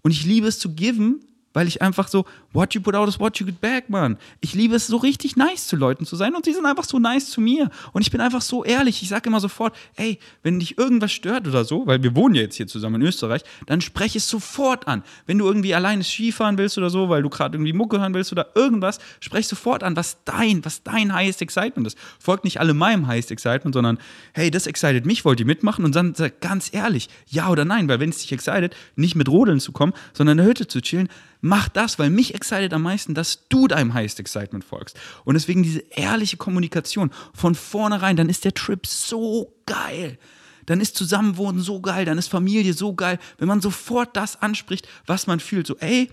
Und 0.00 0.12
ich 0.12 0.24
liebe 0.24 0.46
es 0.46 0.58
zu 0.58 0.74
geben, 0.74 1.20
weil 1.54 1.66
ich 1.68 1.80
einfach 1.80 2.08
so, 2.08 2.26
what 2.52 2.74
you 2.74 2.82
put 2.82 2.94
out 2.94 3.08
is 3.08 3.18
what 3.18 3.38
you 3.38 3.46
get 3.46 3.60
back, 3.60 3.88
man. 3.88 4.18
Ich 4.40 4.54
liebe 4.54 4.74
es 4.74 4.86
so 4.86 4.98
richtig 4.98 5.36
nice 5.36 5.66
zu 5.66 5.76
Leuten 5.76 6.04
zu 6.04 6.16
sein 6.16 6.34
und 6.34 6.44
sie 6.44 6.52
sind 6.52 6.66
einfach 6.66 6.84
so 6.84 6.98
nice 6.98 7.30
zu 7.30 7.40
mir. 7.40 7.70
Und 7.92 8.02
ich 8.02 8.10
bin 8.10 8.20
einfach 8.20 8.42
so 8.42 8.64
ehrlich. 8.64 9.02
Ich 9.02 9.08
sage 9.08 9.28
immer 9.28 9.40
sofort, 9.40 9.74
ey, 9.96 10.18
wenn 10.42 10.60
dich 10.60 10.76
irgendwas 10.76 11.12
stört 11.12 11.48
oder 11.48 11.64
so, 11.64 11.86
weil 11.86 12.02
wir 12.02 12.14
wohnen 12.14 12.34
ja 12.34 12.42
jetzt 12.42 12.56
hier 12.56 12.66
zusammen 12.66 12.96
in 12.96 13.06
Österreich, 13.06 13.42
dann 13.66 13.80
spreche 13.80 14.18
es 14.18 14.28
sofort 14.28 14.88
an. 14.88 15.02
Wenn 15.26 15.38
du 15.38 15.46
irgendwie 15.46 15.74
alleine 15.74 16.02
Skifahren 16.02 16.58
willst 16.58 16.76
oder 16.76 16.90
so, 16.90 17.08
weil 17.08 17.22
du 17.22 17.30
gerade 17.30 17.56
irgendwie 17.56 17.72
Mucke 17.72 18.00
hören 18.00 18.14
willst 18.14 18.32
oder 18.32 18.48
irgendwas, 18.54 18.98
sprech 19.20 19.46
sofort 19.46 19.82
an, 19.82 19.96
was 19.96 20.18
dein, 20.24 20.64
was 20.64 20.82
dein 20.82 21.14
highest 21.14 21.40
excitement 21.40 21.86
ist. 21.86 21.96
Folgt 22.18 22.44
nicht 22.44 22.58
alle 22.58 22.74
meinem 22.74 23.06
highest 23.06 23.30
excitement, 23.30 23.74
sondern, 23.74 23.98
hey, 24.32 24.50
das 24.50 24.66
excited 24.66 25.06
mich, 25.06 25.24
wollt 25.24 25.38
ihr 25.38 25.46
mitmachen? 25.46 25.84
Und 25.84 25.94
dann 25.94 26.14
sag 26.14 26.40
ganz 26.40 26.70
ehrlich, 26.72 27.08
ja 27.28 27.48
oder 27.48 27.64
nein, 27.64 27.88
weil 27.88 28.00
wenn 28.00 28.10
es 28.10 28.18
dich 28.18 28.32
excited, 28.32 28.74
nicht 28.96 29.14
mit 29.14 29.28
Rodeln 29.28 29.60
zu 29.60 29.70
kommen, 29.70 29.92
sondern 30.12 30.38
in 30.38 30.44
der 30.44 30.46
Hütte 30.50 30.66
zu 30.66 30.80
chillen, 30.80 31.08
mach 31.44 31.68
das, 31.68 31.98
weil 31.98 32.08
mich 32.08 32.34
excited 32.34 32.72
am 32.72 32.82
meisten, 32.82 33.14
dass 33.14 33.46
du 33.48 33.68
deinem 33.68 33.92
Highest 33.92 34.18
Excitement 34.18 34.64
folgst. 34.64 34.96
Und 35.24 35.34
deswegen 35.34 35.62
diese 35.62 35.80
ehrliche 35.90 36.38
Kommunikation 36.38 37.10
von 37.34 37.54
vornherein, 37.54 38.16
dann 38.16 38.30
ist 38.30 38.46
der 38.46 38.54
Trip 38.54 38.86
so 38.86 39.54
geil. 39.66 40.18
Dann 40.64 40.80
ist 40.80 40.96
Zusammenwohnen 40.96 41.60
so 41.60 41.82
geil, 41.82 42.06
dann 42.06 42.16
ist 42.16 42.28
Familie 42.28 42.72
so 42.72 42.94
geil, 42.94 43.18
wenn 43.36 43.46
man 43.46 43.60
sofort 43.60 44.16
das 44.16 44.40
anspricht, 44.40 44.88
was 45.04 45.26
man 45.26 45.38
fühlt. 45.38 45.66
So, 45.66 45.76
ey, 45.76 46.10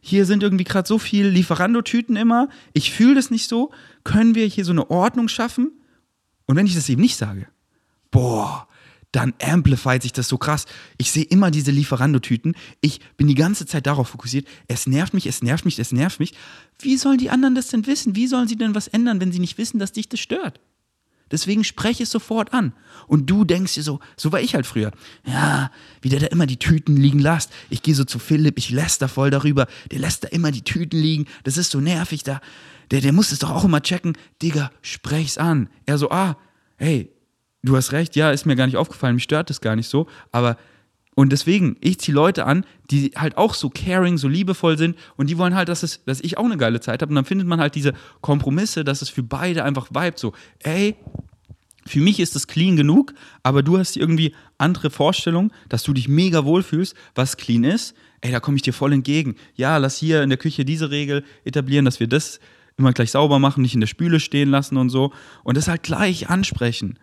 hier 0.00 0.26
sind 0.26 0.42
irgendwie 0.42 0.64
gerade 0.64 0.88
so 0.88 0.98
viele 0.98 1.30
Lieferando-Tüten 1.30 2.16
immer, 2.16 2.48
ich 2.72 2.90
fühle 2.90 3.14
das 3.14 3.30
nicht 3.30 3.48
so, 3.48 3.70
können 4.02 4.34
wir 4.34 4.46
hier 4.46 4.64
so 4.64 4.72
eine 4.72 4.90
Ordnung 4.90 5.28
schaffen? 5.28 5.70
Und 6.46 6.56
wenn 6.56 6.66
ich 6.66 6.74
das 6.74 6.88
eben 6.88 7.02
nicht 7.02 7.16
sage, 7.16 7.46
boah, 8.10 8.66
dann 9.16 9.32
amplified 9.42 10.02
sich 10.02 10.12
das 10.12 10.28
so 10.28 10.36
krass. 10.36 10.66
Ich 10.98 11.10
sehe 11.10 11.24
immer 11.24 11.50
diese 11.50 11.70
Lieferando-Tüten. 11.70 12.54
Ich 12.82 13.00
bin 13.16 13.26
die 13.26 13.34
ganze 13.34 13.64
Zeit 13.64 13.86
darauf 13.86 14.10
fokussiert. 14.10 14.46
Es 14.68 14.86
nervt 14.86 15.14
mich, 15.14 15.24
es 15.26 15.42
nervt 15.42 15.64
mich, 15.64 15.78
es 15.78 15.90
nervt 15.90 16.20
mich. 16.20 16.34
Wie 16.80 16.98
sollen 16.98 17.16
die 17.16 17.30
anderen 17.30 17.54
das 17.54 17.68
denn 17.68 17.86
wissen? 17.86 18.14
Wie 18.14 18.26
sollen 18.26 18.46
sie 18.46 18.56
denn 18.56 18.74
was 18.74 18.88
ändern, 18.88 19.18
wenn 19.18 19.32
sie 19.32 19.38
nicht 19.38 19.56
wissen, 19.56 19.78
dass 19.78 19.92
dich 19.92 20.10
das 20.10 20.20
stört? 20.20 20.60
Deswegen 21.30 21.64
spreche 21.64 22.02
es 22.02 22.10
sofort 22.10 22.52
an. 22.52 22.74
Und 23.06 23.30
du 23.30 23.46
denkst 23.46 23.72
dir 23.72 23.82
so, 23.82 24.00
so 24.18 24.32
war 24.32 24.40
ich 24.42 24.54
halt 24.54 24.66
früher. 24.66 24.92
Ja, 25.24 25.70
wie 26.02 26.10
der 26.10 26.20
da 26.20 26.26
immer 26.26 26.44
die 26.44 26.58
Tüten 26.58 26.98
liegen 26.98 27.18
lässt. 27.18 27.50
Ich 27.70 27.82
gehe 27.82 27.94
so 27.94 28.04
zu 28.04 28.18
Philipp, 28.18 28.58
ich 28.58 28.68
lässt 28.68 29.00
da 29.00 29.08
voll 29.08 29.30
darüber. 29.30 29.66
Der 29.90 29.98
lässt 29.98 30.24
da 30.24 30.28
immer 30.28 30.52
die 30.52 30.62
Tüten 30.62 31.00
liegen. 31.00 31.24
Das 31.42 31.56
ist 31.56 31.70
so 31.70 31.80
nervig 31.80 32.22
da. 32.22 32.42
Der, 32.90 33.00
der 33.00 33.14
muss 33.14 33.32
es 33.32 33.38
doch 33.38 33.50
auch 33.50 33.64
immer 33.64 33.80
checken. 33.80 34.18
Digga, 34.42 34.70
sprech's 34.82 35.38
an. 35.38 35.70
Er 35.86 35.96
so, 35.96 36.10
ah, 36.10 36.36
hey, 36.76 37.15
du 37.62 37.76
hast 37.76 37.92
recht, 37.92 38.16
ja, 38.16 38.30
ist 38.30 38.46
mir 38.46 38.56
gar 38.56 38.66
nicht 38.66 38.76
aufgefallen, 38.76 39.14
mich 39.14 39.24
stört 39.24 39.50
das 39.50 39.60
gar 39.60 39.76
nicht 39.76 39.88
so. 39.88 40.06
Aber 40.32 40.56
und 41.18 41.30
deswegen, 41.32 41.76
ich 41.80 41.98
ziehe 41.98 42.14
Leute 42.14 42.44
an, 42.44 42.66
die 42.90 43.12
halt 43.16 43.38
auch 43.38 43.54
so 43.54 43.70
caring, 43.70 44.18
so 44.18 44.28
liebevoll 44.28 44.76
sind 44.76 44.96
und 45.16 45.30
die 45.30 45.38
wollen 45.38 45.54
halt, 45.54 45.70
dass, 45.70 45.82
es, 45.82 46.04
dass 46.04 46.20
ich 46.20 46.36
auch 46.36 46.44
eine 46.44 46.58
geile 46.58 46.78
Zeit 46.80 47.00
habe. 47.00 47.08
Und 47.08 47.16
dann 47.16 47.24
findet 47.24 47.48
man 47.48 47.58
halt 47.58 47.74
diese 47.74 47.94
Kompromisse, 48.20 48.84
dass 48.84 49.00
es 49.00 49.08
für 49.08 49.22
beide 49.22 49.64
einfach 49.64 49.88
vibet. 49.88 50.18
So, 50.18 50.34
ey, 50.58 50.94
für 51.86 52.00
mich 52.00 52.20
ist 52.20 52.34
das 52.34 52.46
clean 52.46 52.76
genug, 52.76 53.14
aber 53.42 53.62
du 53.62 53.78
hast 53.78 53.96
irgendwie 53.96 54.34
andere 54.58 54.90
Vorstellungen, 54.90 55.52
dass 55.70 55.84
du 55.84 55.94
dich 55.94 56.06
mega 56.06 56.44
wohlfühlst, 56.44 56.94
was 57.14 57.38
clean 57.38 57.64
ist. 57.64 57.94
Ey, 58.20 58.30
da 58.30 58.38
komme 58.40 58.56
ich 58.56 58.62
dir 58.62 58.74
voll 58.74 58.92
entgegen. 58.92 59.36
Ja, 59.54 59.78
lass 59.78 59.96
hier 59.96 60.22
in 60.22 60.28
der 60.28 60.38
Küche 60.38 60.66
diese 60.66 60.90
Regel 60.90 61.24
etablieren, 61.44 61.86
dass 61.86 61.98
wir 61.98 62.08
das 62.08 62.40
immer 62.76 62.92
gleich 62.92 63.12
sauber 63.12 63.38
machen, 63.38 63.62
nicht 63.62 63.74
in 63.74 63.80
der 63.80 63.86
Spüle 63.86 64.20
stehen 64.20 64.50
lassen 64.50 64.76
und 64.76 64.90
so. 64.90 65.12
Und 65.44 65.56
das 65.56 65.66
halt 65.66 65.82
gleich 65.82 66.28
ansprechen. 66.28 66.98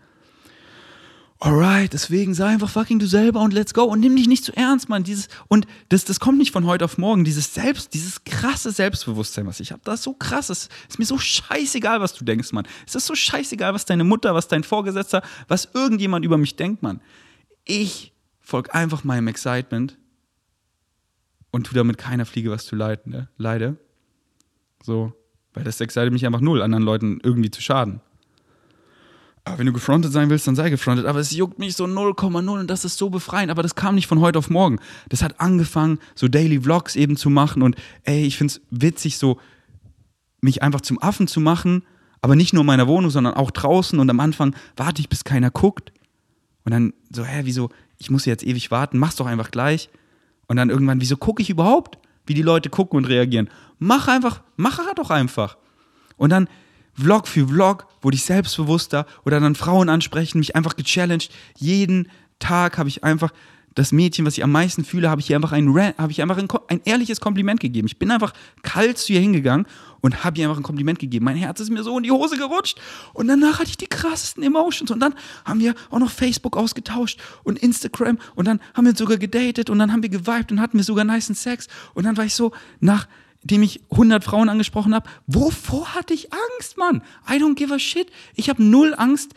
Alright, 1.46 1.92
deswegen 1.92 2.34
sei 2.34 2.54
einfach 2.54 2.70
fucking 2.70 3.00
du 3.00 3.06
selber 3.06 3.42
und 3.42 3.52
let's 3.52 3.74
go 3.74 3.84
und 3.84 4.00
nimm 4.00 4.16
dich 4.16 4.30
nicht 4.30 4.46
zu 4.46 4.56
ernst, 4.56 4.88
Mann. 4.88 5.04
Dieses, 5.04 5.28
und 5.50 5.68
das, 5.90 6.06
das 6.06 6.22
kommt 6.22 6.38
nicht 6.38 6.54
von 6.54 6.66
heute 6.66 6.86
auf 6.86 6.98
morgen. 6.98 7.26
Dieses 7.26 7.54
Selbst, 7.54 7.94
dieses 7.94 8.24
krasse 8.24 8.72
Selbstbewusstsein, 8.72 9.46
was 9.46 9.60
ich 9.60 9.74
habe, 9.74 9.82
das 9.84 9.96
ist 9.96 10.04
so 10.04 10.14
krass. 10.14 10.50
Es 10.50 10.70
ist 10.88 11.00
mir 11.00 11.06
so 11.06 11.18
scheißegal, 11.18 12.00
was 12.00 12.14
du 12.14 12.24
denkst, 12.24 12.54
Mann. 12.54 12.66
Es 12.88 12.96
ist 12.96 13.08
so 13.08 13.14
scheißegal, 13.14 13.74
was 13.74 13.84
deine 13.84 14.06
Mutter, 14.06 14.34
was 14.34 14.48
dein 14.48 14.64
Vorgesetzter, 14.64 15.22
was 15.50 15.68
irgendjemand 15.74 16.24
über 16.24 16.38
mich 16.38 16.56
denkt, 16.56 16.82
Mann. 16.82 17.02
Ich 17.66 18.14
folge 18.40 18.74
einfach 18.74 19.04
meinem 19.04 19.28
Excitement 19.28 19.98
und 21.52 21.68
tu 21.68 21.76
damit 21.76 21.98
keiner 21.98 22.26
Fliege 22.26 22.52
was 22.52 22.66
zu 22.66 22.78
leiden, 22.78 23.12
ne? 23.12 23.28
leide. 23.36 23.76
So, 24.82 25.12
weil 25.54 25.66
das 25.66 25.82
excited 25.82 26.14
mich 26.14 26.26
einfach 26.26 26.40
null, 26.40 26.62
anderen 26.62 26.86
Leuten 26.86 27.20
irgendwie 27.22 27.52
zu 27.52 27.62
schaden. 27.62 28.00
Aber 29.46 29.60
wenn 29.60 29.66
du 29.66 29.74
gefrontet 29.74 30.14
sein 30.14 30.30
willst, 30.30 30.48
dann 30.48 30.56
sei 30.56 30.70
gefrontet. 30.70 31.06
Aber 31.06 31.20
es 31.20 31.32
juckt 31.32 31.60
mich 31.60 31.76
so 31.76 31.86
0,0 31.86 32.60
und 32.60 32.70
das 32.70 32.86
ist 32.86 32.98
so 32.98 33.10
befreiend. 33.10 33.52
Aber 33.52 33.62
das 33.62 33.76
kam 33.76 33.96
nicht 33.96 34.08
von 34.08 34.22
heute 34.22 34.40
auf 34.40 34.50
morgen. 34.50 34.80
Das 35.10 35.22
hat 35.22 35.42
angefangen, 35.42 36.00
so 36.16 36.30
Daily 36.30 36.62
Vlogs 36.62 36.96
eben 36.96 37.18
zu 37.18 37.30
machen. 37.30 37.62
Und 37.62 37.76
ey, 38.04 38.26
ich 38.26 38.38
finde 38.38 38.54
es 38.54 38.62
witzig, 38.70 39.18
so 39.18 39.40
mich 40.40 40.64
einfach 40.64 40.82
zum 40.82 41.02
Affen 41.02 41.28
zu 41.28 41.42
machen. 41.42 41.84
Aber 42.22 42.38
nicht 42.38 42.54
nur 42.54 42.62
in 42.62 42.68
meiner 42.68 42.88
Wohnung, 42.88 43.12
sondern 43.12 43.34
auch 43.34 43.52
draußen. 43.52 44.00
Und 44.00 44.10
am 44.10 44.22
Anfang 44.22 44.56
warte 44.78 45.02
ich, 45.02 45.10
bis 45.10 45.26
keiner 45.26 45.52
guckt. 45.52 45.92
Und 46.64 46.72
dann 46.72 46.94
so, 47.12 47.26
hä, 47.26 47.42
wieso? 47.44 47.70
Ich 47.98 48.10
muss 48.10 48.26
jetzt 48.26 48.46
ewig 48.46 48.72
warten. 48.72 48.98
Mach's 48.98 49.18
doch 49.18 49.26
einfach 49.26 49.52
gleich. 49.52 49.90
Und 50.48 50.56
dann 50.56 50.70
irgendwann, 50.70 51.02
wieso 51.02 51.18
gucke 51.18 51.42
ich 51.42 51.50
überhaupt? 51.50 51.98
Wie 52.26 52.34
die 52.34 52.42
Leute 52.42 52.70
gucken 52.70 52.98
und 52.98 53.06
reagieren. 53.06 53.50
Mach 53.78 54.08
einfach, 54.08 54.42
mach 54.56 54.80
doch 54.96 55.10
einfach. 55.10 55.58
Und 56.16 56.30
dann 56.30 56.48
Vlog 56.94 57.28
für 57.28 57.48
Vlog 57.48 57.88
wurde 58.02 58.16
ich 58.16 58.24
selbstbewusster 58.24 59.06
oder 59.26 59.40
dann 59.40 59.56
Frauen 59.56 59.90
ansprechen, 59.90 60.40
mich 60.40 60.56
einfach 60.56 60.76
gechallenged. 60.76 61.32
Jeden 61.58 62.10
Tag 62.40 62.78
habe 62.78 62.90
ich 62.90 63.04
einfach 63.04 63.32
das 63.76 63.92
Mädchen, 63.92 64.26
was 64.26 64.38
ich 64.38 64.44
am 64.44 64.52
meisten 64.52 64.86
fühle, 64.86 65.10
habe 65.10 65.22
ich 65.22 65.30
ihr 65.30 65.36
einfach 65.36 65.52
ein, 65.52 65.68
habe 65.98 66.12
ich 66.12 66.22
einfach 66.22 66.38
ein, 66.38 66.48
ein, 66.68 66.82
ehrliches 66.86 67.20
Kompliment 67.20 67.60
gegeben. 67.60 67.88
Ich 67.88 67.98
bin 67.98 68.12
einfach 68.12 68.34
kalt 68.62 68.98
zu 68.98 69.14
ihr 69.14 69.20
hingegangen 69.20 69.66
und 70.02 70.24
habe 70.24 70.38
ihr 70.38 70.46
einfach 70.46 70.60
ein 70.60 70.64
Kompliment 70.64 71.00
gegeben. 71.00 71.26
Mein 71.26 71.38
Herz 71.38 71.60
ist 71.60 71.72
mir 71.72 71.84
so 71.84 71.98
in 71.98 72.04
die 72.04 72.12
Hose 72.12 72.38
gerutscht 72.38 72.80
und 73.14 73.28
danach 73.28 73.60
hatte 73.60 73.70
ich 73.70 73.78
die 73.78 73.88
krassesten 73.88 74.44
Emotions 74.44 74.92
und 74.92 75.00
dann 75.00 75.16
haben 75.46 75.60
wir 75.60 75.74
auch 75.90 76.00
noch 76.00 76.12
Facebook 76.12 76.56
ausgetauscht 76.56 77.20
und 77.44 77.60
Instagram 77.60 78.20
und 78.36 78.46
dann 78.48 78.60
haben 78.74 78.86
wir 78.86 78.96
sogar 78.96 79.18
gedatet 79.18 79.70
und 79.70 79.80
dann 79.80 79.92
haben 79.92 80.04
wir 80.04 80.10
geweibt 80.10 80.52
und 80.52 80.62
hatten 80.62 80.78
wir 80.78 80.84
sogar 80.84 81.06
nice 81.06 81.32
Sex 81.34 81.68
und 81.94 82.04
dann 82.04 82.18
war 82.18 82.26
ich 82.26 82.36
so 82.36 82.52
nach 82.80 83.08
dem 83.44 83.64
ich 83.64 83.82
100 83.92 84.24
Frauen 84.24 84.50
angesprochen 84.50 84.96
habe, 84.96 85.10
wovor 85.28 85.94
hatte 85.94 86.14
ich 86.14 86.30
Angst, 86.34 86.78
Mann? 86.78 87.04
I 87.30 87.34
don't 87.34 87.56
give 87.56 87.74
a 87.74 87.80
shit. 87.80 88.10
Ich 88.36 88.50
habe 88.50 88.64
null 88.64 88.94
Angst, 88.98 89.34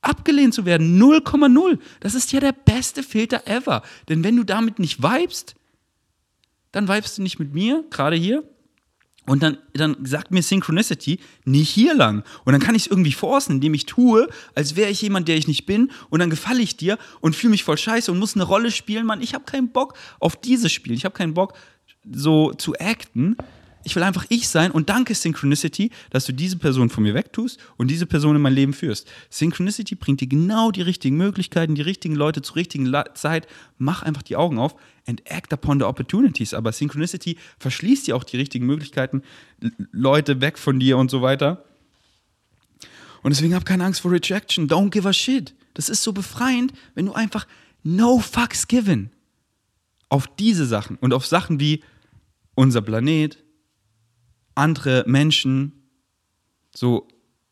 abgelehnt 0.00 0.54
zu 0.54 0.64
werden. 0.64 1.00
0,0. 1.00 1.78
Das 2.00 2.14
ist 2.14 2.32
ja 2.32 2.40
der 2.40 2.52
beste 2.52 3.02
Filter 3.02 3.46
ever. 3.46 3.82
Denn 4.08 4.24
wenn 4.24 4.36
du 4.36 4.44
damit 4.44 4.78
nicht 4.78 5.02
vibest, 5.02 5.54
dann 6.72 6.88
vibest 6.88 7.18
du 7.18 7.22
nicht 7.22 7.38
mit 7.38 7.52
mir, 7.52 7.84
gerade 7.90 8.16
hier. 8.16 8.44
Und 9.26 9.42
dann, 9.42 9.58
dann 9.74 9.96
sagt 10.04 10.30
mir 10.30 10.42
Synchronicity, 10.42 11.20
nicht 11.44 11.68
hier 11.68 11.94
lang. 11.94 12.24
Und 12.46 12.52
dann 12.52 12.62
kann 12.62 12.74
ich 12.74 12.86
es 12.86 12.90
irgendwie 12.90 13.12
forcen, 13.12 13.56
indem 13.56 13.74
ich 13.74 13.84
tue, 13.84 14.26
als 14.54 14.74
wäre 14.74 14.90
ich 14.90 15.02
jemand, 15.02 15.28
der 15.28 15.36
ich 15.36 15.46
nicht 15.46 15.66
bin. 15.66 15.90
Und 16.08 16.20
dann 16.20 16.30
gefalle 16.30 16.62
ich 16.62 16.78
dir 16.78 16.96
und 17.20 17.36
fühle 17.36 17.50
mich 17.50 17.62
voll 17.62 17.76
scheiße 17.76 18.10
und 18.10 18.18
muss 18.18 18.36
eine 18.36 18.44
Rolle 18.44 18.70
spielen. 18.70 19.04
Mann, 19.04 19.20
ich 19.20 19.34
habe 19.34 19.44
keinen 19.44 19.70
Bock 19.70 19.94
auf 20.18 20.36
dieses 20.40 20.72
Spiel. 20.72 20.94
Ich 20.94 21.04
habe 21.04 21.14
keinen 21.14 21.34
Bock, 21.34 21.52
so 22.12 22.52
zu 22.52 22.74
acten. 22.78 23.36
Ich 23.84 23.96
will 23.96 24.02
einfach 24.02 24.26
ich 24.28 24.48
sein 24.48 24.70
und 24.70 24.90
danke 24.90 25.14
Synchronicity, 25.14 25.90
dass 26.10 26.26
du 26.26 26.32
diese 26.32 26.58
Person 26.58 26.90
von 26.90 27.04
mir 27.04 27.14
wegtust 27.14 27.58
und 27.76 27.88
diese 27.88 28.06
Person 28.06 28.36
in 28.36 28.42
mein 28.42 28.52
Leben 28.52 28.74
führst. 28.74 29.08
Synchronicity 29.30 29.94
bringt 29.94 30.20
dir 30.20 30.26
genau 30.26 30.70
die 30.70 30.82
richtigen 30.82 31.16
Möglichkeiten, 31.16 31.74
die 31.74 31.82
richtigen 31.82 32.14
Leute 32.14 32.42
zur 32.42 32.56
richtigen 32.56 32.92
Zeit. 33.14 33.46
Mach 33.78 34.02
einfach 34.02 34.22
die 34.22 34.36
Augen 34.36 34.58
auf 34.58 34.76
and 35.06 35.22
act 35.30 35.52
upon 35.52 35.78
the 35.78 35.84
opportunities. 35.84 36.54
Aber 36.54 36.72
Synchronicity 36.72 37.38
verschließt 37.58 38.08
dir 38.08 38.16
auch 38.16 38.24
die 38.24 38.36
richtigen 38.36 38.66
Möglichkeiten, 38.66 39.22
Leute 39.92 40.40
weg 40.40 40.58
von 40.58 40.78
dir 40.78 40.98
und 40.98 41.10
so 41.10 41.22
weiter. 41.22 41.64
Und 43.22 43.30
deswegen 43.30 43.54
hab 43.54 43.64
keine 43.64 43.84
Angst 43.84 44.00
vor 44.00 44.12
Rejection. 44.12 44.68
Don't 44.68 44.90
give 44.90 45.08
a 45.08 45.12
shit. 45.12 45.54
Das 45.74 45.88
ist 45.88 46.02
so 46.02 46.12
befreiend, 46.12 46.72
wenn 46.94 47.06
du 47.06 47.12
einfach 47.12 47.46
no 47.82 48.18
fucks 48.18 48.68
given 48.68 49.10
auf 50.08 50.26
diese 50.38 50.66
Sachen 50.66 50.96
und 50.96 51.12
auf 51.12 51.26
Sachen 51.26 51.60
wie 51.60 51.82
unser 52.58 52.82
Planet, 52.82 53.38
andere 54.56 55.04
Menschen, 55.06 55.72
so, 56.74 57.06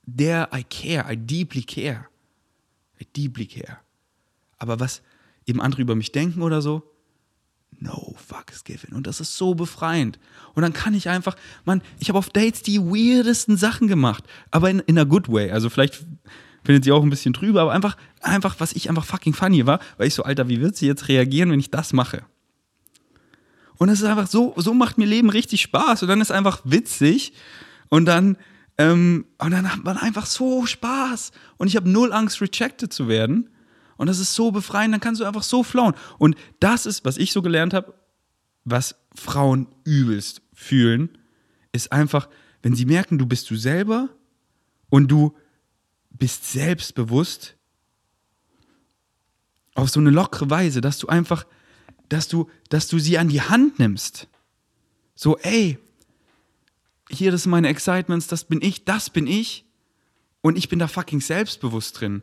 der 0.05 0.49
I 0.53 0.65
care, 0.65 1.13
I 1.13 1.17
deeply 1.17 1.63
care. 1.63 2.07
I 3.01 3.07
deeply 3.17 3.47
care. 3.47 3.79
Aber 4.59 4.81
was 4.81 5.03
eben 5.47 5.61
andere 5.61 5.83
über 5.83 5.95
mich 5.95 6.11
denken 6.11 6.43
oder 6.43 6.61
so, 6.61 6.83
no 7.79 8.17
fucks 8.17 8.65
given. 8.65 8.95
Und 8.95 9.07
das 9.07 9.21
ist 9.21 9.37
so 9.37 9.55
befreiend. 9.55 10.19
Und 10.55 10.63
dann 10.63 10.73
kann 10.73 10.93
ich 10.93 11.09
einfach, 11.09 11.37
man, 11.65 11.83
ich 12.01 12.09
habe 12.09 12.19
auf 12.19 12.31
Dates 12.31 12.63
die 12.63 12.81
weirdesten 12.81 13.57
Sachen 13.57 13.87
gemacht, 13.87 14.25
aber 14.51 14.71
in, 14.71 14.81
in 14.81 14.99
a 14.99 15.05
good 15.05 15.29
way. 15.29 15.53
Also 15.53 15.71
vielleicht 15.71 16.05
findet 16.65 16.83
sie 16.83 16.91
auch 16.91 17.05
ein 17.05 17.11
bisschen 17.11 17.33
drüber, 17.33 17.63
aber 17.63 17.73
einfach, 17.73 17.97
einfach, 18.23 18.57
was 18.59 18.73
ich 18.73 18.89
einfach 18.89 19.05
fucking 19.05 19.35
funny 19.35 19.67
war, 19.67 19.79
weil 19.99 20.09
ich 20.09 20.15
so, 20.15 20.25
Alter, 20.25 20.49
wie 20.49 20.61
wird 20.61 20.75
sie 20.75 20.89
jetzt 20.89 21.07
reagieren, 21.07 21.53
wenn 21.53 21.61
ich 21.61 21.71
das 21.71 21.93
mache? 21.93 22.25
Und 23.79 23.89
es 23.89 24.01
ist 24.01 24.07
einfach 24.07 24.27
so, 24.27 24.55
so 24.57 24.75
macht 24.75 24.99
mir 24.99 25.07
Leben 25.07 25.31
richtig 25.31 25.63
Spaß. 25.63 26.03
Und 26.03 26.09
dann 26.09 26.21
ist 26.21 26.33
einfach 26.33 26.61
witzig. 26.65 27.33
Und 27.89 28.07
dann, 28.07 28.37
ähm, 28.79 29.27
und 29.39 29.51
dann 29.51 29.71
hat 29.71 29.85
man 29.85 29.97
einfach 29.97 30.27
so 30.27 30.67
Spaß. 30.67 31.33
Und 31.59 31.69
ich 31.69 31.77
habe 31.77 31.89
null 31.89 32.13
Angst, 32.13 32.41
rejected 32.41 32.93
zu 32.93 33.09
werden. 33.09 33.51
Und 33.97 34.09
das 34.09 34.19
ist 34.19 34.35
so 34.35 34.51
befreiend, 34.51 34.93
dann 34.93 35.01
kannst 35.01 35.21
du 35.21 35.25
einfach 35.25 35.43
so 35.43 35.63
flown. 35.63 35.95
Und 36.19 36.37
das 36.61 36.87
ist, 36.87 37.05
was 37.05 37.17
ich 37.17 37.33
so 37.33 37.43
gelernt 37.43 37.75
habe, 37.75 37.95
was 38.65 38.97
Frauen 39.15 39.69
übelst 39.85 40.43
fühlen, 40.53 41.17
ist 41.73 41.93
einfach, 41.93 42.29
wenn 42.63 42.75
sie 42.75 42.85
merken, 42.85 43.19
du 43.19 43.27
bist 43.27 43.49
du 43.51 43.57
selber 43.57 44.09
und 44.91 45.09
du 45.09 45.35
bist 46.11 46.51
selbstbewusst 46.51 47.57
auf 49.75 49.91
so 49.91 50.01
eine 50.01 50.11
lockere 50.11 50.51
Weise, 50.51 50.81
dass 50.81 50.99
du 50.99 51.07
einfach 51.07 51.47
dass 52.09 52.29
du, 52.29 52.49
dass 52.69 52.89
du 52.89 52.99
sie 52.99 53.19
an 53.19 53.29
die 53.29 53.43
Hand 53.43 53.79
nimmst. 53.79 54.29
So, 55.15 55.39
ey, 55.39 55.79
hier, 57.11 57.31
das 57.31 57.45
sind 57.45 57.51
meine 57.51 57.69
Excitements, 57.69 58.27
das 58.27 58.45
bin 58.45 58.61
ich, 58.63 58.85
das 58.85 59.11
bin 59.11 59.27
ich. 59.27 59.65
Und 60.43 60.57
ich 60.57 60.69
bin 60.69 60.79
da 60.79 60.87
fucking 60.87 61.21
selbstbewusst 61.21 62.01
drin. 62.01 62.23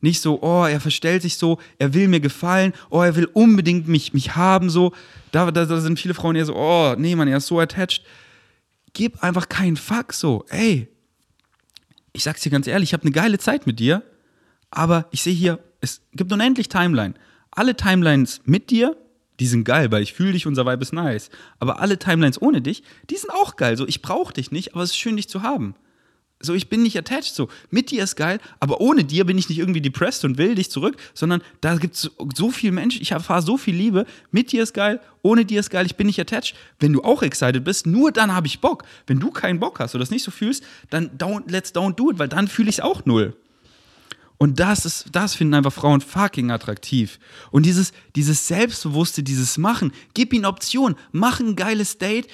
Nicht 0.00 0.20
so, 0.20 0.40
oh, 0.42 0.64
er 0.64 0.80
verstellt 0.80 1.22
sich 1.22 1.36
so, 1.36 1.58
er 1.78 1.94
will 1.94 2.08
mir 2.08 2.20
gefallen, 2.20 2.74
oh, 2.90 3.00
er 3.00 3.16
will 3.16 3.28
unbedingt 3.32 3.88
mich, 3.88 4.12
mich 4.12 4.36
haben, 4.36 4.70
so. 4.70 4.92
Da, 5.32 5.50
da, 5.50 5.64
da 5.64 5.80
sind 5.80 5.98
viele 5.98 6.14
Frauen 6.14 6.36
eher 6.36 6.44
so, 6.44 6.54
oh, 6.54 6.94
nee, 6.96 7.16
Mann, 7.16 7.26
er 7.26 7.38
ist 7.38 7.46
so 7.46 7.58
attached. 7.58 8.04
Gib 8.92 9.22
einfach 9.22 9.48
keinen 9.48 9.76
Fuck 9.76 10.12
so, 10.12 10.44
ey. 10.50 10.88
Ich 12.12 12.22
sag's 12.22 12.42
dir 12.42 12.50
ganz 12.50 12.66
ehrlich, 12.66 12.90
ich 12.90 12.92
habe 12.92 13.02
eine 13.02 13.12
geile 13.12 13.38
Zeit 13.38 13.66
mit 13.66 13.80
dir, 13.80 14.02
aber 14.70 15.08
ich 15.10 15.22
sehe 15.22 15.34
hier, 15.34 15.58
es 15.80 16.02
gibt 16.12 16.32
unendlich 16.32 16.68
Timeline 16.68 17.14
alle 17.56 17.76
Timelines 17.76 18.40
mit 18.44 18.70
dir, 18.70 18.96
die 19.40 19.46
sind 19.46 19.64
geil, 19.64 19.90
weil 19.90 20.02
ich 20.02 20.12
fühle 20.12 20.32
dich, 20.32 20.46
unser 20.46 20.64
Vibe 20.66 20.82
ist 20.82 20.92
nice. 20.92 21.30
Aber 21.58 21.80
alle 21.80 21.98
Timelines 21.98 22.40
ohne 22.40 22.62
dich, 22.62 22.82
die 23.10 23.16
sind 23.16 23.30
auch 23.30 23.56
geil. 23.56 23.76
So, 23.76 23.86
ich 23.86 24.00
brauche 24.00 24.32
dich 24.32 24.52
nicht, 24.52 24.74
aber 24.74 24.84
es 24.84 24.90
ist 24.90 24.98
schön, 24.98 25.16
dich 25.16 25.28
zu 25.28 25.42
haben. 25.42 25.74
So, 26.40 26.54
ich 26.54 26.68
bin 26.68 26.82
nicht 26.82 26.96
attached. 26.98 27.34
So, 27.34 27.48
mit 27.70 27.90
dir 27.90 28.04
ist 28.04 28.16
geil, 28.16 28.38
aber 28.60 28.80
ohne 28.80 29.04
dir 29.04 29.24
bin 29.24 29.38
ich 29.38 29.48
nicht 29.48 29.58
irgendwie 29.58 29.80
depressed 29.80 30.24
und 30.24 30.36
will 30.36 30.54
dich 30.54 30.70
zurück, 30.70 30.96
sondern 31.14 31.42
da 31.60 31.76
gibt 31.76 31.94
es 31.94 32.10
so, 32.36 32.50
viel 32.50 32.70
Menschen, 32.70 33.02
ich 33.02 33.12
erfahre 33.12 33.42
so 33.42 33.56
viel 33.56 33.74
Liebe. 33.74 34.04
Mit 34.30 34.52
dir 34.52 34.62
ist 34.62 34.74
geil, 34.74 35.00
ohne 35.22 35.44
dir 35.44 35.60
ist 35.60 35.70
geil, 35.70 35.86
ich 35.86 35.96
bin 35.96 36.06
nicht 36.06 36.20
attached. 36.20 36.54
Wenn 36.78 36.92
du 36.92 37.02
auch 37.02 37.22
excited 37.22 37.64
bist, 37.64 37.86
nur 37.86 38.12
dann 38.12 38.34
habe 38.34 38.46
ich 38.46 38.60
Bock. 38.60 38.84
Wenn 39.06 39.20
du 39.20 39.30
keinen 39.30 39.58
Bock 39.58 39.80
hast 39.80 39.94
oder 39.94 40.02
das 40.02 40.10
nicht 40.10 40.24
so 40.24 40.30
fühlst, 40.30 40.62
dann 40.90 41.16
don't, 41.16 41.50
let's 41.50 41.74
don't 41.74 41.94
do 41.94 42.10
it, 42.10 42.18
weil 42.18 42.28
dann 42.28 42.46
fühle 42.46 42.68
ich 42.68 42.76
es 42.76 42.80
auch 42.80 43.04
null. 43.04 43.34
Und 44.38 44.60
das 44.60 44.84
ist, 44.84 45.06
das 45.12 45.34
finden 45.34 45.54
einfach 45.54 45.72
Frauen 45.72 46.00
fucking 46.00 46.50
attraktiv. 46.50 47.18
Und 47.50 47.66
dieses, 47.66 47.92
dieses 48.16 48.48
Selbstbewusste, 48.48 49.22
dieses 49.22 49.58
Machen, 49.58 49.92
gib 50.12 50.32
ihnen 50.32 50.44
Optionen, 50.44 50.96
mach 51.12 51.40
ein 51.40 51.56
geiles 51.56 51.98
Date, 51.98 52.28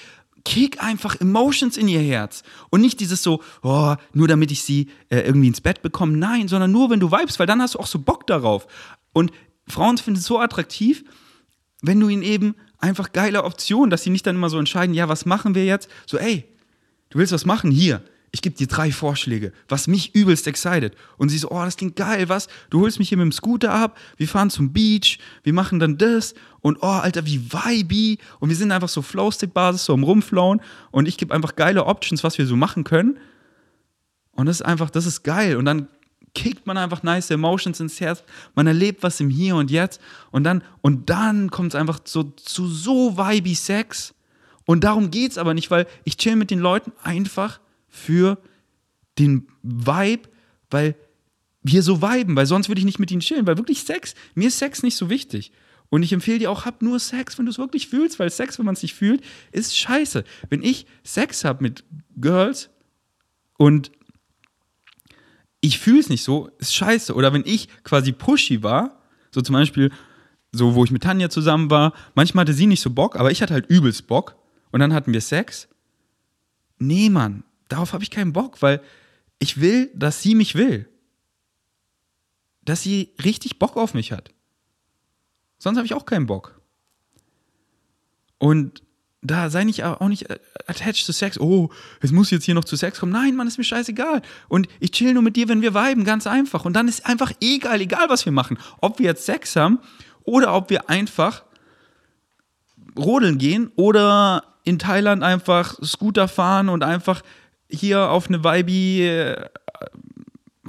kick 0.44 0.82
einfach 0.82 1.20
Emotions 1.20 1.76
in 1.76 1.88
ihr 1.88 2.00
Herz. 2.00 2.42
Und 2.70 2.80
nicht 2.80 3.00
dieses 3.00 3.22
so, 3.22 3.42
oh, 3.62 3.94
nur 4.12 4.28
damit 4.28 4.50
ich 4.50 4.62
sie 4.62 4.88
äh, 5.10 5.20
irgendwie 5.20 5.48
ins 5.48 5.60
Bett 5.60 5.82
bekomme. 5.82 6.16
Nein, 6.16 6.48
sondern 6.48 6.72
nur, 6.72 6.90
wenn 6.90 7.00
du 7.00 7.10
vibest, 7.10 7.38
weil 7.38 7.46
dann 7.46 7.60
hast 7.60 7.74
du 7.74 7.78
auch 7.78 7.86
so 7.86 7.98
Bock 7.98 8.26
darauf. 8.26 8.66
Und 9.12 9.32
Frauen 9.68 9.98
finden 9.98 10.18
es 10.18 10.26
so 10.26 10.38
attraktiv, 10.38 11.04
wenn 11.82 12.00
du 12.00 12.08
ihnen 12.08 12.22
eben 12.22 12.54
einfach 12.78 13.12
geile 13.12 13.44
Optionen, 13.44 13.90
dass 13.90 14.02
sie 14.02 14.10
nicht 14.10 14.26
dann 14.26 14.36
immer 14.36 14.50
so 14.50 14.58
entscheiden, 14.58 14.94
ja, 14.94 15.08
was 15.08 15.26
machen 15.26 15.54
wir 15.54 15.64
jetzt? 15.64 15.88
So, 16.06 16.18
ey, 16.18 16.44
du 17.10 17.18
willst 17.18 17.32
was 17.32 17.44
machen? 17.44 17.70
Hier, 17.70 18.02
ich 18.32 18.42
gebe 18.42 18.56
dir 18.56 18.68
drei 18.68 18.92
Vorschläge, 18.92 19.52
was 19.68 19.88
mich 19.88 20.14
übelst 20.14 20.46
excited. 20.46 20.94
Und 21.16 21.30
sie 21.30 21.38
so, 21.38 21.50
oh, 21.50 21.64
das 21.64 21.76
klingt 21.76 21.96
geil, 21.96 22.28
was? 22.28 22.48
Du 22.70 22.80
holst 22.80 22.98
mich 22.98 23.08
hier 23.08 23.18
mit 23.18 23.24
dem 23.24 23.32
Scooter 23.32 23.72
ab, 23.72 23.98
wir 24.16 24.28
fahren 24.28 24.50
zum 24.50 24.72
Beach, 24.72 25.18
wir 25.42 25.52
machen 25.52 25.80
dann 25.80 25.98
das 25.98 26.34
und 26.60 26.78
oh, 26.80 26.86
Alter, 26.86 27.26
wie 27.26 27.40
vibey. 27.52 28.18
Und 28.38 28.48
wir 28.48 28.56
sind 28.56 28.70
einfach 28.70 28.88
so 28.88 29.02
Flowstick-Basis, 29.02 29.84
so 29.84 29.94
am 29.94 30.04
Rumflowen 30.04 30.60
und 30.92 31.08
ich 31.08 31.16
gebe 31.16 31.34
einfach 31.34 31.56
geile 31.56 31.86
Options, 31.86 32.22
was 32.22 32.38
wir 32.38 32.46
so 32.46 32.54
machen 32.54 32.84
können. 32.84 33.18
Und 34.32 34.46
das 34.46 34.60
ist 34.60 34.66
einfach, 34.66 34.90
das 34.90 35.06
ist 35.06 35.24
geil. 35.24 35.56
Und 35.56 35.64
dann 35.64 35.88
kickt 36.32 36.66
man 36.68 36.78
einfach 36.78 37.02
nice 37.02 37.30
Emotions 37.30 37.80
ins 37.80 38.00
Herz, 38.00 38.22
man 38.54 38.68
erlebt 38.68 39.02
was 39.02 39.18
im 39.18 39.30
Hier 39.30 39.56
und 39.56 39.72
Jetzt 39.72 40.00
und 40.30 40.44
dann, 40.44 40.62
und 40.82 41.10
dann 41.10 41.50
kommt 41.50 41.74
es 41.74 41.74
einfach 41.74 41.98
so, 42.04 42.22
zu 42.22 42.68
so 42.68 43.16
vibey 43.16 43.56
Sex. 43.56 44.14
Und 44.66 44.84
darum 44.84 45.10
geht 45.10 45.32
es 45.32 45.38
aber 45.38 45.52
nicht, 45.54 45.72
weil 45.72 45.88
ich 46.04 46.16
chill 46.16 46.36
mit 46.36 46.52
den 46.52 46.60
Leuten 46.60 46.92
einfach 47.02 47.58
für 47.90 48.38
den 49.18 49.48
Vibe, 49.62 50.28
weil 50.70 50.94
wir 51.62 51.82
so 51.82 52.00
viben, 52.00 52.36
weil 52.36 52.46
sonst 52.46 52.68
würde 52.68 52.78
ich 52.78 52.86
nicht 52.86 52.98
mit 52.98 53.10
ihnen 53.10 53.20
chillen, 53.20 53.46
weil 53.46 53.58
wirklich 53.58 53.82
Sex, 53.82 54.14
mir 54.34 54.48
ist 54.48 54.58
Sex 54.58 54.82
nicht 54.82 54.96
so 54.96 55.10
wichtig. 55.10 55.52
Und 55.90 56.04
ich 56.04 56.12
empfehle 56.12 56.38
dir 56.38 56.50
auch, 56.50 56.64
hab 56.64 56.82
nur 56.82 57.00
Sex, 57.00 57.36
wenn 57.36 57.46
du 57.46 57.50
es 57.50 57.58
wirklich 57.58 57.88
fühlst, 57.88 58.18
weil 58.18 58.30
Sex, 58.30 58.58
wenn 58.58 58.64
man 58.64 58.74
es 58.74 58.82
nicht 58.82 58.94
fühlt, 58.94 59.22
ist 59.50 59.76
scheiße. 59.76 60.24
Wenn 60.48 60.62
ich 60.62 60.86
Sex 61.02 61.44
habe 61.44 61.62
mit 61.62 61.84
Girls 62.16 62.70
und 63.58 63.90
ich 65.60 65.78
fühle 65.78 65.98
es 65.98 66.08
nicht 66.08 66.22
so, 66.22 66.48
ist 66.58 66.74
scheiße. 66.74 67.14
Oder 67.14 67.32
wenn 67.32 67.42
ich 67.44 67.68
quasi 67.82 68.12
pushy 68.12 68.62
war, 68.62 69.02
so 69.32 69.40
zum 69.40 69.54
Beispiel, 69.54 69.90
so 70.52 70.74
wo 70.74 70.84
ich 70.84 70.92
mit 70.92 71.02
Tanja 71.02 71.28
zusammen 71.28 71.70
war, 71.70 71.92
manchmal 72.14 72.42
hatte 72.42 72.54
sie 72.54 72.66
nicht 72.66 72.80
so 72.80 72.90
Bock, 72.90 73.16
aber 73.16 73.32
ich 73.32 73.42
hatte 73.42 73.54
halt 73.54 73.66
übelst 73.66 74.06
Bock 74.06 74.36
und 74.70 74.80
dann 74.80 74.94
hatten 74.94 75.12
wir 75.12 75.20
Sex. 75.20 75.68
Nee, 76.78 77.10
Mann, 77.10 77.42
darauf 77.70 77.92
habe 77.92 78.02
ich 78.02 78.10
keinen 78.10 78.32
Bock, 78.32 78.60
weil 78.62 78.82
ich 79.38 79.60
will, 79.60 79.90
dass 79.94 80.22
sie 80.22 80.34
mich 80.34 80.54
will. 80.54 80.88
Dass 82.62 82.82
sie 82.82 83.14
richtig 83.24 83.58
Bock 83.58 83.76
auf 83.76 83.94
mich 83.94 84.12
hat. 84.12 84.30
Sonst 85.58 85.78
habe 85.78 85.86
ich 85.86 85.94
auch 85.94 86.04
keinen 86.04 86.26
Bock. 86.26 86.60
Und 88.38 88.82
da 89.22 89.50
sei 89.50 89.64
nicht 89.64 89.84
auch 89.84 90.08
nicht 90.08 90.30
attached 90.66 91.06
to 91.06 91.12
Sex. 91.12 91.38
Oh, 91.38 91.70
es 92.00 92.10
muss 92.10 92.30
jetzt 92.30 92.44
hier 92.44 92.54
noch 92.54 92.64
zu 92.64 92.76
Sex 92.76 93.00
kommen. 93.00 93.12
Nein, 93.12 93.36
Mann, 93.36 93.46
ist 93.46 93.58
mir 93.58 93.64
scheißegal. 93.64 94.22
Und 94.48 94.66
ich 94.78 94.92
chill 94.92 95.12
nur 95.12 95.22
mit 95.22 95.36
dir, 95.36 95.48
wenn 95.48 95.60
wir 95.60 95.74
viben, 95.74 96.04
ganz 96.04 96.26
einfach. 96.26 96.64
Und 96.64 96.72
dann 96.74 96.88
ist 96.88 97.04
einfach 97.06 97.32
egal, 97.40 97.80
egal 97.80 98.08
was 98.08 98.24
wir 98.24 98.32
machen. 98.32 98.58
Ob 98.80 98.98
wir 98.98 99.06
jetzt 99.06 99.26
Sex 99.26 99.56
haben 99.56 99.78
oder 100.24 100.54
ob 100.54 100.70
wir 100.70 100.88
einfach 100.88 101.44
rodeln 102.96 103.36
gehen 103.36 103.70
oder 103.76 104.44
in 104.64 104.78
Thailand 104.78 105.22
einfach 105.22 105.78
Scooter 105.82 106.28
fahren 106.28 106.68
und 106.68 106.82
einfach 106.82 107.22
hier 107.70 108.10
auf 108.10 108.28
eine 108.28 108.42
Vibe 108.44 109.50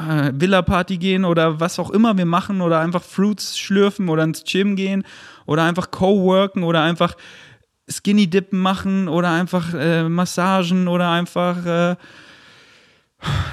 äh, 0.01 0.31
Villa-Party 0.33 0.97
gehen 0.97 1.25
oder 1.25 1.59
was 1.59 1.79
auch 1.79 1.89
immer 1.89 2.17
wir 2.17 2.25
machen 2.25 2.61
oder 2.61 2.79
einfach 2.79 3.03
Fruits 3.03 3.57
schlürfen 3.57 4.09
oder 4.09 4.23
ins 4.23 4.43
Gym 4.43 4.75
gehen 4.75 5.03
oder 5.45 5.63
einfach 5.63 5.91
co-worken 5.91 6.63
oder 6.63 6.81
einfach 6.81 7.15
Skinny 7.89 8.27
Dippen 8.27 8.59
machen 8.59 9.07
oder 9.07 9.31
einfach 9.31 9.73
äh, 9.73 10.07
Massagen 10.07 10.87
oder 10.87 11.09
einfach 11.09 11.65
äh, 11.65 11.95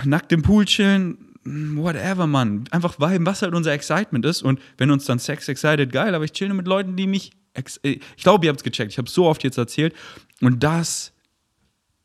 nackt 0.05 0.32
im 0.32 0.42
Pool 0.42 0.64
chillen. 0.64 1.18
Whatever, 1.44 2.26
Mann. 2.26 2.64
Einfach 2.70 3.01
viben, 3.01 3.24
was 3.24 3.40
halt 3.40 3.55
unser 3.55 3.72
Excitement 3.72 4.24
ist. 4.26 4.42
Und 4.42 4.61
wenn 4.76 4.90
uns 4.90 5.07
dann 5.07 5.18
Sex 5.18 5.49
excited, 5.49 5.92
geil, 5.92 6.14
aber 6.14 6.24
ich 6.24 6.32
chill 6.32 6.49
nur 6.49 6.57
mit 6.57 6.66
Leuten, 6.66 6.94
die 6.94 7.07
mich. 7.07 7.32
Äh, 7.55 7.99
ich 8.16 8.22
glaube, 8.22 8.44
ihr 8.44 8.51
habt 8.51 8.61
es 8.61 8.64
gecheckt. 8.64 8.92
Ich 8.92 8.99
habe 8.99 9.09
so 9.09 9.26
oft 9.26 9.42
jetzt 9.44 9.57
erzählt. 9.57 9.94
Und 10.40 10.62
das 10.62 11.12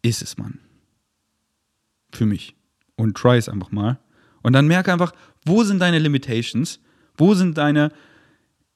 ist 0.02 0.22
es, 0.22 0.38
Mann 0.38 0.60
für 2.18 2.26
mich. 2.26 2.56
Und 2.96 3.16
try 3.18 3.38
es 3.38 3.50
einfach 3.50 3.72
mal. 3.72 4.00
Und 4.42 4.54
dann 4.54 4.68
merke 4.68 4.92
einfach, 4.92 5.14
wo 5.46 5.64
sind 5.64 5.80
deine 5.80 6.00
Limitations? 6.00 6.80
Wo 7.18 7.34
sind 7.34 7.58
deine 7.58 7.92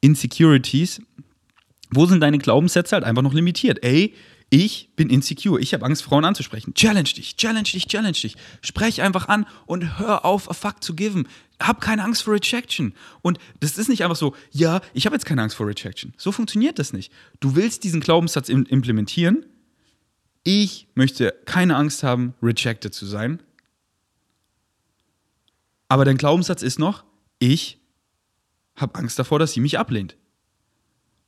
Insecurities? 0.02 1.02
Wo 1.92 2.06
sind 2.06 2.22
deine 2.22 2.38
Glaubenssätze 2.38 2.96
halt 2.96 3.06
einfach 3.06 3.22
noch 3.22 3.34
limitiert? 3.34 3.84
Ey, 3.84 4.14
ich 4.50 4.90
bin 4.96 5.10
insecure. 5.10 5.60
Ich 5.60 5.74
habe 5.74 5.86
Angst, 5.86 6.04
Frauen 6.04 6.24
anzusprechen. 6.24 6.74
Challenge 6.74 7.10
dich, 7.10 7.36
challenge 7.36 7.70
dich, 7.74 7.88
challenge 7.88 8.14
dich. 8.14 8.36
Sprech 8.62 9.02
einfach 9.02 9.28
an 9.28 9.46
und 9.66 10.00
hör 10.00 10.24
auf, 10.24 10.50
a 10.50 10.54
fuck 10.54 10.82
zu 10.82 10.96
geben. 10.96 11.28
Hab 11.62 11.82
keine 11.82 12.04
Angst 12.04 12.24
vor 12.24 12.34
Rejection. 12.34 12.94
Und 13.22 13.40
das 13.60 13.78
ist 13.78 13.90
nicht 13.90 14.04
einfach 14.04 14.16
so, 14.16 14.36
ja, 14.52 14.80
ich 14.94 15.06
habe 15.06 15.16
jetzt 15.16 15.26
keine 15.26 15.42
Angst 15.42 15.58
vor 15.58 15.68
Rejection. 15.68 16.14
So 16.18 16.32
funktioniert 16.32 16.80
das 16.80 16.94
nicht. 16.94 17.12
Du 17.40 17.56
willst 17.56 17.84
diesen 17.84 18.00
Glaubenssatz 18.00 18.48
implementieren, 18.48 19.46
ich 20.48 20.88
möchte 20.96 21.36
keine 21.44 21.76
Angst 21.76 22.04
haben, 22.04 22.34
rejected 22.42 22.94
zu 22.94 23.06
sein. 23.06 23.44
Aber 25.90 26.06
dein 26.06 26.16
Glaubenssatz 26.16 26.62
ist 26.62 26.80
noch, 26.80 27.04
ich 27.38 27.82
habe 28.74 28.96
Angst 28.96 29.20
davor, 29.20 29.40
dass 29.40 29.52
sie 29.52 29.60
mich 29.60 29.78
ablehnt. 29.78 30.16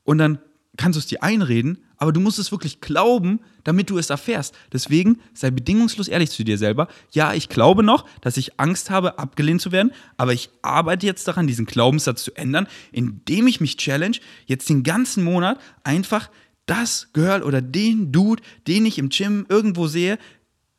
Und 0.06 0.20
dann 0.20 0.40
kannst 0.78 0.96
du 0.96 1.00
es 1.00 1.08
dir 1.08 1.22
einreden, 1.22 1.84
aber 1.98 2.14
du 2.14 2.22
musst 2.22 2.40
es 2.40 2.54
wirklich 2.54 2.80
glauben, 2.80 3.42
damit 3.66 3.90
du 3.90 3.98
es 3.98 4.10
erfährst. 4.10 4.56
Deswegen 4.72 5.20
sei 5.34 5.52
bedingungslos 5.52 6.08
ehrlich 6.08 6.30
zu 6.30 6.46
dir 6.46 6.58
selber. 6.58 6.88
Ja, 7.12 7.34
ich 7.34 7.50
glaube 7.50 7.84
noch, 7.84 8.06
dass 8.22 8.38
ich 8.38 8.58
Angst 8.58 8.90
habe, 8.90 9.20
abgelehnt 9.20 9.60
zu 9.60 9.74
werden, 9.74 9.92
aber 10.16 10.32
ich 10.32 10.50
arbeite 10.62 11.06
jetzt 11.06 11.28
daran, 11.28 11.46
diesen 11.46 11.66
Glaubenssatz 11.66 12.24
zu 12.24 12.34
ändern, 12.38 12.68
indem 12.94 13.48
ich 13.48 13.60
mich 13.60 13.76
challenge, 13.76 14.20
jetzt 14.46 14.70
den 14.70 14.84
ganzen 14.84 15.26
Monat 15.26 15.60
einfach 15.84 16.30
das 16.70 17.10
Girl 17.14 17.42
oder 17.42 17.62
den 17.62 18.12
Dude, 18.12 18.44
den 18.68 18.86
ich 18.86 19.00
im 19.00 19.10
Gym 19.10 19.46
irgendwo 19.50 19.88
sehe, 19.88 20.20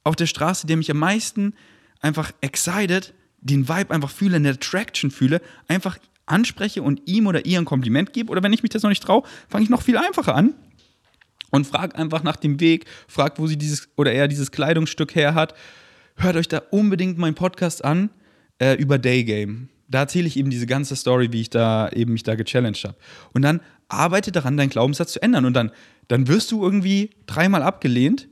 auf 0.04 0.16
der 0.16 0.26
Straße, 0.26 0.66
der 0.66 0.76
mich 0.76 0.90
am 0.90 0.98
meisten 0.98 1.54
einfach 2.00 2.32
excited, 2.40 3.12
den 3.40 3.68
Vibe 3.68 3.92
einfach 3.92 4.10
fühle, 4.10 4.36
eine 4.36 4.50
Attraction 4.50 5.10
fühle, 5.10 5.40
einfach 5.68 5.98
anspreche 6.26 6.82
und 6.82 7.02
ihm 7.06 7.26
oder 7.26 7.44
ihr 7.44 7.58
ein 7.58 7.64
Kompliment 7.64 8.12
gebe. 8.12 8.30
Oder 8.30 8.42
wenn 8.42 8.52
ich 8.52 8.62
mich 8.62 8.70
das 8.70 8.82
noch 8.82 8.90
nicht 8.90 9.02
traue, 9.02 9.24
fange 9.48 9.64
ich 9.64 9.70
noch 9.70 9.82
viel 9.82 9.96
einfacher 9.96 10.34
an 10.34 10.54
und 11.50 11.66
frage 11.66 11.96
einfach 11.96 12.22
nach 12.22 12.36
dem 12.36 12.60
Weg, 12.60 12.86
frag, 13.08 13.38
wo 13.38 13.46
sie 13.46 13.58
dieses 13.58 13.88
oder 13.96 14.12
er 14.12 14.28
dieses 14.28 14.52
Kleidungsstück 14.52 15.14
her 15.14 15.34
hat. 15.34 15.54
Hört 16.16 16.36
euch 16.36 16.48
da 16.48 16.62
unbedingt 16.70 17.18
meinen 17.18 17.34
Podcast 17.34 17.84
an 17.84 18.10
äh, 18.58 18.74
über 18.74 18.98
Daygame. 18.98 19.68
Da 19.90 20.00
erzähle 20.00 20.28
ich 20.28 20.36
eben 20.36 20.50
diese 20.50 20.66
ganze 20.66 20.96
Story, 20.96 21.32
wie 21.32 21.40
ich 21.42 21.50
da 21.50 21.88
eben 21.90 22.12
mich 22.12 22.22
da 22.22 22.36
gechallenged 22.36 22.84
habe. 22.84 22.96
Und 23.32 23.42
dann 23.42 23.60
arbeite 23.88 24.32
daran, 24.32 24.56
deinen 24.56 24.70
Glaubenssatz 24.70 25.12
zu 25.12 25.22
ändern. 25.22 25.44
Und 25.44 25.54
dann, 25.54 25.72
dann 26.08 26.28
wirst 26.28 26.52
du 26.52 26.62
irgendwie 26.62 27.10
dreimal 27.26 27.62
abgelehnt 27.62 28.28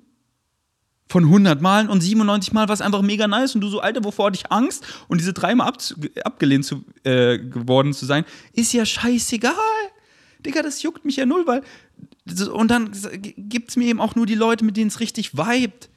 von 1.08 1.24
100 1.24 1.60
Malen 1.60 1.88
und 1.88 2.00
97 2.02 2.52
Mal 2.52 2.68
war 2.68 2.74
es 2.74 2.80
einfach 2.80 3.02
mega 3.02 3.26
nice 3.26 3.54
und 3.54 3.62
du 3.62 3.68
so, 3.68 3.80
Alter, 3.80 4.04
wovor 4.04 4.26
hatte 4.26 4.36
ich 4.36 4.52
Angst? 4.52 4.84
Und 5.08 5.18
diese 5.18 5.32
dreimal 5.32 5.68
ab, 5.68 5.78
abgelehnt 6.24 6.64
zu, 6.64 6.84
äh, 7.02 7.38
geworden 7.38 7.94
zu 7.94 8.06
sein, 8.06 8.24
ist 8.52 8.72
ja 8.72 8.84
scheißegal. 8.84 9.54
Digga, 10.44 10.62
das 10.62 10.82
juckt 10.82 11.04
mich 11.04 11.16
ja 11.16 11.26
null, 11.26 11.46
weil. 11.46 11.62
Und 12.52 12.70
dann 12.70 12.92
gibt 13.36 13.70
es 13.70 13.76
mir 13.76 13.86
eben 13.86 14.00
auch 14.00 14.14
nur 14.14 14.26
die 14.26 14.34
Leute, 14.34 14.64
mit 14.64 14.76
denen 14.76 14.88
es 14.88 15.00
richtig 15.00 15.36
vibet. 15.36 15.88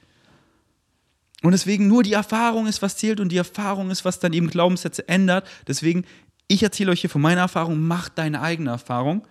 Und 1.42 1.52
deswegen 1.52 1.88
nur 1.88 2.02
die 2.02 2.12
Erfahrung 2.12 2.66
ist, 2.66 2.82
was 2.82 2.96
zählt 2.96 3.20
und 3.20 3.30
die 3.30 3.36
Erfahrung 3.36 3.90
ist, 3.90 4.04
was 4.04 4.20
dann 4.20 4.32
eben 4.32 4.48
Glaubenssätze 4.48 5.08
ändert. 5.08 5.46
Deswegen, 5.66 6.04
ich 6.46 6.62
erzähle 6.62 6.92
euch 6.92 7.00
hier 7.00 7.10
von 7.10 7.20
meiner 7.20 7.40
Erfahrung, 7.40 7.80
macht 7.80 8.16
deine 8.16 8.40
eigene 8.40 8.70
Erfahrung 8.70 9.26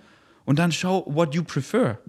und 0.45 0.59
dann 0.59 0.71
schau, 0.71 1.05
what 1.07 1.33
you 1.33 1.43
prefer. 1.43 1.99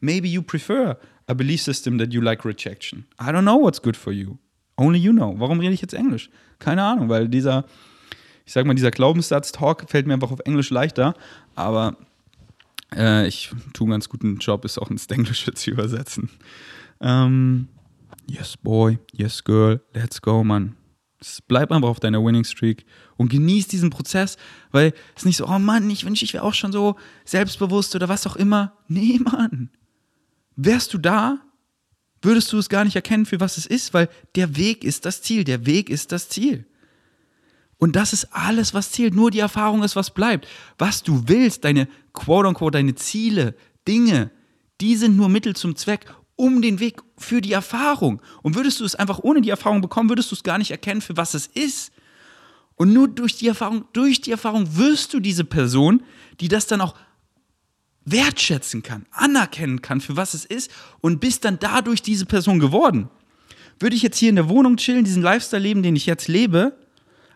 Maybe 0.00 0.26
you 0.26 0.42
prefer 0.42 0.98
a 1.28 1.34
belief 1.34 1.62
system 1.62 1.98
that 1.98 2.12
you 2.12 2.20
like 2.20 2.44
rejection. 2.44 3.06
I 3.20 3.26
don't 3.26 3.42
know 3.42 3.60
what's 3.60 3.80
good 3.80 3.96
for 3.96 4.12
you. 4.12 4.38
Only 4.76 4.98
you 4.98 5.12
know. 5.12 5.34
Warum 5.38 5.60
rede 5.60 5.74
ich 5.74 5.80
jetzt 5.80 5.94
Englisch? 5.94 6.28
Keine 6.58 6.82
Ahnung, 6.82 7.08
weil 7.08 7.28
dieser, 7.28 7.64
ich 8.44 8.52
sag 8.52 8.66
mal, 8.66 8.74
dieser 8.74 8.90
Glaubenssatz-Talk 8.90 9.88
fällt 9.88 10.06
mir 10.06 10.14
einfach 10.14 10.32
auf 10.32 10.40
Englisch 10.40 10.70
leichter, 10.70 11.14
aber 11.54 11.96
äh, 12.94 13.28
ich 13.28 13.52
tue 13.72 13.84
einen 13.84 13.92
ganz 13.92 14.08
guten 14.08 14.38
Job, 14.38 14.64
es 14.64 14.78
auch 14.78 14.90
ins 14.90 15.06
Englische 15.06 15.54
zu 15.54 15.70
übersetzen. 15.70 16.30
Ähm, 17.00 17.68
Yes, 18.32 18.56
boy, 18.56 18.98
yes, 19.12 19.44
girl, 19.44 19.82
let's 19.92 20.22
go, 20.22 20.42
Mann. 20.42 20.74
Bleib 21.48 21.70
einfach 21.70 21.90
auf 21.90 22.00
deiner 22.00 22.24
Winning 22.24 22.44
Streak 22.44 22.86
und 23.18 23.28
genieß 23.28 23.68
diesen 23.68 23.90
Prozess, 23.90 24.38
weil 24.70 24.94
es 25.14 25.26
nicht 25.26 25.36
so, 25.36 25.46
oh 25.46 25.58
Mann, 25.58 25.90
ich 25.90 26.06
wünsche, 26.06 26.24
ich 26.24 26.32
wäre 26.32 26.42
auch 26.42 26.54
schon 26.54 26.72
so 26.72 26.96
selbstbewusst 27.26 27.94
oder 27.94 28.08
was 28.08 28.26
auch 28.26 28.36
immer. 28.36 28.72
Nee, 28.88 29.20
Mann. 29.22 29.68
Wärst 30.56 30.94
du 30.94 30.98
da, 30.98 31.40
würdest 32.22 32.50
du 32.54 32.56
es 32.56 32.70
gar 32.70 32.84
nicht 32.84 32.96
erkennen, 32.96 33.26
für 33.26 33.38
was 33.38 33.58
es 33.58 33.66
ist, 33.66 33.92
weil 33.92 34.08
der 34.34 34.56
Weg 34.56 34.82
ist 34.82 35.04
das 35.04 35.20
Ziel. 35.20 35.44
Der 35.44 35.66
Weg 35.66 35.90
ist 35.90 36.10
das 36.10 36.30
Ziel. 36.30 36.64
Und 37.76 37.96
das 37.96 38.14
ist 38.14 38.28
alles, 38.32 38.72
was 38.72 38.92
zählt. 38.92 39.12
Nur 39.12 39.30
die 39.30 39.40
Erfahrung 39.40 39.82
ist, 39.82 39.94
was 39.94 40.08
bleibt. 40.08 40.48
Was 40.78 41.02
du 41.02 41.24
willst, 41.28 41.64
deine 41.64 41.86
quote 42.14 42.48
unquote, 42.48 42.78
deine 42.78 42.94
Ziele, 42.94 43.54
Dinge, 43.86 44.30
die 44.80 44.96
sind 44.96 45.18
nur 45.18 45.28
Mittel 45.28 45.54
zum 45.54 45.76
Zweck, 45.76 46.06
um 46.42 46.60
den 46.60 46.80
Weg 46.80 47.00
für 47.18 47.40
die 47.40 47.52
Erfahrung. 47.52 48.20
Und 48.42 48.56
würdest 48.56 48.80
du 48.80 48.84
es 48.84 48.96
einfach 48.96 49.20
ohne 49.20 49.42
die 49.42 49.50
Erfahrung 49.50 49.80
bekommen, 49.80 50.08
würdest 50.08 50.32
du 50.32 50.34
es 50.34 50.42
gar 50.42 50.58
nicht 50.58 50.72
erkennen, 50.72 51.00
für 51.00 51.16
was 51.16 51.34
es 51.34 51.46
ist. 51.46 51.92
Und 52.74 52.92
nur 52.92 53.06
durch 53.06 53.36
die 53.36 53.46
Erfahrung, 53.46 53.84
durch 53.92 54.20
die 54.20 54.32
Erfahrung 54.32 54.76
wirst 54.76 55.14
du 55.14 55.20
diese 55.20 55.44
Person, 55.44 56.02
die 56.40 56.48
das 56.48 56.66
dann 56.66 56.80
auch 56.80 56.96
wertschätzen 58.04 58.82
kann, 58.82 59.06
anerkennen 59.12 59.82
kann, 59.82 60.00
für 60.00 60.16
was 60.16 60.34
es 60.34 60.44
ist 60.44 60.72
und 61.00 61.20
bist 61.20 61.44
dann 61.44 61.60
dadurch 61.60 62.02
diese 62.02 62.26
Person 62.26 62.58
geworden. 62.58 63.08
Würde 63.78 63.94
ich 63.94 64.02
jetzt 64.02 64.18
hier 64.18 64.30
in 64.30 64.34
der 64.34 64.48
Wohnung 64.48 64.78
chillen, 64.78 65.04
diesen 65.04 65.22
Lifestyle 65.22 65.62
leben, 65.62 65.84
den 65.84 65.94
ich 65.94 66.06
jetzt 66.06 66.26
lebe, 66.26 66.76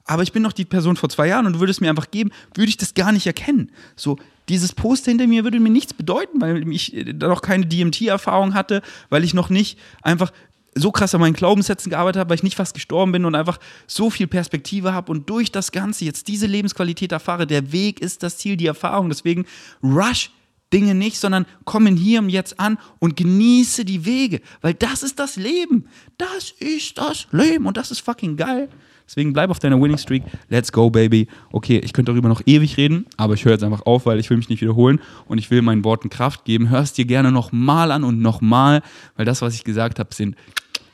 aber 0.05 0.25
ich 0.25 0.33
bin 0.33 0.43
noch 0.43 0.53
die 0.53 0.65
Person 0.65 0.97
vor 0.97 1.11
zwei 1.11 1.29
Jahren 1.29 1.47
und 1.47 1.53
du 1.53 1.61
würdest 1.61 1.81
mir 1.81 1.91
einfach 1.91 2.11
geben, 2.11 2.33
würde 2.55 2.71
ich 2.71 2.77
das 2.77 2.95
gar 2.95 3.13
nicht 3.13 3.29
erkennen. 3.29 3.71
So, 3.95 4.19
dieses 4.49 4.73
Poster 4.73 5.11
hinter 5.11 5.27
mir 5.27 5.45
würde 5.45 5.61
mir 5.61 5.71
nichts 5.71 5.95
bedeuten, 5.95 6.41
weil 6.41 6.71
ich 6.73 6.95
äh, 6.95 7.15
da 7.15 7.29
noch 7.29 7.43
keine 7.43 7.67
DMT-Erfahrung 7.67 8.55
hatte, 8.55 8.83
weil 9.11 9.25
ich 9.25 9.35
noch 9.35 9.51
nicht 9.51 9.79
einfach 10.03 10.33
so 10.77 10.93
krass 10.93 11.15
an 11.15 11.23
meinen 11.23 11.33
Glaubenssätzen 11.33 11.91
gearbeitet 11.91 12.21
habe, 12.21 12.31
weil 12.31 12.37
ich 12.37 12.43
nicht 12.43 12.57
fast 12.57 12.75
gestorben 12.75 13.13
bin 13.13 13.25
und 13.25 13.35
einfach 13.35 13.59
so 13.87 14.11
viel 14.11 14.27
Perspektive 14.27 14.93
habe 14.93 15.11
und 15.11 15.29
durch 15.31 15.51
das 15.51 15.73
Ganze 15.73 16.05
jetzt 16.05 16.29
diese 16.29 16.47
Lebensqualität 16.47 17.13
erfahre. 17.13 17.47
Der 17.47 17.73
Weg 17.73 18.01
ist 18.01 18.23
das 18.23 18.37
Ziel, 18.37 18.57
die 18.57 18.67
Erfahrung. 18.67 19.09
Deswegen 19.09 19.47
rush 19.83 20.31
Dinge 20.73 20.95
nicht, 20.95 21.19
sondern 21.19 21.47
kommen 21.65 21.97
hier 21.97 22.21
und 22.21 22.29
jetzt 22.29 22.59
an 22.59 22.79
und 22.99 23.17
genieße 23.17 23.85
die 23.85 24.05
Wege, 24.05 24.41
weil 24.61 24.75
das 24.75 25.03
ist 25.03 25.19
das 25.19 25.37
Leben. 25.37 25.87
Das 26.19 26.51
ist 26.59 26.99
das 26.99 27.29
Leben 27.31 27.67
und 27.67 27.77
das 27.77 27.91
ist 27.91 28.01
fucking 28.01 28.37
geil. 28.37 28.69
Deswegen 29.07 29.33
bleib 29.33 29.51
auf 29.51 29.59
deiner 29.59 29.81
Winning 29.81 29.99
Streak. 29.99 30.25
Let's 30.49 30.73
go, 30.73 30.91
baby. 30.91 31.29
Okay, 31.53 31.79
ich 31.79 31.93
könnte 31.93 32.13
darüber 32.13 32.29
noch 32.29 32.43
ewig 32.45 32.77
reden, 32.77 33.07
aber 33.17 33.35
ich 33.35 33.45
höre 33.45 33.53
jetzt 33.53 33.65
einfach 33.65 33.83
auf, 33.87 34.07
weil 34.07 34.19
ich 34.19 34.29
will 34.31 34.37
mich 34.37 34.49
nicht 34.49 34.61
wiederholen 34.61 35.01
und 35.27 35.39
ich 35.39 35.51
will 35.51 35.63
meinen 35.63 35.85
Worten 35.85 36.11
Kraft 36.11 36.45
geben. 36.45 36.71
Hör 36.71 36.81
es 36.81 36.93
dir 36.93 37.05
gerne 37.05 37.31
nochmal 37.31 37.93
an 37.93 38.05
und 38.05 38.21
nochmal, 38.21 38.83
weil 39.17 39.25
das, 39.25 39.43
was 39.43 39.55
ich 39.55 39.65
gesagt 39.65 39.99
habe, 39.99 40.15
sind 40.15 40.37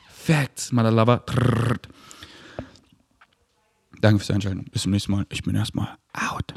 Facts, 0.07 0.71
Madalava. 0.71 1.23
Danke 3.99 4.19
fürs 4.19 4.31
Einschalten. 4.31 4.65
Bis 4.71 4.83
zum 4.83 4.91
nächsten 4.91 5.11
Mal. 5.11 5.25
Ich 5.29 5.43
bin 5.43 5.55
erstmal 5.55 5.89
out. 6.13 6.53